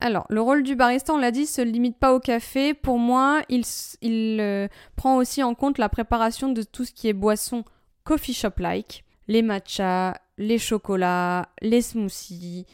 Alors, 0.00 0.26
le 0.30 0.40
rôle 0.40 0.62
du 0.62 0.74
barista, 0.74 1.12
on 1.12 1.18
l'a 1.18 1.30
dit, 1.30 1.46
se 1.46 1.60
limite 1.60 1.98
pas 1.98 2.14
au 2.14 2.20
café. 2.20 2.72
Pour 2.72 2.98
moi, 2.98 3.42
il, 3.48 3.64
euh, 4.40 4.68
prend 4.96 5.16
aussi 5.16 5.42
en 5.42 5.54
compte 5.54 5.78
la 5.78 5.88
préparation 5.88 6.48
de 6.48 6.62
tout 6.62 6.84
ce 6.84 6.92
qui 6.92 7.08
est 7.08 7.12
boisson 7.12 7.64
coffee 8.08 8.32
shop-like, 8.32 9.04
les 9.28 9.42
matchas, 9.42 10.14
les 10.38 10.56
chocolats, 10.56 11.50
les 11.60 11.82
smoothies, 11.82 12.64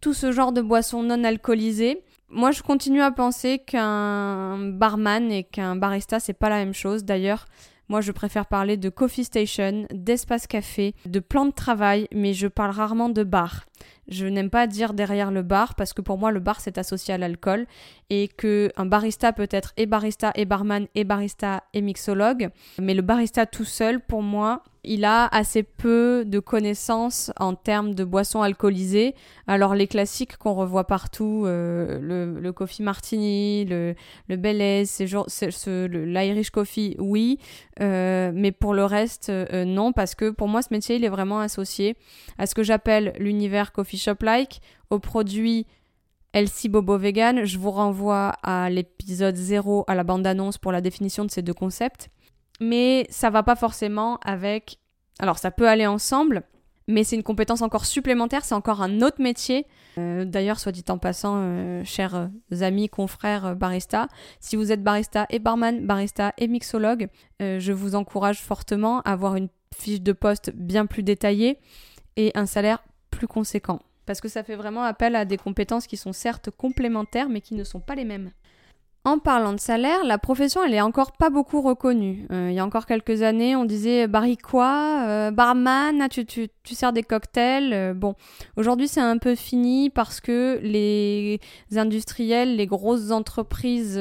tout 0.00 0.14
ce 0.14 0.32
genre 0.32 0.50
de 0.50 0.60
boissons 0.60 1.04
non 1.04 1.22
alcoolisées. 1.22 2.02
Moi, 2.28 2.50
je 2.50 2.62
continue 2.62 3.00
à 3.00 3.12
penser 3.12 3.60
qu'un 3.60 4.58
barman 4.58 5.30
et 5.30 5.44
qu'un 5.44 5.76
barista, 5.76 6.18
c'est 6.18 6.32
pas 6.32 6.48
la 6.48 6.56
même 6.56 6.74
chose. 6.74 7.04
D'ailleurs, 7.04 7.46
moi, 7.88 8.00
je 8.00 8.10
préfère 8.10 8.46
parler 8.46 8.76
de 8.76 8.88
coffee 8.88 9.22
station, 9.22 9.86
d'espace 9.92 10.48
café, 10.48 10.96
de 11.06 11.20
plan 11.20 11.46
de 11.46 11.52
travail, 11.52 12.08
mais 12.12 12.34
je 12.34 12.48
parle 12.48 12.72
rarement 12.72 13.10
de 13.10 13.22
bar. 13.22 13.66
Je 14.08 14.26
n'aime 14.26 14.50
pas 14.50 14.66
dire 14.66 14.92
derrière 14.92 15.30
le 15.30 15.42
bar 15.42 15.76
parce 15.76 15.92
que 15.92 16.02
pour 16.02 16.18
moi 16.18 16.32
le 16.32 16.40
bar 16.40 16.60
c'est 16.60 16.78
associé 16.78 17.14
à 17.14 17.18
l'alcool 17.18 17.66
et 18.10 18.26
que 18.26 18.72
un 18.76 18.84
barista 18.84 19.32
peut 19.32 19.48
être 19.50 19.72
et 19.76 19.86
barista 19.86 20.32
et 20.34 20.44
barman 20.44 20.88
et 20.96 21.04
barista 21.04 21.62
et 21.74 21.80
mixologue, 21.80 22.50
mais 22.80 22.94
le 22.94 23.02
barista 23.02 23.46
tout 23.46 23.64
seul 23.64 24.00
pour 24.00 24.22
moi 24.22 24.64
il 24.82 25.04
a 25.04 25.26
assez 25.26 25.62
peu 25.62 26.24
de 26.26 26.38
connaissances 26.38 27.30
en 27.38 27.54
termes 27.54 27.94
de 27.94 28.04
boissons 28.04 28.42
alcoolisées. 28.42 29.14
Alors 29.46 29.74
les 29.74 29.86
classiques 29.86 30.36
qu'on 30.36 30.54
revoit 30.54 30.86
partout, 30.86 31.44
euh, 31.46 31.98
le, 32.40 32.52
coffee 32.52 32.82
martini, 32.82 33.64
le, 33.66 33.94
le 34.28 34.36
Baileys, 34.36 34.84
l'Irish 35.86 36.50
coffee, 36.50 36.96
oui, 36.98 37.38
euh, 37.80 38.32
mais 38.34 38.52
pour 38.52 38.74
le 38.74 38.84
reste, 38.84 39.28
euh, 39.28 39.64
non, 39.64 39.92
parce 39.92 40.14
que 40.14 40.30
pour 40.30 40.48
moi 40.48 40.62
ce 40.62 40.68
métier 40.70 40.96
il 40.96 41.04
est 41.04 41.10
vraiment 41.10 41.40
associé 41.40 41.96
à 42.38 42.46
ce 42.46 42.54
que 42.54 42.62
j'appelle 42.62 43.12
l'univers 43.18 43.72
coffee 43.72 43.98
shop-like, 43.98 44.60
aux 44.88 44.98
produits 44.98 45.66
Elsie 46.32 46.68
Bobo 46.68 46.96
Vegan. 46.96 47.44
Je 47.44 47.58
vous 47.58 47.70
renvoie 47.70 48.30
à 48.42 48.70
l'épisode 48.70 49.36
0 49.36 49.84
à 49.88 49.94
la 49.94 50.04
bande-annonce 50.04 50.58
pour 50.58 50.72
la 50.72 50.80
définition 50.80 51.24
de 51.24 51.30
ces 51.30 51.42
deux 51.42 51.54
concepts 51.54 52.08
mais 52.60 53.06
ça 53.10 53.30
va 53.30 53.42
pas 53.42 53.56
forcément 53.56 54.18
avec. 54.18 54.78
Alors 55.18 55.38
ça 55.38 55.50
peut 55.50 55.68
aller 55.68 55.86
ensemble, 55.86 56.44
mais 56.90 57.04
c'est 57.04 57.16
une 57.16 57.22
compétence 57.22 57.62
encore 57.62 57.86
supplémentaire, 57.86 58.44
c'est 58.44 58.54
encore 58.54 58.82
un 58.82 59.00
autre 59.00 59.22
métier. 59.22 59.66
Euh, 59.98 60.24
d'ailleurs, 60.24 60.60
soit 60.60 60.72
dit 60.72 60.84
en 60.88 60.98
passant, 60.98 61.36
euh, 61.36 61.84
chers 61.84 62.14
euh, 62.14 62.62
amis, 62.62 62.88
confrères 62.88 63.56
barista, 63.56 64.08
si 64.40 64.56
vous 64.56 64.72
êtes 64.72 64.82
barista 64.82 65.26
et 65.30 65.38
barman, 65.38 65.86
barista 65.86 66.32
et 66.38 66.48
mixologue, 66.48 67.08
je 67.40 67.72
vous 67.72 67.94
encourage 67.94 68.40
fortement 68.40 69.00
à 69.02 69.12
avoir 69.12 69.36
une 69.36 69.48
fiche 69.74 70.02
de 70.02 70.12
poste 70.12 70.52
bien 70.54 70.86
plus 70.86 71.02
détaillée 71.02 71.58
et 72.16 72.32
un 72.34 72.46
salaire 72.46 72.82
plus 73.10 73.28
conséquent. 73.28 73.80
Parce 74.04 74.20
que 74.20 74.28
ça 74.28 74.42
fait 74.42 74.56
vraiment 74.56 74.82
appel 74.82 75.14
à 75.14 75.24
des 75.24 75.36
compétences 75.36 75.86
qui 75.86 75.96
sont 75.96 76.12
certes 76.12 76.50
complémentaires, 76.50 77.28
mais 77.28 77.40
qui 77.40 77.54
ne 77.54 77.64
sont 77.64 77.80
pas 77.80 77.94
les 77.94 78.04
mêmes. 78.04 78.30
En 79.04 79.18
parlant 79.18 79.54
de 79.54 79.60
salaire, 79.60 80.04
la 80.04 80.18
profession 80.18 80.62
elle 80.62 80.74
est 80.74 80.80
encore 80.82 81.12
pas 81.12 81.30
beaucoup 81.30 81.62
reconnue. 81.62 82.26
Euh, 82.30 82.48
il 82.50 82.54
y 82.54 82.58
a 82.58 82.64
encore 82.66 82.84
quelques 82.84 83.22
années, 83.22 83.56
on 83.56 83.64
disait 83.64 84.06
quoi, 84.36 85.04
euh, 85.06 85.30
barman, 85.30 86.06
tu, 86.10 86.26
tu, 86.26 86.50
tu, 86.62 86.74
sers 86.74 86.92
des 86.92 87.02
cocktails. 87.02 87.72
Euh, 87.72 87.94
bon, 87.94 88.14
aujourd'hui 88.56 88.88
c'est 88.88 89.00
un 89.00 89.18
peu 89.18 89.34
fini 89.34 89.90
parce 89.90 90.20
que 90.20 90.58
les 90.62 91.40
industriels, 91.76 92.56
les 92.56 92.66
grosses 92.66 93.10
entreprises 93.10 94.00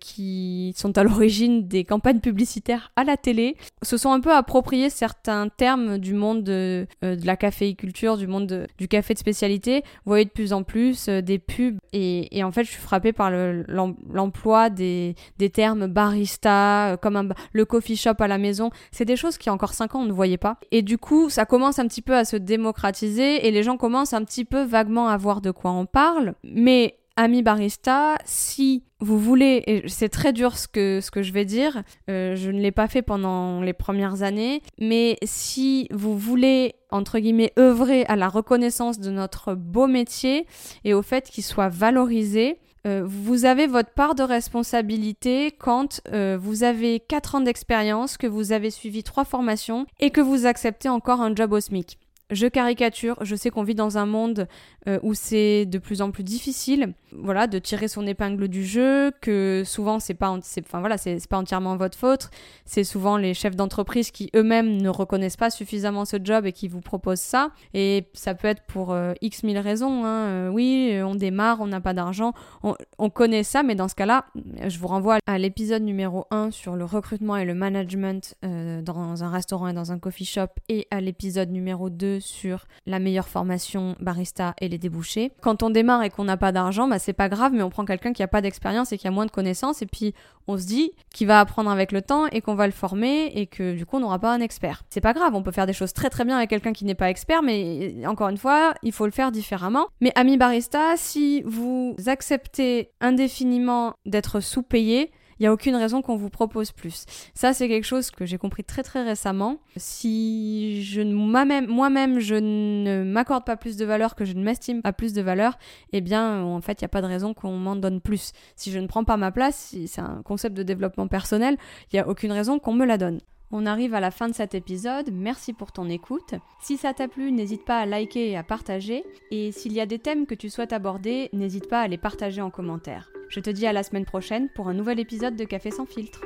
qui 0.00 0.74
sont 0.76 0.96
à 0.98 1.02
l'origine 1.02 1.66
des 1.66 1.84
campagnes 1.84 2.20
publicitaires 2.20 2.92
à 2.96 3.04
la 3.04 3.16
télé 3.16 3.56
se 3.82 3.96
sont 3.96 4.12
un 4.12 4.20
peu 4.20 4.32
appropriés 4.32 4.90
certains 4.90 5.48
termes 5.48 5.98
du 5.98 6.14
monde 6.14 6.42
de, 6.42 6.86
la 7.02 7.36
caféiculture, 7.36 8.16
du 8.16 8.26
monde 8.26 8.66
du 8.78 8.88
café 8.88 9.14
de 9.14 9.18
spécialité. 9.18 9.82
Vous 10.04 10.10
voyez 10.10 10.24
de 10.24 10.30
plus 10.30 10.52
en 10.52 10.62
plus 10.62 11.08
des 11.08 11.38
pubs 11.38 11.78
et, 11.92 12.42
en 12.42 12.52
fait 12.52 12.64
je 12.64 12.70
suis 12.70 12.80
frappée 12.80 13.12
par 13.12 13.30
le 13.30 13.64
l'emploi 14.12 14.70
des, 14.70 15.14
termes 15.52 15.86
barista, 15.86 16.92
euh, 16.92 16.96
comme 16.96 17.32
le 17.52 17.64
coffee 17.64 17.96
shop 17.96 18.14
à 18.18 18.28
la 18.28 18.38
maison, 18.38 18.70
c'est 18.90 19.04
des 19.04 19.16
choses 19.16 19.38
qui, 19.38 19.50
encore 19.50 19.74
5 19.74 19.94
ans, 19.94 20.00
on 20.00 20.04
ne 20.04 20.12
voyait 20.12 20.36
pas. 20.36 20.58
Et 20.70 20.82
du 20.82 20.98
coup, 20.98 21.30
ça 21.30 21.44
commence 21.44 21.78
un 21.86 21.88
petit 21.88 22.02
peu 22.02 22.16
à 22.16 22.24
se 22.24 22.36
démocratiser 22.36 23.46
et 23.46 23.52
les 23.52 23.62
gens 23.62 23.76
commencent 23.76 24.12
un 24.12 24.24
petit 24.24 24.44
peu 24.44 24.64
vaguement 24.64 25.06
à 25.08 25.16
voir 25.16 25.40
de 25.40 25.52
quoi 25.52 25.70
on 25.70 25.86
parle. 25.86 26.34
Mais 26.42 26.98
Ami 27.18 27.42
barista, 27.42 28.16
si 28.26 28.84
vous 29.00 29.18
voulez, 29.18 29.62
et 29.66 29.88
c'est 29.88 30.10
très 30.10 30.34
dur 30.34 30.58
ce 30.58 30.68
que, 30.68 31.00
ce 31.00 31.10
que 31.10 31.22
je 31.22 31.32
vais 31.32 31.46
dire, 31.46 31.82
euh, 32.10 32.36
je 32.36 32.50
ne 32.50 32.60
l'ai 32.60 32.72
pas 32.72 32.88
fait 32.88 33.00
pendant 33.00 33.62
les 33.62 33.72
premières 33.72 34.22
années, 34.22 34.60
mais 34.78 35.16
si 35.22 35.88
vous 35.92 36.18
voulez, 36.18 36.74
entre 36.90 37.18
guillemets, 37.18 37.54
œuvrer 37.58 38.04
à 38.04 38.16
la 38.16 38.28
reconnaissance 38.28 39.00
de 39.00 39.10
notre 39.10 39.54
beau 39.54 39.86
métier 39.86 40.46
et 40.84 40.92
au 40.92 41.00
fait 41.00 41.30
qu'il 41.30 41.42
soit 41.42 41.70
valorisé, 41.70 42.58
euh, 42.86 43.02
vous 43.04 43.44
avez 43.44 43.66
votre 43.66 43.90
part 43.90 44.14
de 44.14 44.22
responsabilité 44.22 45.52
quand 45.58 46.00
euh, 46.12 46.38
vous 46.40 46.62
avez 46.62 47.00
4 47.00 47.36
ans 47.36 47.40
d'expérience, 47.40 48.16
que 48.16 48.26
vous 48.26 48.52
avez 48.52 48.70
suivi 48.70 49.02
3 49.02 49.24
formations 49.24 49.86
et 49.98 50.10
que 50.10 50.20
vous 50.20 50.46
acceptez 50.46 50.88
encore 50.88 51.20
un 51.20 51.34
job 51.34 51.52
au 51.52 51.60
SMIC. 51.60 51.98
Je 52.32 52.48
caricature, 52.48 53.16
je 53.20 53.36
sais 53.36 53.50
qu'on 53.50 53.62
vit 53.62 53.76
dans 53.76 53.98
un 53.98 54.06
monde 54.06 54.48
euh, 54.88 54.98
où 55.04 55.14
c'est 55.14 55.64
de 55.64 55.78
plus 55.78 56.02
en 56.02 56.10
plus 56.10 56.24
difficile, 56.24 56.92
voilà, 57.12 57.46
de 57.46 57.60
tirer 57.60 57.86
son 57.86 58.04
épingle 58.04 58.48
du 58.48 58.64
jeu, 58.64 59.12
que 59.20 59.62
souvent 59.64 60.00
c'est 60.00 60.14
pas, 60.14 60.30
enfin 60.30 60.80
voilà, 60.80 60.96
pas 61.30 61.38
entièrement 61.38 61.76
votre 61.76 61.96
faute. 61.96 62.30
C'est 62.64 62.82
souvent 62.82 63.16
les 63.16 63.32
chefs 63.32 63.54
d'entreprise 63.54 64.10
qui 64.10 64.28
eux-mêmes 64.34 64.82
ne 64.82 64.88
reconnaissent 64.88 65.36
pas 65.36 65.50
suffisamment 65.50 66.04
ce 66.04 66.16
job 66.20 66.46
et 66.46 66.52
qui 66.52 66.66
vous 66.66 66.80
proposent 66.80 67.20
ça. 67.20 67.52
Et 67.74 68.08
ça 68.12 68.34
peut 68.34 68.48
être 68.48 68.62
pour 68.62 68.92
euh, 68.92 69.12
x 69.20 69.44
mille 69.44 69.58
raisons. 69.58 70.04
Hein. 70.04 70.26
Euh, 70.26 70.48
oui, 70.48 70.98
on 71.04 71.14
démarre, 71.14 71.60
on 71.60 71.68
n'a 71.68 71.80
pas 71.80 71.94
d'argent, 71.94 72.32
on, 72.64 72.74
on, 72.98 73.08
connaît 73.08 73.44
ça, 73.44 73.62
mais 73.62 73.76
dans 73.76 73.86
ce 73.86 73.94
cas-là, 73.94 74.26
je 74.66 74.80
vous 74.80 74.88
renvoie 74.88 75.18
à 75.26 75.38
l'épisode 75.38 75.84
numéro 75.84 76.26
1 76.32 76.50
sur 76.50 76.74
le 76.74 76.86
recrutement 76.86 77.36
et 77.36 77.44
le 77.44 77.54
management 77.54 78.34
dans 78.42 79.22
un 79.22 79.30
restaurant 79.30 79.68
et 79.68 79.72
dans 79.72 79.92
un 79.92 80.00
coffee 80.00 80.24
shop 80.24 80.48
et 80.68 80.88
à 80.90 81.00
l'épisode 81.00 81.50
numéro 81.50 81.88
2 81.88 82.15
sur 82.20 82.66
la 82.86 82.98
meilleure 82.98 83.28
formation 83.28 83.96
barista 84.00 84.54
et 84.60 84.68
les 84.68 84.78
débouchés. 84.78 85.32
Quand 85.40 85.62
on 85.62 85.70
démarre 85.70 86.02
et 86.02 86.10
qu'on 86.10 86.24
n'a 86.24 86.36
pas 86.36 86.52
d'argent, 86.52 86.88
bah 86.88 86.98
c'est 86.98 87.12
pas 87.12 87.28
grave, 87.28 87.52
mais 87.54 87.62
on 87.62 87.70
prend 87.70 87.84
quelqu'un 87.84 88.12
qui 88.12 88.22
a 88.22 88.28
pas 88.28 88.40
d'expérience 88.40 88.92
et 88.92 88.98
qui 88.98 89.08
a 89.08 89.10
moins 89.10 89.26
de 89.26 89.30
connaissances, 89.30 89.82
et 89.82 89.86
puis 89.86 90.14
on 90.48 90.56
se 90.58 90.66
dit 90.66 90.92
qu'il 91.12 91.26
va 91.26 91.40
apprendre 91.40 91.70
avec 91.70 91.92
le 91.92 92.02
temps 92.02 92.26
et 92.26 92.40
qu'on 92.40 92.54
va 92.54 92.66
le 92.66 92.72
former 92.72 93.26
et 93.34 93.46
que 93.46 93.74
du 93.74 93.84
coup 93.84 93.96
on 93.96 94.00
n'aura 94.00 94.18
pas 94.18 94.32
un 94.32 94.40
expert. 94.40 94.84
C'est 94.90 95.00
pas 95.00 95.12
grave, 95.12 95.34
on 95.34 95.42
peut 95.42 95.52
faire 95.52 95.66
des 95.66 95.72
choses 95.72 95.92
très 95.92 96.10
très 96.10 96.24
bien 96.24 96.36
avec 96.36 96.50
quelqu'un 96.50 96.72
qui 96.72 96.84
n'est 96.84 96.94
pas 96.94 97.10
expert, 97.10 97.42
mais 97.42 98.06
encore 98.06 98.28
une 98.28 98.38
fois, 98.38 98.74
il 98.82 98.92
faut 98.92 99.06
le 99.06 99.12
faire 99.12 99.32
différemment. 99.32 99.86
Mais 100.00 100.12
ami 100.14 100.36
barista, 100.36 100.96
si 100.96 101.42
vous 101.42 101.96
acceptez 102.06 102.90
indéfiniment 103.00 103.94
d'être 104.06 104.40
sous-payé, 104.40 105.10
il 105.38 105.42
n'y 105.42 105.46
a 105.46 105.52
aucune 105.52 105.76
raison 105.76 106.02
qu'on 106.02 106.16
vous 106.16 106.30
propose 106.30 106.72
plus. 106.72 107.04
Ça, 107.34 107.52
c'est 107.52 107.68
quelque 107.68 107.84
chose 107.84 108.10
que 108.10 108.24
j'ai 108.24 108.38
compris 108.38 108.64
très 108.64 108.82
très 108.82 109.02
récemment. 109.02 109.58
Si 109.76 110.82
je 110.82 111.02
moi-même, 111.02 111.66
moi-même, 111.66 112.20
je 112.20 112.34
ne 112.34 113.04
m'accorde 113.04 113.44
pas 113.44 113.56
plus 113.56 113.76
de 113.76 113.84
valeur, 113.84 114.14
que 114.14 114.24
je 114.24 114.32
ne 114.32 114.42
m'estime 114.42 114.82
pas 114.82 114.92
plus 114.92 115.12
de 115.12 115.22
valeur, 115.22 115.58
eh 115.92 116.00
bien, 116.00 116.42
en 116.42 116.60
fait, 116.60 116.80
il 116.80 116.84
n'y 116.84 116.86
a 116.86 116.90
pas 116.90 117.02
de 117.02 117.06
raison 117.06 117.34
qu'on 117.34 117.52
m'en 117.52 117.76
donne 117.76 118.00
plus. 118.00 118.32
Si 118.56 118.70
je 118.70 118.78
ne 118.78 118.86
prends 118.86 119.04
pas 119.04 119.16
ma 119.16 119.30
place, 119.30 119.74
c'est 119.86 120.00
un 120.00 120.22
concept 120.24 120.56
de 120.56 120.62
développement 120.62 121.08
personnel, 121.08 121.56
il 121.92 121.96
n'y 121.96 122.00
a 122.00 122.08
aucune 122.08 122.32
raison 122.32 122.58
qu'on 122.58 122.72
me 122.72 122.86
la 122.86 122.98
donne. 122.98 123.20
On 123.52 123.64
arrive 123.64 123.94
à 123.94 124.00
la 124.00 124.10
fin 124.10 124.28
de 124.28 124.34
cet 124.34 124.54
épisode, 124.54 125.10
merci 125.12 125.52
pour 125.52 125.70
ton 125.70 125.88
écoute. 125.88 126.34
Si 126.60 126.76
ça 126.76 126.94
t'a 126.94 127.06
plu, 127.06 127.30
n'hésite 127.30 127.64
pas 127.64 127.78
à 127.78 127.86
liker 127.86 128.30
et 128.30 128.36
à 128.36 128.42
partager. 128.42 129.04
Et 129.30 129.52
s'il 129.52 129.72
y 129.72 129.80
a 129.80 129.86
des 129.86 130.00
thèmes 130.00 130.26
que 130.26 130.34
tu 130.34 130.50
souhaites 130.50 130.72
aborder, 130.72 131.28
n'hésite 131.32 131.68
pas 131.68 131.80
à 131.80 131.88
les 131.88 131.98
partager 131.98 132.42
en 132.42 132.50
commentaire. 132.50 133.08
Je 133.28 133.40
te 133.40 133.50
dis 133.50 133.66
à 133.66 133.72
la 133.72 133.82
semaine 133.82 134.04
prochaine 134.04 134.48
pour 134.48 134.68
un 134.68 134.74
nouvel 134.74 135.00
épisode 135.00 135.36
de 135.36 135.44
Café 135.44 135.70
sans 135.70 135.86
filtre. 135.86 136.20